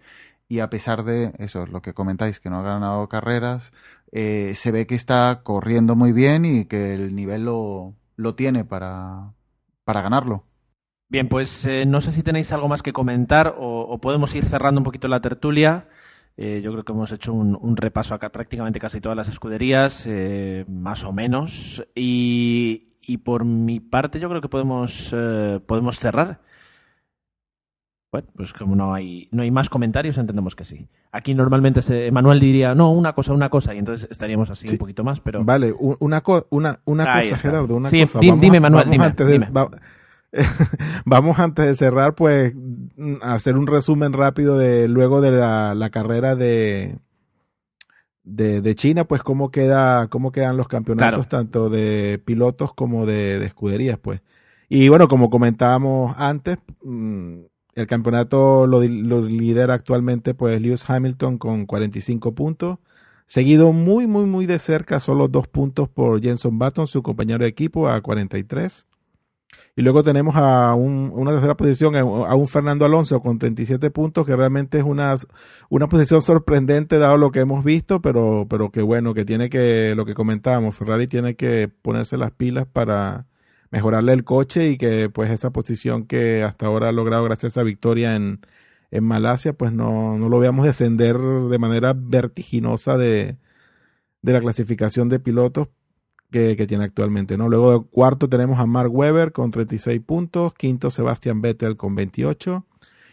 y 0.48 0.60
a 0.60 0.70
pesar 0.70 1.04
de 1.04 1.32
eso, 1.38 1.66
lo 1.66 1.82
que 1.82 1.94
comentáis, 1.94 2.40
que 2.40 2.50
no 2.50 2.58
ha 2.58 2.62
ganado 2.62 3.08
carreras, 3.08 3.72
eh, 4.12 4.52
se 4.54 4.72
ve 4.72 4.86
que 4.86 4.94
está 4.94 5.40
corriendo 5.42 5.96
muy 5.96 6.12
bien 6.12 6.44
y 6.44 6.64
que 6.66 6.94
el 6.94 7.14
nivel 7.14 7.44
lo, 7.44 7.94
lo 8.16 8.34
tiene 8.34 8.64
para, 8.64 9.32
para 9.84 10.02
ganarlo. 10.02 10.44
Bien, 11.08 11.28
pues 11.28 11.64
eh, 11.66 11.84
no 11.86 12.00
sé 12.00 12.12
si 12.12 12.22
tenéis 12.22 12.50
algo 12.52 12.68
más 12.68 12.82
que 12.82 12.92
comentar 12.92 13.54
o, 13.58 13.98
podemos 14.00 14.34
ir 14.34 14.44
cerrando 14.44 14.80
un 14.80 14.84
poquito 14.84 15.08
la 15.08 15.20
tertulia. 15.20 15.86
Eh, 16.36 16.60
yo 16.64 16.72
creo 16.72 16.84
que 16.84 16.92
hemos 16.92 17.12
hecho 17.12 17.32
un, 17.32 17.76
repaso 17.76 18.14
a 18.14 18.18
prácticamente 18.18 18.80
casi 18.80 19.00
todas 19.00 19.16
las 19.16 19.28
escuderías, 19.28 20.06
eh, 20.08 20.64
más 20.68 21.04
o 21.04 21.12
menos. 21.12 21.86
Y, 21.94 22.80
y, 23.00 23.18
por 23.18 23.44
mi 23.44 23.78
parte, 23.80 24.18
yo 24.18 24.28
creo 24.28 24.40
que 24.40 24.48
podemos, 24.48 25.14
eh, 25.16 25.60
podemos 25.64 25.98
cerrar. 25.98 26.40
Bueno, 28.14 28.28
pues 28.36 28.52
como 28.52 28.76
no 28.76 28.94
hay, 28.94 29.26
no 29.32 29.42
hay 29.42 29.50
más 29.50 29.68
comentarios, 29.68 30.18
entendemos 30.18 30.54
que 30.54 30.62
sí. 30.62 30.86
Aquí 31.10 31.34
normalmente 31.34 31.82
se, 31.82 32.12
Manuel 32.12 32.38
diría, 32.38 32.72
no, 32.72 32.92
una 32.92 33.12
cosa, 33.12 33.32
una 33.32 33.48
cosa, 33.48 33.74
y 33.74 33.78
entonces 33.78 34.08
estaríamos 34.08 34.50
así 34.50 34.68
sí. 34.68 34.74
un 34.74 34.78
poquito 34.78 35.02
más, 35.02 35.18
pero... 35.18 35.42
Vale, 35.42 35.74
una, 35.76 36.20
co 36.20 36.46
una, 36.50 36.78
una 36.84 37.06
cosa, 37.06 37.20
está. 37.22 37.38
Gerardo, 37.38 37.74
una 37.74 37.90
sí, 37.90 38.02
cosa. 38.02 38.20
Dime, 38.20 38.38
dime 38.38 38.60
Manuel, 38.60 38.88
dime, 38.88 39.06
antes 39.06 39.26
de, 39.26 39.32
dime. 39.32 39.46
Va, 39.50 39.68
vamos 41.04 41.40
antes 41.40 41.66
de 41.66 41.74
cerrar, 41.74 42.14
pues, 42.14 42.54
a 43.20 43.34
hacer 43.34 43.56
un 43.58 43.66
resumen 43.66 44.12
rápido 44.12 44.56
de 44.58 44.86
luego 44.86 45.20
de 45.20 45.32
la, 45.32 45.74
la 45.74 45.90
carrera 45.90 46.36
de, 46.36 46.98
de, 48.22 48.60
de, 48.60 48.74
China, 48.76 49.06
pues 49.06 49.24
cómo 49.24 49.50
queda, 49.50 50.06
cómo 50.06 50.30
quedan 50.30 50.56
los 50.56 50.68
campeonatos, 50.68 51.26
claro. 51.26 51.44
tanto 51.46 51.68
de 51.68 52.22
pilotos 52.24 52.74
como 52.74 53.06
de, 53.06 53.40
de, 53.40 53.46
escuderías, 53.46 53.98
pues. 53.98 54.20
Y 54.68 54.88
bueno, 54.88 55.08
como 55.08 55.30
comentábamos 55.30 56.14
antes, 56.16 56.58
mmm, 56.84 57.40
el 57.74 57.86
campeonato 57.86 58.66
lo, 58.66 58.82
lo, 58.82 59.22
lidera 59.22 59.74
actualmente, 59.74 60.34
pues, 60.34 60.60
Lewis 60.60 60.88
Hamilton 60.88 61.38
con 61.38 61.66
45 61.66 62.34
puntos. 62.34 62.78
Seguido 63.26 63.72
muy, 63.72 64.06
muy, 64.06 64.26
muy 64.26 64.46
de 64.46 64.58
cerca, 64.58 65.00
solo 65.00 65.28
dos 65.28 65.48
puntos 65.48 65.88
por 65.88 66.22
Jenson 66.22 66.58
Button, 66.58 66.86
su 66.86 67.02
compañero 67.02 67.42
de 67.42 67.48
equipo, 67.48 67.88
a 67.88 68.00
43. 68.00 68.86
Y 69.76 69.82
luego 69.82 70.04
tenemos 70.04 70.36
a 70.36 70.74
un, 70.74 71.10
una 71.12 71.32
tercera 71.32 71.56
posición, 71.56 71.96
a 71.96 72.34
un 72.34 72.46
Fernando 72.46 72.84
Alonso 72.84 73.20
con 73.20 73.38
37 73.38 73.90
puntos, 73.90 74.24
que 74.24 74.36
realmente 74.36 74.78
es 74.78 74.84
una, 74.84 75.14
una 75.68 75.88
posición 75.88 76.22
sorprendente 76.22 76.98
dado 76.98 77.16
lo 77.16 77.32
que 77.32 77.40
hemos 77.40 77.64
visto, 77.64 78.00
pero, 78.00 78.46
pero 78.48 78.70
que 78.70 78.82
bueno, 78.82 79.14
que 79.14 79.24
tiene 79.24 79.50
que, 79.50 79.94
lo 79.96 80.04
que 80.04 80.14
comentábamos, 80.14 80.76
Ferrari 80.76 81.08
tiene 81.08 81.34
que 81.34 81.68
ponerse 81.82 82.16
las 82.16 82.30
pilas 82.30 82.66
para 82.66 83.26
mejorarle 83.74 84.12
el 84.12 84.22
coche 84.22 84.68
y 84.70 84.78
que 84.78 85.10
pues 85.10 85.30
esa 85.30 85.50
posición 85.50 86.06
que 86.06 86.44
hasta 86.44 86.66
ahora 86.66 86.90
ha 86.90 86.92
logrado 86.92 87.24
gracias 87.24 87.44
a 87.44 87.60
esa 87.60 87.62
victoria 87.64 88.14
en, 88.14 88.38
en 88.92 89.02
Malasia, 89.02 89.52
pues 89.54 89.72
no, 89.72 90.16
no 90.16 90.28
lo 90.28 90.38
veamos 90.38 90.64
descender 90.64 91.18
de 91.18 91.58
manera 91.58 91.92
vertiginosa 91.92 92.96
de, 92.96 93.36
de 94.22 94.32
la 94.32 94.40
clasificación 94.40 95.08
de 95.08 95.18
pilotos, 95.18 95.70
que, 96.30 96.54
que, 96.54 96.68
tiene 96.68 96.84
actualmente. 96.84 97.36
¿no? 97.36 97.48
Luego 97.48 97.88
cuarto 97.88 98.28
tenemos 98.28 98.60
a 98.60 98.66
Mark 98.66 98.94
Webber 98.94 99.32
con 99.32 99.50
36 99.50 100.00
puntos, 100.02 100.54
quinto 100.54 100.92
Sebastian 100.92 101.42
Vettel 101.42 101.76
con 101.76 101.96
28, 101.96 102.64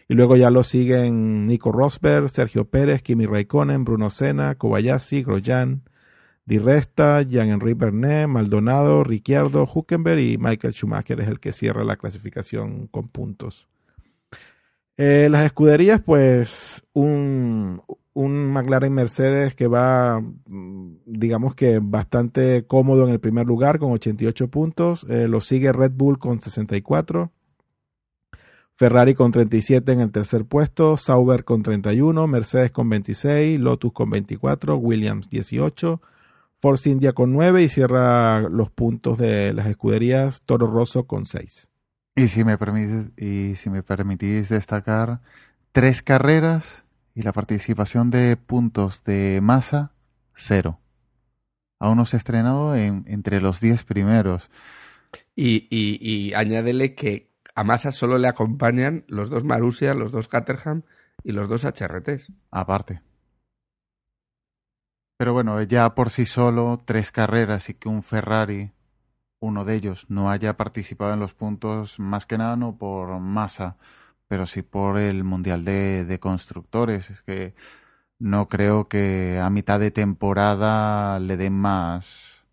y 0.08 0.14
luego 0.14 0.36
ya 0.36 0.50
lo 0.50 0.62
siguen 0.62 1.48
Nico 1.48 1.72
Rosberg, 1.72 2.30
Sergio 2.30 2.66
Pérez, 2.66 3.02
Kimi 3.02 3.26
Raikkonen, 3.26 3.84
Bruno 3.84 4.10
Senna, 4.10 4.54
Kobayashi, 4.54 5.24
Grosjean, 5.24 5.82
Di 6.44 6.58
Resta, 6.58 7.22
Jean-Henri 7.22 7.74
Bernet, 7.74 8.26
Maldonado, 8.26 9.04
Ricciardo, 9.04 9.68
Huckenberg 9.72 10.18
y 10.18 10.38
Michael 10.38 10.74
Schumacher 10.74 11.20
es 11.20 11.28
el 11.28 11.38
que 11.38 11.52
cierra 11.52 11.84
la 11.84 11.96
clasificación 11.96 12.88
con 12.88 13.08
puntos. 13.08 13.68
Eh, 14.96 15.28
las 15.30 15.46
escuderías, 15.46 16.00
pues 16.00 16.84
un, 16.92 17.82
un 18.14 18.52
McLaren 18.52 18.92
Mercedes 18.92 19.54
que 19.54 19.66
va, 19.66 20.22
digamos 21.06 21.54
que 21.54 21.78
bastante 21.80 22.66
cómodo 22.66 23.04
en 23.04 23.10
el 23.10 23.20
primer 23.20 23.46
lugar 23.46 23.78
con 23.78 23.92
88 23.92 24.48
puntos. 24.48 25.06
Eh, 25.08 25.28
lo 25.28 25.40
sigue 25.40 25.72
Red 25.72 25.92
Bull 25.92 26.18
con 26.18 26.40
64. 26.40 27.32
Ferrari 28.74 29.14
con 29.14 29.32
37 29.32 29.92
en 29.92 30.00
el 30.00 30.10
tercer 30.10 30.44
puesto. 30.44 30.96
Sauber 30.96 31.44
con 31.44 31.62
31. 31.62 32.26
Mercedes 32.26 32.70
con 32.70 32.88
26. 32.88 33.60
Lotus 33.60 33.92
con 33.92 34.10
24. 34.10 34.76
Williams 34.76 35.30
18. 35.30 36.00
Force 36.62 36.88
India 36.88 37.12
con 37.12 37.32
9 37.32 37.64
y 37.64 37.68
cierra 37.68 38.40
los 38.42 38.70
puntos 38.70 39.18
de 39.18 39.52
las 39.52 39.66
escuderías 39.66 40.42
Toro 40.42 40.68
Rosso 40.68 41.08
con 41.08 41.26
6. 41.26 41.68
Y 42.14 42.28
si 42.28 42.44
me 42.44 42.56
permitís, 42.56 43.10
y 43.16 43.56
si 43.56 43.68
me 43.68 43.82
permitís 43.82 44.48
destacar 44.48 45.20
tres 45.72 46.02
carreras 46.02 46.84
y 47.16 47.22
la 47.22 47.32
participación 47.32 48.10
de 48.10 48.36
puntos 48.36 49.02
de 49.02 49.40
masa, 49.42 49.92
cero. 50.36 50.78
Aún 51.80 51.96
no 51.96 52.06
se 52.06 52.16
ha 52.16 52.18
estrenado 52.18 52.76
en, 52.76 53.02
entre 53.08 53.40
los 53.40 53.60
diez 53.60 53.82
primeros. 53.82 54.48
Y, 55.34 55.66
y, 55.68 55.98
y, 56.00 56.32
añádele 56.34 56.94
que 56.94 57.32
a 57.56 57.64
masa 57.64 57.90
solo 57.90 58.18
le 58.18 58.28
acompañan 58.28 59.02
los 59.08 59.30
dos 59.30 59.42
Marussia, 59.42 59.94
los 59.94 60.12
dos 60.12 60.28
Caterham 60.28 60.82
y 61.24 61.32
los 61.32 61.48
dos 61.48 61.64
HRTs. 61.64 62.30
Aparte. 62.52 63.02
Pero 65.22 65.34
bueno, 65.34 65.62
ya 65.62 65.94
por 65.94 66.10
sí 66.10 66.26
solo, 66.26 66.80
tres 66.84 67.12
carreras 67.12 67.68
y 67.68 67.74
que 67.74 67.88
un 67.88 68.02
Ferrari, 68.02 68.72
uno 69.38 69.64
de 69.64 69.76
ellos, 69.76 70.06
no 70.08 70.32
haya 70.32 70.56
participado 70.56 71.14
en 71.14 71.20
los 71.20 71.32
puntos, 71.32 72.00
más 72.00 72.26
que 72.26 72.38
nada 72.38 72.56
no 72.56 72.76
por 72.76 73.20
masa, 73.20 73.76
pero 74.26 74.46
sí 74.46 74.62
por 74.62 74.98
el 74.98 75.22
Mundial 75.22 75.64
de, 75.64 76.04
de, 76.04 76.18
Constructores. 76.18 77.10
Es 77.10 77.22
que 77.22 77.54
no 78.18 78.48
creo 78.48 78.88
que 78.88 79.38
a 79.40 79.48
mitad 79.48 79.78
de 79.78 79.92
temporada 79.92 81.20
le 81.20 81.36
den 81.36 81.52
más, 81.52 82.48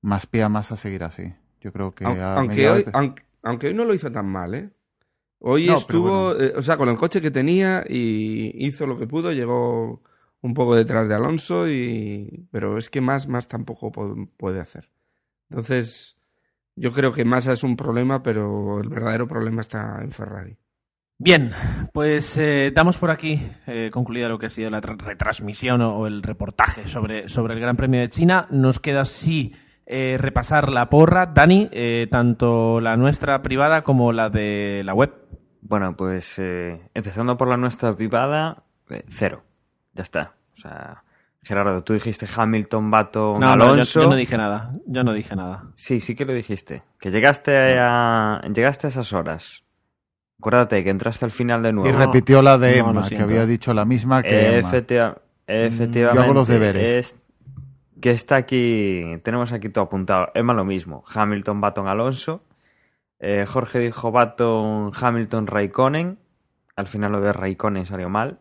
más 0.00 0.26
pie 0.26 0.42
a 0.42 0.48
más 0.48 0.72
a 0.72 0.76
seguir 0.76 1.04
así. 1.04 1.32
Yo 1.60 1.72
creo 1.72 1.94
que... 1.94 2.04
Aunque, 2.04 2.68
hoy, 2.68 2.82
de... 2.82 2.90
aunque, 2.94 3.22
aunque, 3.44 3.68
hoy, 3.68 3.74
no 3.74 3.84
lo 3.84 3.94
hizo 3.94 4.10
tan 4.10 4.26
mal, 4.26 4.56
¿eh? 4.56 4.70
Hoy 5.38 5.68
no, 5.68 5.76
estuvo, 5.76 6.34
bueno. 6.34 6.40
eh, 6.46 6.54
o 6.56 6.62
sea, 6.62 6.76
con 6.76 6.88
el 6.88 6.96
coche 6.96 7.20
que 7.20 7.30
tenía 7.30 7.84
y 7.88 8.66
hizo 8.66 8.88
lo 8.88 8.98
que 8.98 9.06
pudo, 9.06 9.30
llegó 9.30 10.02
un 10.42 10.54
poco 10.54 10.74
detrás 10.74 11.08
de 11.08 11.14
Alonso, 11.14 11.68
y 11.68 12.46
pero 12.50 12.76
es 12.76 12.90
que 12.90 13.00
más, 13.00 13.28
más 13.28 13.48
tampoco 13.48 13.90
puede 14.36 14.60
hacer. 14.60 14.90
Entonces, 15.48 16.18
yo 16.76 16.92
creo 16.92 17.12
que 17.12 17.24
Massa 17.24 17.52
es 17.52 17.64
un 17.64 17.76
problema, 17.76 18.22
pero 18.22 18.80
el 18.80 18.88
verdadero 18.88 19.26
problema 19.26 19.60
está 19.60 20.00
en 20.02 20.10
Ferrari. 20.10 20.58
Bien, 21.18 21.52
pues 21.92 22.36
eh, 22.36 22.72
damos 22.74 22.98
por 22.98 23.10
aquí 23.10 23.40
eh, 23.66 23.90
concluida 23.92 24.28
lo 24.28 24.38
que 24.38 24.46
ha 24.46 24.50
sido 24.50 24.70
la 24.70 24.80
retransmisión 24.80 25.80
o, 25.80 25.96
o, 25.98 26.06
el 26.06 26.22
reportaje 26.22 26.88
sobre, 26.88 27.28
sobre 27.28 27.54
el 27.54 27.60
Gran 27.60 27.76
Premio 27.76 28.00
de 28.00 28.10
China. 28.10 28.48
Nos 28.50 28.80
queda 28.80 29.04
sí 29.04 29.54
eh, 29.86 30.16
repasar 30.18 30.70
la 30.70 30.88
porra. 30.88 31.26
Dani, 31.26 31.68
eh, 31.72 32.06
tanto 32.10 32.80
la 32.80 32.96
nuestra 32.96 33.42
privada 33.42 33.82
como 33.82 34.12
la 34.12 34.30
de 34.30 34.82
la 34.84 34.94
web. 34.94 35.12
Bueno, 35.60 35.96
pues 35.96 36.38
eh, 36.38 36.80
empezando 36.94 37.36
por 37.36 37.48
la 37.48 37.56
nuestra 37.56 37.94
privada, 37.94 38.64
cero. 39.08 39.44
Ya 39.94 40.02
está. 40.02 40.34
O 40.54 40.60
sea, 40.60 41.04
Gerardo, 41.42 41.82
tú 41.82 41.94
dijiste 41.94 42.26
Hamilton, 42.34 42.90
Baton, 42.90 43.40
no, 43.40 43.50
Alonso. 43.50 43.74
No, 43.74 43.84
yo, 43.84 44.02
yo, 44.02 44.10
no 44.10 44.16
dije 44.16 44.36
nada. 44.36 44.74
Yo 44.86 45.04
no 45.04 45.12
dije 45.12 45.34
nada. 45.34 45.64
Sí, 45.74 46.00
sí 46.00 46.14
que 46.14 46.24
lo 46.24 46.32
dijiste. 46.32 46.82
Que 47.00 47.10
llegaste 47.10 47.78
a, 47.78 48.42
llegaste 48.54 48.86
a 48.86 48.90
esas 48.90 49.12
horas. 49.12 49.64
Acuérdate 50.38 50.82
que 50.82 50.90
entraste 50.90 51.24
al 51.24 51.30
final 51.30 51.62
de 51.62 51.72
nuevo. 51.72 51.88
Y 51.88 51.92
repitió 51.92 52.42
la 52.42 52.58
de 52.58 52.78
Emma, 52.78 53.02
que 53.08 53.18
había 53.18 53.46
dicho 53.46 53.74
la 53.74 53.84
misma 53.84 54.22
que 54.22 54.58
Efectiva, 54.58 55.18
Emma. 55.46 55.66
Efectivamente. 55.66 56.16
Yo 56.16 56.22
hago 56.22 56.34
los 56.34 56.48
deberes. 56.48 56.82
Es, 56.84 57.16
que 58.00 58.10
está 58.10 58.36
aquí, 58.36 59.20
tenemos 59.22 59.52
aquí 59.52 59.68
todo 59.68 59.84
apuntado. 59.84 60.30
Emma 60.34 60.52
lo 60.52 60.64
mismo. 60.64 61.04
Hamilton, 61.06 61.60
Baton, 61.60 61.86
Alonso. 61.86 62.42
Eh, 63.20 63.46
Jorge 63.46 63.78
dijo 63.78 64.10
Baton, 64.10 64.90
Hamilton, 65.00 65.46
Raikkonen. 65.46 66.18
Al 66.74 66.88
final 66.88 67.12
lo 67.12 67.20
de 67.20 67.32
Raikkonen 67.32 67.86
salió 67.86 68.08
mal. 68.08 68.40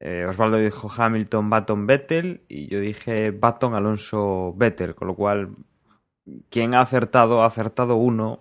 Eh, 0.00 0.26
Osvaldo 0.28 0.58
dijo 0.58 0.90
Hamilton, 0.94 1.50
Baton, 1.50 1.86
Vettel 1.86 2.42
y 2.48 2.68
yo 2.68 2.78
dije 2.78 3.32
Baton, 3.32 3.74
Alonso, 3.74 4.54
Vettel, 4.56 4.94
con 4.94 5.08
lo 5.08 5.14
cual 5.14 5.56
quien 6.50 6.74
ha 6.74 6.82
acertado 6.82 7.42
ha 7.42 7.46
acertado 7.46 7.96
uno. 7.96 8.40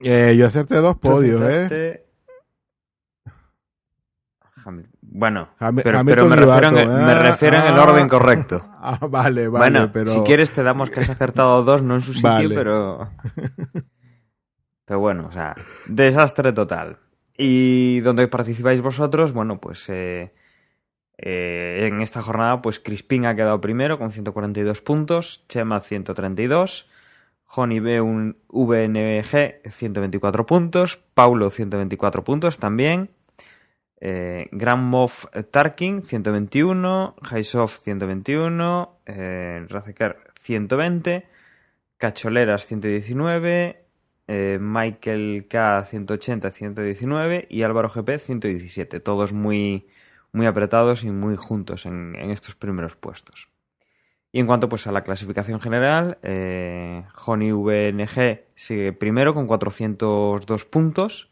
Eh, 0.00 0.34
yo 0.36 0.46
acerté 0.46 0.76
dos 0.76 0.96
podios, 0.96 1.40
¿eh? 1.42 2.04
Bueno, 5.02 5.50
Ham 5.58 5.76
pero, 5.76 6.04
pero, 6.04 6.26
me 6.26 6.36
refiero, 6.36 6.68
en, 6.68 6.78
¿eh? 6.78 6.86
me 6.86 7.14
refiero 7.14 7.58
ah, 7.58 7.60
en 7.60 7.74
el 7.74 7.78
orden 7.78 8.08
correcto. 8.08 8.70
Ah, 8.86 8.98
vale, 9.08 9.48
vale. 9.48 9.70
Bueno, 9.70 9.90
pero... 9.90 10.10
si 10.10 10.20
quieres 10.20 10.50
te 10.50 10.62
damos 10.62 10.90
que 10.90 11.00
has 11.00 11.08
acertado 11.08 11.62
dos, 11.62 11.82
no 11.82 11.94
en 11.94 12.02
su 12.02 12.12
sitio, 12.12 12.30
vale. 12.30 12.54
pero... 12.54 13.10
Pero 14.84 15.00
bueno, 15.00 15.26
o 15.26 15.32
sea, 15.32 15.54
desastre 15.86 16.52
total. 16.52 16.98
Y 17.34 18.00
donde 18.00 18.28
participáis 18.28 18.82
vosotros, 18.82 19.32
bueno, 19.32 19.58
pues... 19.58 19.88
Eh, 19.88 20.34
eh, 21.18 21.88
en 21.88 22.00
esta 22.00 22.22
jornada, 22.22 22.62
pues 22.62 22.78
Crispin 22.80 23.26
ha 23.26 23.36
quedado 23.36 23.60
primero 23.60 23.98
con 23.98 24.10
142 24.10 24.80
puntos, 24.80 25.44
Chema 25.48 25.80
132, 25.80 26.88
Joni 27.44 27.80
B 27.80 28.00
un 28.00 28.36
VNG 28.48 29.60
124 29.70 30.46
puntos, 30.46 30.98
Paulo 31.14 31.50
124 31.50 32.24
puntos 32.24 32.58
también, 32.58 33.10
Eh, 34.06 34.48
Grand 34.52 34.82
Moff 34.82 35.24
Tarkin 35.50 36.02
121, 36.02 37.16
Haisov 37.22 37.70
121, 37.70 39.00
eh, 39.06 39.64
Razekar 39.66 40.18
120, 40.38 41.26
Cacholeras 41.96 42.66
119, 42.66 43.86
eh, 44.28 44.58
Michael 44.60 45.46
K 45.48 45.84
180 45.86 46.50
119 46.50 47.46
y 47.48 47.62
Álvaro 47.62 47.88
GP 47.88 48.18
117, 48.18 49.00
todos 49.00 49.32
muy, 49.32 49.86
muy 50.34 50.46
apretados 50.46 51.04
y 51.04 51.10
muy 51.10 51.36
juntos 51.36 51.86
en, 51.86 52.14
en 52.16 52.30
estos 52.30 52.54
primeros 52.54 52.96
puestos. 52.96 53.48
Y 54.34 54.40
en 54.40 54.48
cuanto 54.48 54.68
pues, 54.68 54.88
a 54.88 54.90
la 54.90 55.04
clasificación 55.04 55.60
general, 55.60 56.18
eh, 56.24 57.04
Joni 57.14 57.52
VNG 57.52 58.40
sigue 58.56 58.92
primero 58.92 59.32
con 59.32 59.46
402 59.46 60.64
puntos, 60.64 61.30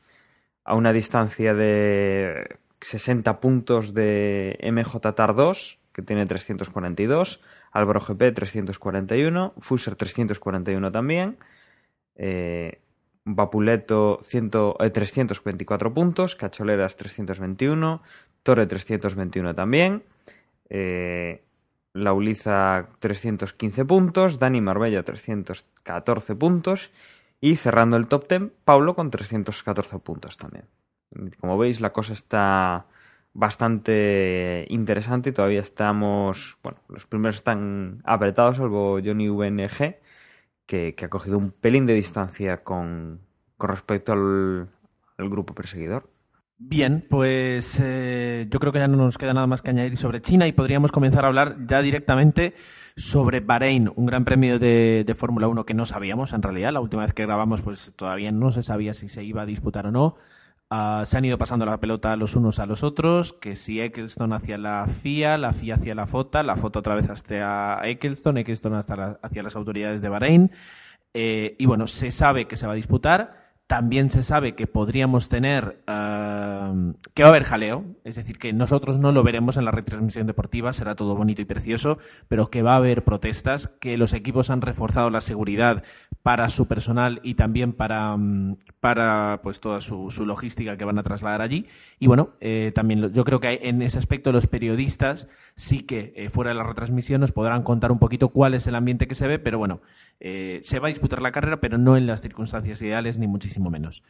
a 0.63 0.77
una 0.77 0.93
distancia 0.93 1.53
de 1.53 2.59
60 2.81 3.41
puntos 3.41 3.93
de 3.93 4.57
MJ 4.63 5.01
Tar 5.17 5.35
2, 5.35 5.81
que 5.93 6.03
tiene 6.03 6.27
342, 6.27 7.41
Álvaro 7.73 7.99
GP 7.99 8.33
341, 8.35 9.55
Fuser 9.59 9.97
341 9.97 10.93
también, 10.93 11.39
eh, 12.15 12.83
Vapuleto 13.25 14.21
100, 14.23 14.51
eh, 14.79 14.91
324 14.91 15.93
puntos, 15.93 16.37
Cacholeras 16.37 16.97
321, 16.97 18.01
Torre 18.43 18.67
321 18.67 19.55
también, 19.55 20.03
eh, 20.69 21.43
Lauliza 21.95 22.89
315 22.99 23.85
puntos, 23.85 24.39
Dani 24.39 24.61
Marbella 24.61 25.03
314 25.03 26.35
puntos 26.35 26.91
y 27.41 27.57
cerrando 27.57 27.97
el 27.97 28.07
top 28.07 28.29
10, 28.29 28.51
Pablo 28.65 28.95
con 28.95 29.11
314 29.11 29.99
puntos 29.99 30.37
también. 30.37 30.65
Como 31.41 31.59
veis, 31.59 31.81
la 31.81 31.93
cosa 31.93 32.15
está 32.15 32.87
bastante 33.35 34.67
interesante 34.71 35.31
y 35.31 35.33
todavía 35.33 35.61
estamos, 35.61 36.57
bueno, 36.63 36.79
los 36.89 37.07
primeros 37.07 37.37
están 37.37 38.01
apretados, 38.05 38.57
salvo 38.57 38.99
Johnny 39.05 39.29
VNG, 39.29 39.97
que, 40.67 40.95
ha 41.03 41.09
cogido 41.09 41.37
un 41.37 41.51
pelín 41.51 41.87
de 41.87 41.95
distancia 41.95 42.65
con, 42.65 43.21
con 43.59 43.71
respecto 43.71 44.13
al 44.13 44.69
grupo 45.19 45.55
perseguidor. 45.55 46.12
Bien, 46.65 47.05
pues 47.11 47.81
eh, 47.83 48.47
yo 48.49 48.61
creo 48.61 48.73
que 48.73 48.79
ya 48.79 48.87
no 48.87 48.97
nos 48.97 49.19
queda 49.19 49.35
nada 49.35 49.49
más 49.49 49.63
que 49.63 49.71
añadir 49.71 49.97
sobre 49.97 50.23
China 50.23 50.47
y 50.47 50.53
podríamos 50.53 50.93
comenzar 50.93 51.25
a 51.25 51.27
hablar 51.27 51.57
ya 51.67 51.83
directamente 51.83 52.55
sobre 52.95 53.41
Bahrein, 53.41 53.91
un 53.97 54.07
gran 54.07 54.25
premio 54.25 54.61
de, 54.61 55.13
Fórmula 55.19 55.49
1 55.49 55.67
que 55.67 55.75
no 55.75 55.87
sabíamos 55.87 56.33
en 56.33 56.41
realidad. 56.41 56.73
La 56.73 56.79
última 56.79 57.03
vez 57.03 57.15
que 57.15 57.27
grabamos 57.27 57.63
pues 57.63 57.93
todavía 57.97 58.31
no 58.31 58.53
se 58.53 58.63
sabía 58.63 58.95
si 58.95 59.09
se 59.09 59.25
iba 59.25 59.43
a 59.43 59.47
disputar 59.47 59.89
o 59.89 59.91
no. 59.91 60.15
Uh, 60.71 61.05
se 61.05 61.19
han 61.19 61.25
ido 61.25 61.37
pasando 61.37 61.67
la 61.67 61.81
pelota 61.81 62.15
los 62.15 62.37
unos 62.37 62.61
a 62.61 62.67
los 62.67 62.85
otros, 62.85 63.33
que 63.33 63.57
si 63.57 63.81
Eccleston 63.81 64.33
hacia 64.33 64.57
la 64.57 64.87
FIA, 64.87 65.39
la 65.39 65.53
FIA 65.53 65.75
hacia 65.75 65.97
la 65.97 66.07
FOTA, 66.07 66.45
la 66.45 66.57
FOTA 66.57 66.79
otra 66.79 66.95
vez 66.95 67.11
hacia 67.11 67.81
Eccleston, 67.83 68.39
Eccleston 68.39 68.75
hasta 68.75 69.19
hacia 69.21 69.43
las 69.43 69.57
autoridades 69.57 70.01
de 70.01 70.09
Bahrein. 70.09 70.53
Eh, 71.13 71.57
y 71.59 71.67
bueno, 71.67 71.89
se 71.89 72.13
sabe 72.13 72.47
que 72.47 72.57
se 72.57 72.67
va 72.69 72.73
a 72.73 72.77
disputar. 72.77 73.42
También 73.73 74.11
se 74.11 74.23
sabe 74.23 74.55
que 74.55 74.67
podríamos 74.67 75.31
tener 75.31 75.79
uh, 75.89 76.93
que 77.15 77.23
va 77.23 77.29
a 77.29 77.31
haber 77.31 77.45
jaleo, 77.45 77.87
es 78.05 78.17
decir, 78.17 78.39
que 78.39 78.53
nosotros 78.53 78.99
no 78.99 79.13
lo 79.13 79.23
veremos 79.23 79.57
en 79.57 79.65
la 79.65 79.71
retransmisión 79.71 80.27
deportiva, 80.27 80.75
será 80.75 80.95
todo 80.95 81.17
bonito 81.17 81.41
y 81.41 81.47
precioso, 81.47 81.97
pero 82.29 82.51
que 82.51 82.61
va 82.61 82.75
a 82.75 82.77
haber 82.77 83.03
protestas, 83.03 83.69
que 83.81 83.97
los 83.97 84.13
equipos 84.13 84.51
han 84.51 84.61
reforzado 84.61 85.09
la 85.09 85.23
seguridad 85.23 85.85
para 86.23 86.51
su 86.51 86.67
personal 86.69 87.21
y 87.23 87.35
también 87.35 87.73
para, 87.73 88.15
para 88.81 89.41
pues 89.43 89.59
toda 89.61 89.81
su, 89.81 90.11
su, 90.11 90.27
logística 90.27 90.77
que 90.77 90.85
van 90.85 90.99
a 90.99 91.03
trasladar 91.03 91.41
allí. 91.41 91.67
Y 91.99 92.09
bueno, 92.09 92.35
eh, 92.41 92.73
también 92.75 93.11
yo 93.15 93.25
creo 93.25 93.41
que 93.41 93.59
en 93.63 93.81
ese 93.81 93.99
aspecto 93.99 94.33
los 94.33 94.49
periodistas 94.49 95.29
sí 95.57 95.85
que 95.85 96.13
eh, 96.15 96.29
fuera 96.29 96.51
de 96.51 96.57
la 96.57 96.65
retransmisión 96.65 97.23
nos 97.23 97.33
podrán 97.33 97.63
contar 97.63 97.91
un 97.91 97.99
poquito 97.99 98.29
cuál 98.29 98.53
es 98.53 98.67
el 98.67 98.75
ambiente 98.75 99.09
que 99.09 99.15
se 99.15 99.27
ve, 99.27 99.39
pero 99.39 99.59
bueno, 99.59 99.81
eh, 100.21 100.61
se 100.63 100.79
va 100.79 100.89
a 100.89 100.91
disputar 100.91 101.23
la 101.23 101.33
carrera, 101.33 101.61
pero 101.61 101.79
no 101.79 101.97
en 101.97 102.07
las 102.07 102.21
circunstancias 102.21 102.81
ideales, 102.83 103.19
ni 103.19 103.27
muchísimo 103.27 103.62
menos. 103.71 104.03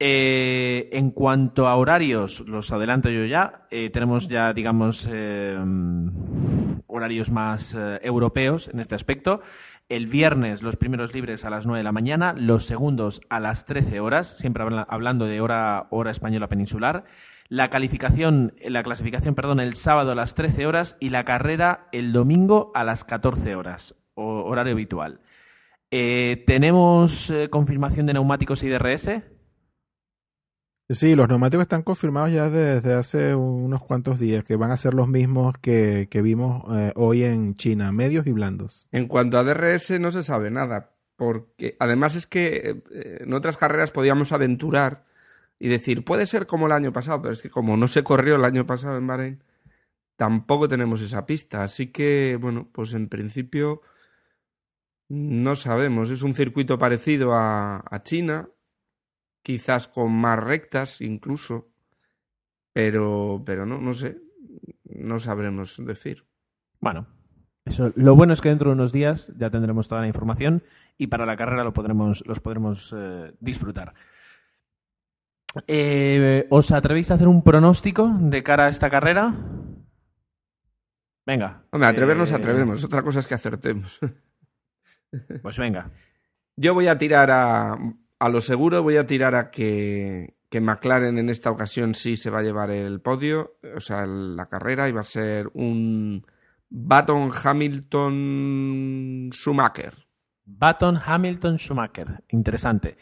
Eh, 0.00 0.88
en 0.92 1.12
cuanto 1.12 1.68
a 1.68 1.76
horarios, 1.76 2.40
los 2.48 2.72
adelanto 2.72 3.10
yo 3.10 3.24
ya. 3.26 3.66
Eh, 3.70 3.90
tenemos 3.90 4.28
ya, 4.28 4.52
digamos, 4.52 5.08
eh, 5.10 5.56
horarios 6.86 7.30
más 7.30 7.76
europeos 8.02 8.68
en 8.68 8.80
este 8.80 8.94
aspecto. 8.94 9.40
El 9.88 10.06
viernes, 10.06 10.62
los 10.62 10.76
primeros 10.76 11.14
libres 11.14 11.44
a 11.44 11.50
las 11.50 11.66
9 11.66 11.78
de 11.78 11.84
la 11.84 11.92
mañana, 11.92 12.34
los 12.36 12.64
segundos 12.64 13.20
a 13.28 13.38
las 13.38 13.66
13 13.66 14.00
horas, 14.00 14.38
siempre 14.38 14.64
hablando 14.88 15.26
de 15.26 15.40
hora, 15.40 15.86
hora 15.90 16.10
española 16.10 16.48
peninsular. 16.48 17.04
La 17.48 17.68
calificación, 17.68 18.54
la 18.64 18.82
clasificación, 18.82 19.34
perdón, 19.34 19.60
el 19.60 19.74
sábado 19.74 20.12
a 20.12 20.14
las 20.14 20.34
13 20.34 20.66
horas 20.66 20.96
y 20.98 21.10
la 21.10 21.24
carrera 21.24 21.88
el 21.92 22.12
domingo 22.12 22.72
a 22.74 22.84
las 22.84 23.04
14 23.04 23.54
horas, 23.54 23.94
horario 24.14 24.72
habitual. 24.72 25.20
Eh, 25.96 26.42
¿Tenemos 26.44 27.30
eh, 27.30 27.48
confirmación 27.50 28.06
de 28.06 28.14
neumáticos 28.14 28.64
y 28.64 28.68
DRS? 28.68 29.10
Sí, 30.88 31.14
los 31.14 31.28
neumáticos 31.28 31.62
están 31.62 31.84
confirmados 31.84 32.32
ya 32.32 32.50
desde 32.50 32.94
hace 32.94 33.36
unos 33.36 33.80
cuantos 33.80 34.18
días, 34.18 34.42
que 34.42 34.56
van 34.56 34.72
a 34.72 34.76
ser 34.76 34.92
los 34.92 35.06
mismos 35.06 35.54
que, 35.58 36.08
que 36.10 36.20
vimos 36.20 36.64
eh, 36.76 36.92
hoy 36.96 37.22
en 37.22 37.54
China, 37.54 37.92
medios 37.92 38.26
y 38.26 38.32
blandos. 38.32 38.88
En 38.90 39.06
cuanto 39.06 39.38
a 39.38 39.44
DRS 39.44 40.00
no 40.00 40.10
se 40.10 40.24
sabe 40.24 40.50
nada, 40.50 40.96
porque 41.14 41.76
además 41.78 42.16
es 42.16 42.26
que 42.26 42.82
en 42.90 43.32
otras 43.32 43.56
carreras 43.56 43.92
podíamos 43.92 44.32
aventurar 44.32 45.04
y 45.60 45.68
decir, 45.68 46.04
puede 46.04 46.26
ser 46.26 46.48
como 46.48 46.66
el 46.66 46.72
año 46.72 46.92
pasado, 46.92 47.22
pero 47.22 47.34
es 47.34 47.40
que 47.40 47.50
como 47.50 47.76
no 47.76 47.86
se 47.86 48.02
corrió 48.02 48.34
el 48.34 48.44
año 48.44 48.66
pasado 48.66 48.98
en 48.98 49.06
Bahrein, 49.06 49.44
tampoco 50.16 50.66
tenemos 50.66 51.00
esa 51.02 51.24
pista. 51.24 51.62
Así 51.62 51.92
que, 51.92 52.36
bueno, 52.40 52.68
pues 52.72 52.94
en 52.94 53.08
principio 53.08 53.80
no 55.08 55.54
sabemos. 55.56 56.10
Es 56.10 56.22
un 56.22 56.34
circuito 56.34 56.78
parecido 56.78 57.34
a, 57.34 57.84
a 57.88 58.02
China, 58.02 58.48
quizás 59.42 59.88
con 59.88 60.12
más 60.12 60.38
rectas 60.38 61.00
incluso, 61.00 61.68
pero, 62.72 63.42
pero 63.44 63.66
no, 63.66 63.80
no 63.80 63.92
sé, 63.92 64.20
no 64.84 65.18
sabremos 65.18 65.84
decir. 65.84 66.24
Bueno, 66.80 67.06
eso, 67.64 67.92
lo 67.94 68.14
bueno 68.14 68.32
es 68.32 68.40
que 68.40 68.48
dentro 68.50 68.70
de 68.70 68.74
unos 68.74 68.92
días 68.92 69.32
ya 69.36 69.50
tendremos 69.50 69.88
toda 69.88 70.02
la 70.02 70.06
información 70.06 70.62
y 70.98 71.06
para 71.06 71.26
la 71.26 71.36
carrera 71.36 71.64
lo 71.64 71.72
podremos, 71.72 72.22
los 72.26 72.40
podremos 72.40 72.94
eh, 72.96 73.32
disfrutar. 73.40 73.94
Eh, 75.66 76.46
¿Os 76.50 76.72
atrevéis 76.72 77.10
a 77.10 77.14
hacer 77.14 77.28
un 77.28 77.42
pronóstico 77.42 78.10
de 78.20 78.42
cara 78.42 78.66
a 78.66 78.68
esta 78.70 78.90
carrera? 78.90 79.34
Venga. 81.24 81.64
Hombre, 81.70 81.88
atrevernos 81.88 82.32
eh... 82.32 82.34
atrevemos, 82.34 82.84
otra 82.84 83.02
cosa 83.02 83.20
es 83.20 83.26
que 83.26 83.34
acertemos. 83.34 84.00
Pues 85.42 85.58
venga. 85.58 85.90
Yo 86.56 86.74
voy 86.74 86.86
a 86.86 86.98
tirar 86.98 87.30
a, 87.30 87.76
a 88.18 88.28
lo 88.28 88.40
seguro, 88.40 88.82
voy 88.82 88.96
a 88.96 89.06
tirar 89.06 89.34
a 89.34 89.50
que, 89.50 90.34
que 90.48 90.60
McLaren 90.60 91.18
en 91.18 91.28
esta 91.30 91.50
ocasión 91.50 91.94
sí 91.94 92.16
se 92.16 92.30
va 92.30 92.38
a 92.38 92.42
llevar 92.42 92.70
el 92.70 93.00
podio, 93.00 93.56
o 93.76 93.80
sea, 93.80 94.06
la 94.06 94.46
carrera, 94.46 94.88
y 94.88 94.92
va 94.92 95.00
a 95.00 95.04
ser 95.04 95.50
un 95.54 96.24
Baton 96.70 97.30
Hamilton 97.32 99.30
Schumacher. 99.32 99.94
Baton 100.44 101.00
Hamilton 101.04 101.58
Schumacher, 101.58 102.22
interesante. 102.28 102.96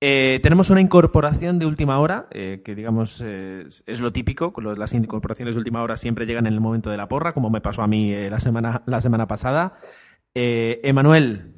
Eh, 0.00 0.40
tenemos 0.42 0.68
una 0.68 0.82
incorporación 0.82 1.58
de 1.58 1.64
última 1.64 1.98
hora, 1.98 2.26
eh, 2.30 2.60
que 2.62 2.74
digamos 2.74 3.22
eh, 3.24 3.64
es 3.86 4.00
lo 4.00 4.12
típico, 4.12 4.52
las 4.76 4.92
incorporaciones 4.92 5.54
de 5.54 5.60
última 5.60 5.82
hora 5.82 5.96
siempre 5.96 6.26
llegan 6.26 6.46
en 6.46 6.52
el 6.52 6.60
momento 6.60 6.90
de 6.90 6.98
la 6.98 7.08
porra, 7.08 7.32
como 7.32 7.48
me 7.48 7.62
pasó 7.62 7.82
a 7.82 7.86
mí 7.86 8.12
la, 8.28 8.40
semana, 8.40 8.82
la 8.84 9.00
semana 9.00 9.26
pasada. 9.26 9.78
Emanuel, 10.34 11.54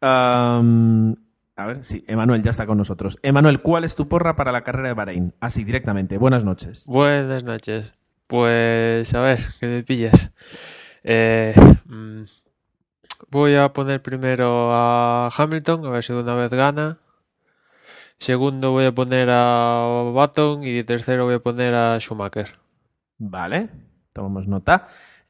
um, 0.00 1.14
a 1.56 1.66
ver, 1.66 1.84
sí, 1.84 2.04
Emanuel 2.08 2.42
ya 2.42 2.50
está 2.50 2.66
con 2.66 2.78
nosotros. 2.78 3.18
Emanuel, 3.22 3.60
¿cuál 3.60 3.84
es 3.84 3.94
tu 3.94 4.08
porra 4.08 4.34
para 4.34 4.50
la 4.50 4.62
carrera 4.62 4.88
de 4.88 4.94
Bahrein? 4.94 5.34
Así, 5.38 5.62
directamente. 5.62 6.18
Buenas 6.18 6.44
noches. 6.44 6.84
Buenas 6.86 7.44
noches. 7.44 7.94
Pues, 8.26 9.14
a 9.14 9.20
ver, 9.20 9.38
que 9.60 9.66
me 9.66 9.82
pillas. 9.84 10.32
Eh, 11.04 11.54
mmm, 11.86 12.22
voy 13.30 13.54
a 13.54 13.72
poner 13.72 14.02
primero 14.02 14.72
a 14.72 15.28
Hamilton, 15.28 15.86
a 15.86 15.90
ver 15.90 16.02
si 16.02 16.12
de 16.12 16.20
una 16.20 16.34
vez 16.34 16.50
gana. 16.50 16.98
Segundo 18.18 18.72
voy 18.72 18.86
a 18.86 18.92
poner 18.92 19.28
a 19.30 20.10
Button 20.12 20.64
y 20.64 20.82
tercero 20.82 21.24
voy 21.26 21.34
a 21.34 21.40
poner 21.40 21.74
a 21.74 22.00
Schumacher. 22.00 22.58
Vale, 23.18 23.68
tomamos 24.12 24.48
nota. 24.48 24.88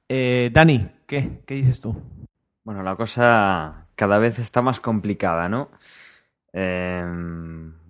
Eh, 0.09 0.51
Dani, 0.53 0.89
¿qué? 1.07 1.43
¿Qué 1.47 1.55
dices 1.55 1.81
tú? 1.81 2.01
Bueno, 2.65 2.83
la 2.83 2.97
cosa 2.97 3.89
cada 3.95 4.19
vez 4.19 4.39
está 4.39 4.63
más 4.63 4.81
complicada, 4.81 5.49
¿no? 5.49 5.71
Eh, 6.53 7.05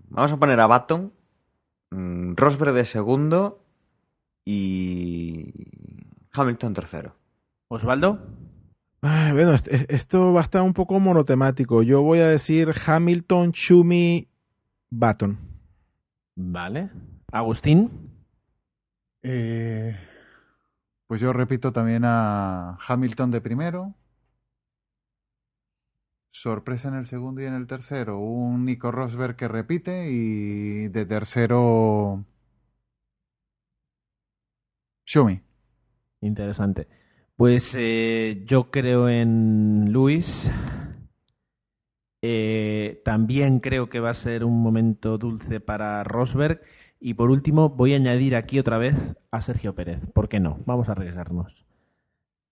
vamos 0.09 0.33
a 0.33 0.37
poner 0.37 0.59
a 0.59 0.67
Baton, 0.67 1.13
mm, 1.91 2.35
Rosberg 2.35 2.75
de 2.75 2.85
segundo 2.85 3.65
y 4.45 5.53
Hamilton 6.33 6.75
tercero. 6.75 7.17
Osvaldo. 7.69 8.19
Bueno, 9.01 9.53
esto 9.89 10.33
va 10.33 10.41
a 10.41 10.45
estar 10.45 10.63
un 10.63 10.73
poco 10.73 10.99
monotemático. 10.99 11.83
Yo 11.83 12.03
voy 12.03 12.21
a 12.21 12.29
decir 12.29 12.73
Hamilton, 12.87 13.53
Schumi, 13.53 14.29
Baton. 14.91 15.39
Vale. 16.37 16.91
Agustín. 17.31 18.11
Eh, 19.23 19.97
pues 21.07 21.21
yo 21.21 21.33
repito 21.33 21.71
también 21.71 22.03
a 22.05 22.79
Hamilton 22.87 23.31
de 23.31 23.41
primero. 23.41 23.95
Sorpresa 26.35 26.89
en 26.89 26.97
el 26.97 27.05
segundo 27.05 27.41
y 27.43 27.45
en 27.47 27.55
el 27.55 27.69
tercero. 27.69 28.19
Un 28.19 28.65
Nico 28.65 28.91
Rosberg 28.91 29.37
que 29.37 29.47
repite 29.47 30.11
y 30.11 30.89
de 30.89 31.07
tercero 31.07 32.25
Shumi. 35.07 35.41
Interesante. 36.21 36.89
Pues 37.37 37.75
eh, 37.79 38.43
yo 38.47 38.73
creo 38.73 39.09
en 39.09 39.93
Luis. 39.93 40.51
Eh, 42.21 43.01
también 43.05 43.61
creo 43.61 43.89
que 43.89 44.01
va 44.01 44.11
a 44.11 44.15
ser 44.15 44.45
un 44.45 44.61
momento 44.61 45.19
dulce 45.19 45.61
para 45.61 46.03
Rosberg. 46.03 46.63
Y 46.99 47.15
por 47.15 47.31
último, 47.31 47.69
voy 47.69 47.93
a 47.93 47.97
añadir 47.97 48.35
aquí 48.35 48.59
otra 48.59 48.77
vez 48.79 48.97
a 49.31 49.41
Sergio 49.41 49.77
Pérez. 49.77 50.11
¿Por 50.13 50.29
qué 50.29 50.41
no? 50.41 50.59
Vamos 50.67 50.89
a 50.89 50.93
arriesgarnos. 50.93 51.65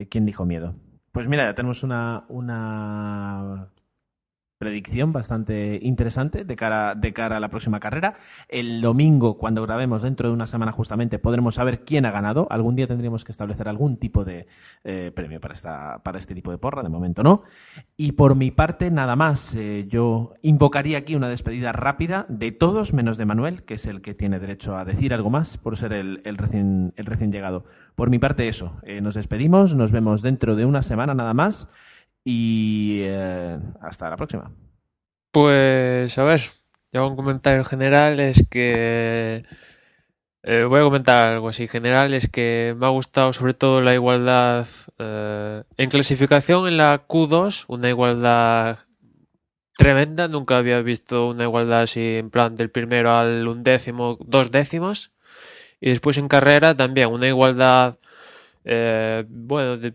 ¿Quién 0.08 0.24
dijo 0.24 0.46
miedo? 0.46 0.76
Pues 1.12 1.28
mira, 1.28 1.44
ya 1.44 1.54
tenemos 1.54 1.82
una, 1.82 2.24
una 2.28 3.68
predicción 4.62 5.12
bastante 5.12 5.80
interesante 5.82 6.44
de 6.44 6.54
cara, 6.54 6.94
de 6.94 7.12
cara 7.12 7.38
a 7.38 7.40
la 7.40 7.48
próxima 7.48 7.80
carrera. 7.80 8.14
El 8.48 8.80
domingo, 8.80 9.36
cuando 9.36 9.60
grabemos 9.62 10.02
dentro 10.02 10.28
de 10.28 10.34
una 10.34 10.46
semana 10.46 10.70
justamente, 10.70 11.18
podremos 11.18 11.56
saber 11.56 11.80
quién 11.80 12.06
ha 12.06 12.12
ganado. 12.12 12.46
Algún 12.48 12.76
día 12.76 12.86
tendríamos 12.86 13.24
que 13.24 13.32
establecer 13.32 13.66
algún 13.66 13.96
tipo 13.96 14.24
de 14.24 14.46
eh, 14.84 15.10
premio 15.12 15.40
para, 15.40 15.54
esta, 15.54 16.00
para 16.04 16.18
este 16.18 16.36
tipo 16.36 16.52
de 16.52 16.58
porra, 16.58 16.84
de 16.84 16.90
momento 16.90 17.24
no. 17.24 17.42
Y 17.96 18.12
por 18.12 18.36
mi 18.36 18.52
parte, 18.52 18.92
nada 18.92 19.16
más. 19.16 19.52
Eh, 19.56 19.86
yo 19.88 20.34
invocaría 20.42 20.98
aquí 20.98 21.16
una 21.16 21.28
despedida 21.28 21.72
rápida 21.72 22.24
de 22.28 22.52
todos, 22.52 22.92
menos 22.92 23.16
de 23.16 23.26
Manuel, 23.26 23.64
que 23.64 23.74
es 23.74 23.86
el 23.86 24.00
que 24.00 24.14
tiene 24.14 24.38
derecho 24.38 24.76
a 24.76 24.84
decir 24.84 25.12
algo 25.12 25.28
más 25.28 25.58
por 25.58 25.76
ser 25.76 25.92
el, 25.92 26.20
recién, 26.36 26.94
el 26.94 27.06
recién 27.06 27.32
llegado. 27.32 27.64
Por 27.96 28.10
mi 28.10 28.20
parte, 28.20 28.46
eso. 28.46 28.76
Eh, 28.84 29.00
nos 29.00 29.16
despedimos, 29.16 29.74
nos 29.74 29.90
vemos 29.90 30.22
dentro 30.22 30.54
de 30.54 30.66
una 30.66 30.82
semana 30.82 31.14
nada 31.14 31.34
más. 31.34 31.68
Y 32.24 33.00
eh, 33.02 33.58
hasta 33.80 34.10
la 34.10 34.16
próxima. 34.16 34.52
Pues, 35.32 36.18
a 36.18 36.24
ver, 36.24 36.42
yo 36.92 37.08
un 37.08 37.16
comentario 37.16 37.64
general 37.64 38.20
es 38.20 38.44
que... 38.50 39.44
eh, 40.42 40.64
voy 40.68 40.80
a 40.80 40.84
comentar 40.84 41.28
algo 41.28 41.48
así. 41.48 41.68
General, 41.68 42.14
es 42.14 42.28
que 42.28 42.74
me 42.78 42.86
ha 42.86 42.90
gustado 42.90 43.32
sobre 43.32 43.54
todo 43.54 43.80
la 43.80 43.94
igualdad 43.94 44.66
eh, 44.98 45.62
en 45.76 45.90
clasificación 45.90 46.66
en 46.68 46.76
la 46.78 47.06
Q2, 47.06 47.64
una 47.68 47.88
igualdad 47.88 48.80
tremenda, 49.76 50.28
nunca 50.28 50.58
había 50.58 50.80
visto 50.82 51.28
una 51.28 51.44
igualdad 51.44 51.82
así 51.82 52.16
en 52.16 52.30
plan 52.30 52.56
del 52.56 52.70
primero 52.70 53.10
al 53.16 53.46
undécimo, 53.48 54.18
dos 54.20 54.50
décimos, 54.50 55.12
y 55.80 55.90
después 55.90 56.18
en 56.18 56.28
carrera 56.28 56.76
también 56.76 57.10
una 57.10 57.28
igualdad, 57.28 57.98
eh, 58.64 59.24
bueno, 59.28 59.78
de- 59.78 59.94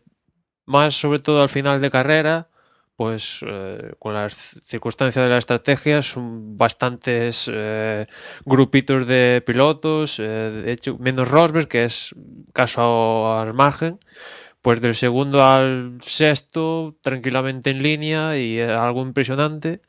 más 0.68 0.96
sobre 0.96 1.20
todo 1.20 1.42
al 1.42 1.50
final 1.50 1.82
de 1.82 1.90
carrera, 1.90 2.50
pues 2.96 3.40
eh, 3.48 3.94
con 4.00 4.14
las 4.14 4.34
circunstancias 4.64 5.24
de 5.24 5.30
la 5.30 5.38
estrategia 5.38 6.02
son 6.02 6.58
bastantes 6.58 7.50
eh, 7.52 8.08
grupitos 8.46 9.08
de 9.08 9.44
pilotos, 9.46 10.20
eh, 10.20 10.24
de 10.24 10.72
hecho 10.72 10.98
menos 10.98 11.30
Rosberg, 11.30 11.68
que 11.68 11.86
es 11.86 12.14
caso 12.54 13.34
al 13.34 13.54
margen, 13.54 14.00
pues 14.62 14.82
del 14.82 14.96
segundo 14.96 15.44
al 15.44 16.00
sexto 16.02 16.96
tranquilamente 17.02 17.70
en 17.70 17.84
línea 17.84 18.38
y 18.38 18.60
algo 18.60 19.02
impresionante 19.02 19.82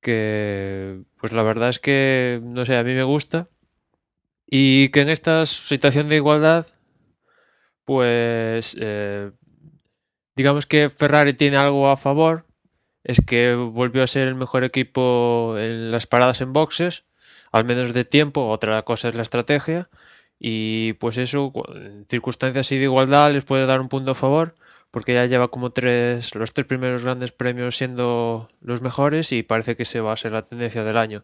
que 0.00 1.00
pues 1.20 1.32
la 1.32 1.42
verdad 1.42 1.70
es 1.70 1.78
que 1.78 2.40
no 2.42 2.66
sé, 2.66 2.76
a 2.76 2.84
mí 2.84 2.94
me 2.94 3.04
gusta. 3.04 3.48
Y 4.46 4.90
que 4.90 5.00
en 5.00 5.08
esta 5.08 5.46
situación 5.46 6.08
de 6.08 6.16
igualdad 6.16 6.66
pues 7.84 8.76
eh, 8.80 9.30
digamos 10.36 10.66
que 10.66 10.90
Ferrari 10.90 11.34
tiene 11.34 11.56
algo 11.56 11.88
a 11.90 11.96
favor, 11.96 12.44
es 13.04 13.20
que 13.26 13.54
volvió 13.54 14.02
a 14.02 14.06
ser 14.06 14.28
el 14.28 14.34
mejor 14.34 14.64
equipo 14.64 15.56
en 15.58 15.90
las 15.90 16.06
paradas 16.06 16.40
en 16.40 16.52
boxes, 16.52 17.04
al 17.50 17.64
menos 17.64 17.92
de 17.92 18.04
tiempo, 18.04 18.48
otra 18.48 18.82
cosa 18.82 19.08
es 19.08 19.14
la 19.14 19.22
estrategia, 19.22 19.88
y 20.38 20.94
pues 20.94 21.18
eso, 21.18 21.52
en 21.74 22.06
circunstancias 22.08 22.66
así 22.66 22.78
de 22.78 22.84
igualdad 22.84 23.32
les 23.32 23.44
puede 23.44 23.66
dar 23.66 23.80
un 23.80 23.88
punto 23.88 24.12
a 24.12 24.14
favor, 24.14 24.54
porque 24.90 25.14
ya 25.14 25.26
lleva 25.26 25.48
como 25.48 25.70
tres, 25.70 26.34
los 26.34 26.52
tres 26.52 26.66
primeros 26.66 27.02
grandes 27.04 27.32
premios 27.32 27.76
siendo 27.76 28.48
los 28.60 28.82
mejores 28.82 29.32
y 29.32 29.42
parece 29.42 29.76
que 29.76 29.84
se 29.84 30.00
va 30.00 30.12
a 30.12 30.16
ser 30.16 30.32
la 30.32 30.42
tendencia 30.42 30.84
del 30.84 30.98
año. 30.98 31.22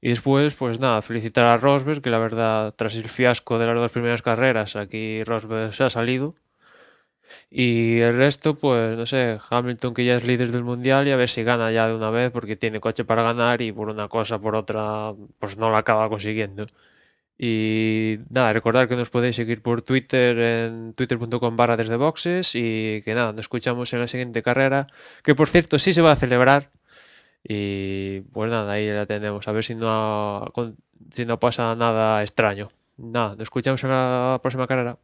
Y 0.00 0.10
después, 0.10 0.54
pues 0.54 0.80
nada, 0.80 1.02
felicitar 1.02 1.44
a 1.46 1.56
Rosberg, 1.58 2.02
que 2.02 2.10
la 2.10 2.18
verdad, 2.18 2.74
tras 2.76 2.94
el 2.94 3.08
fiasco 3.08 3.58
de 3.58 3.66
las 3.66 3.76
dos 3.76 3.90
primeras 3.90 4.22
carreras, 4.22 4.76
aquí 4.76 5.24
Rosberg 5.24 5.74
se 5.74 5.84
ha 5.84 5.90
salido. 5.90 6.34
Y 7.50 8.00
el 8.00 8.16
resto, 8.16 8.56
pues 8.56 8.96
no 8.96 9.06
sé, 9.06 9.38
Hamilton 9.50 9.94
que 9.94 10.04
ya 10.04 10.16
es 10.16 10.24
líder 10.24 10.52
del 10.52 10.64
mundial 10.64 11.08
y 11.08 11.12
a 11.12 11.16
ver 11.16 11.28
si 11.28 11.42
gana 11.44 11.70
ya 11.72 11.88
de 11.88 11.94
una 11.94 12.10
vez 12.10 12.30
porque 12.32 12.56
tiene 12.56 12.80
coche 12.80 13.04
para 13.04 13.22
ganar 13.22 13.62
y 13.62 13.72
por 13.72 13.88
una 13.90 14.08
cosa 14.08 14.38
por 14.38 14.56
otra 14.56 15.12
pues 15.38 15.56
no 15.56 15.70
lo 15.70 15.76
acaba 15.76 16.08
consiguiendo. 16.08 16.66
Y 17.38 18.18
nada, 18.30 18.52
recordar 18.52 18.88
que 18.88 18.96
nos 18.96 19.10
podéis 19.10 19.36
seguir 19.36 19.62
por 19.62 19.82
Twitter 19.82 20.38
en 20.38 20.94
twitter.com 20.94 21.56
barra 21.56 21.76
desde 21.76 21.96
boxes 21.96 22.54
y 22.54 23.02
que 23.02 23.14
nada, 23.14 23.32
nos 23.32 23.42
escuchamos 23.42 23.92
en 23.92 24.00
la 24.00 24.08
siguiente 24.08 24.42
carrera, 24.42 24.86
que 25.22 25.34
por 25.34 25.48
cierto 25.48 25.78
sí 25.78 25.92
se 25.92 26.02
va 26.02 26.12
a 26.12 26.16
celebrar 26.16 26.70
y 27.44 28.20
pues 28.32 28.50
nada, 28.50 28.72
ahí 28.72 28.88
la 28.90 29.06
tenemos, 29.06 29.46
a 29.48 29.52
ver 29.52 29.64
si 29.64 29.74
no, 29.74 30.52
si 31.14 31.26
no 31.26 31.38
pasa 31.38 31.74
nada 31.76 32.22
extraño. 32.22 32.70
Nada, 32.96 33.30
nos 33.30 33.42
escuchamos 33.42 33.82
en 33.84 33.90
la 33.90 34.38
próxima 34.42 34.66
carrera. 34.66 34.98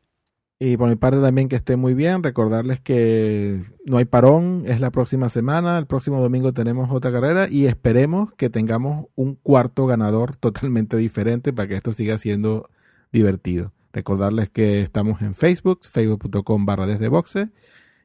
Y 0.65 0.77
por 0.77 0.89
mi 0.89 0.95
parte 0.95 1.21
también 1.21 1.49
que 1.49 1.57
esté 1.57 1.75
muy 1.75 1.93
bien, 1.93 2.23
recordarles 2.23 2.79
que 2.79 3.65
no 3.85 3.97
hay 3.97 4.05
parón, 4.05 4.63
es 4.65 4.79
la 4.79 4.93
próxima 4.93 5.29
semana, 5.29 5.77
el 5.77 5.87
próximo 5.87 6.21
domingo 6.21 6.53
tenemos 6.53 6.89
otra 6.93 7.11
carrera 7.11 7.49
y 7.51 7.67
esperemos 7.67 8.33
que 8.35 8.49
tengamos 8.49 9.07
un 9.17 9.35
cuarto 9.35 9.87
ganador 9.87 10.37
totalmente 10.41 10.97
diferente 10.97 11.53
para 11.53 11.67
que 11.67 11.75
esto 11.75 11.93
siga 11.93 12.17
siendo 12.17 12.71
divertido. 13.11 13.73
Recordarles 13.93 14.51
que 14.51 14.83
estamos 14.83 15.21
en 15.21 15.35
Facebook, 15.35 15.81
facebook.com 15.83 16.65
barra 16.65 16.87
desde 16.87 17.09
boxe 17.09 17.49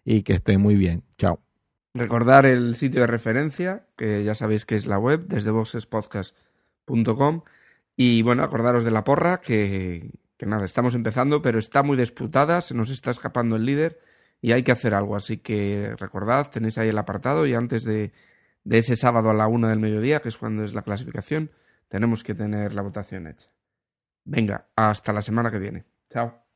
y 0.04 0.24
que 0.24 0.34
estén 0.34 0.60
muy 0.60 0.74
bien. 0.74 1.04
Chao. 1.20 1.40
Recordar 1.94 2.48
el 2.48 2.74
sitio 2.74 3.02
de 3.02 3.08
referencia, 3.08 3.86
que 3.96 4.24
ya 4.24 4.34
sabéis 4.34 4.66
que 4.66 4.76
es 4.76 4.88
la 4.88 4.98
web, 4.98 5.28
desde 5.28 5.52
boxespodcast.com. 5.52 7.44
Y 7.96 8.24
bueno, 8.24 8.42
acordaros 8.42 8.84
de 8.84 8.90
la 8.90 9.04
porra, 9.04 9.42
que, 9.42 10.10
que 10.38 10.46
nada, 10.46 10.66
estamos 10.66 10.96
empezando, 10.96 11.42
pero 11.42 11.60
está 11.60 11.84
muy 11.84 11.98
disputada, 11.98 12.62
se 12.62 12.76
nos 12.76 12.90
está 12.90 13.12
escapando 13.12 13.56
el 13.56 13.66
líder 13.66 14.00
y 14.42 14.52
hay 14.52 14.64
que 14.64 14.72
hacer 14.72 14.94
algo. 14.94 15.16
Así 15.16 15.38
que 15.38 15.96
recordad, 15.98 16.50
tenéis 16.50 16.78
ahí 16.78 16.90
el 16.90 16.98
apartado 16.98 17.46
y 17.46 17.56
antes 17.56 17.84
de, 17.84 18.12
de 18.64 18.78
ese 18.78 18.96
sábado 18.96 19.30
a 19.30 19.34
la 19.34 19.48
una 19.48 19.70
del 19.70 19.80
mediodía, 19.80 20.22
que 20.22 20.30
es 20.30 20.38
cuando 20.38 20.64
es 20.64 20.74
la 20.74 20.84
clasificación, 20.84 21.52
tenemos 21.88 22.24
que 22.24 22.36
tener 22.36 22.74
la 22.74 22.82
votación 22.82 23.28
hecha. 23.28 23.50
Venga, 24.26 24.68
hasta 24.76 25.14
la 25.14 25.22
semana 25.22 25.50
que 25.50 25.60
viene. 25.60 25.86
Chao. 26.10 26.47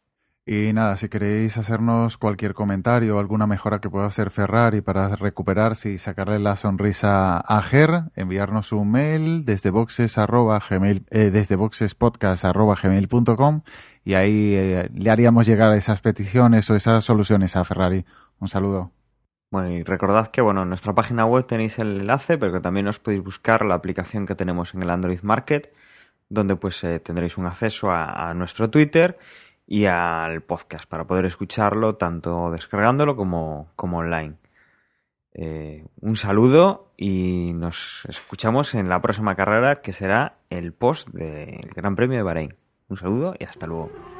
Y 0.43 0.73
nada, 0.73 0.97
si 0.97 1.07
queréis 1.07 1.57
hacernos 1.57 2.17
cualquier 2.17 2.55
comentario 2.55 3.15
o 3.15 3.19
alguna 3.19 3.45
mejora 3.45 3.79
que 3.79 3.91
pueda 3.91 4.07
hacer 4.07 4.31
Ferrari 4.31 4.81
para 4.81 5.07
recuperarse 5.09 5.91
y 5.91 5.99
sacarle 5.99 6.39
la 6.39 6.55
sonrisa 6.55 7.37
a 7.37 7.61
Ger, 7.61 8.05
enviarnos 8.15 8.71
un 8.71 8.89
mail 8.89 9.45
desde 9.45 9.69
boxes 9.69 10.17
arroba 10.17 10.59
gmail, 10.67 11.05
eh, 11.11 11.29
desde 11.29 11.55
boxespodcast 11.55 12.45
arroba 12.45 12.75
gmail.com 12.81 13.61
y 14.03 14.15
ahí 14.15 14.55
eh, 14.55 14.89
le 14.95 15.11
haríamos 15.11 15.45
llegar 15.45 15.73
esas 15.73 16.01
peticiones 16.01 16.67
o 16.71 16.75
esas 16.75 17.03
soluciones 17.03 17.55
a 17.55 17.63
Ferrari. 17.63 18.03
Un 18.39 18.47
saludo. 18.47 18.91
Bueno, 19.51 19.69
y 19.69 19.83
recordad 19.83 20.31
que 20.31 20.41
bueno, 20.41 20.63
en 20.63 20.69
nuestra 20.69 20.95
página 20.95 21.23
web 21.23 21.45
tenéis 21.45 21.77
el 21.77 21.99
enlace, 21.99 22.39
pero 22.39 22.53
que 22.53 22.61
también 22.61 22.87
os 22.87 22.97
podéis 22.97 23.23
buscar 23.23 23.63
la 23.63 23.75
aplicación 23.75 24.25
que 24.25 24.33
tenemos 24.33 24.73
en 24.73 24.81
el 24.81 24.89
Android 24.89 25.21
Market, 25.21 25.71
donde 26.29 26.55
pues 26.55 26.83
eh, 26.83 26.99
tendréis 26.99 27.37
un 27.37 27.45
acceso 27.45 27.91
a, 27.91 28.31
a 28.31 28.33
nuestro 28.33 28.71
Twitter 28.71 29.19
y 29.71 29.85
al 29.85 30.41
podcast 30.41 30.85
para 30.85 31.07
poder 31.07 31.23
escucharlo 31.23 31.95
tanto 31.95 32.51
descargándolo 32.51 33.15
como, 33.15 33.71
como 33.77 33.99
online. 33.99 34.35
Eh, 35.33 35.85
un 36.01 36.17
saludo 36.17 36.91
y 36.97 37.53
nos 37.53 38.03
escuchamos 38.09 38.75
en 38.75 38.89
la 38.89 39.01
próxima 39.01 39.33
carrera 39.37 39.79
que 39.79 39.93
será 39.93 40.39
el 40.49 40.73
post 40.73 41.07
del 41.11 41.71
Gran 41.73 41.95
Premio 41.95 42.17
de 42.17 42.23
Bahrein. 42.23 42.55
Un 42.89 42.97
saludo 42.97 43.33
y 43.39 43.45
hasta 43.45 43.65
luego. 43.65 44.10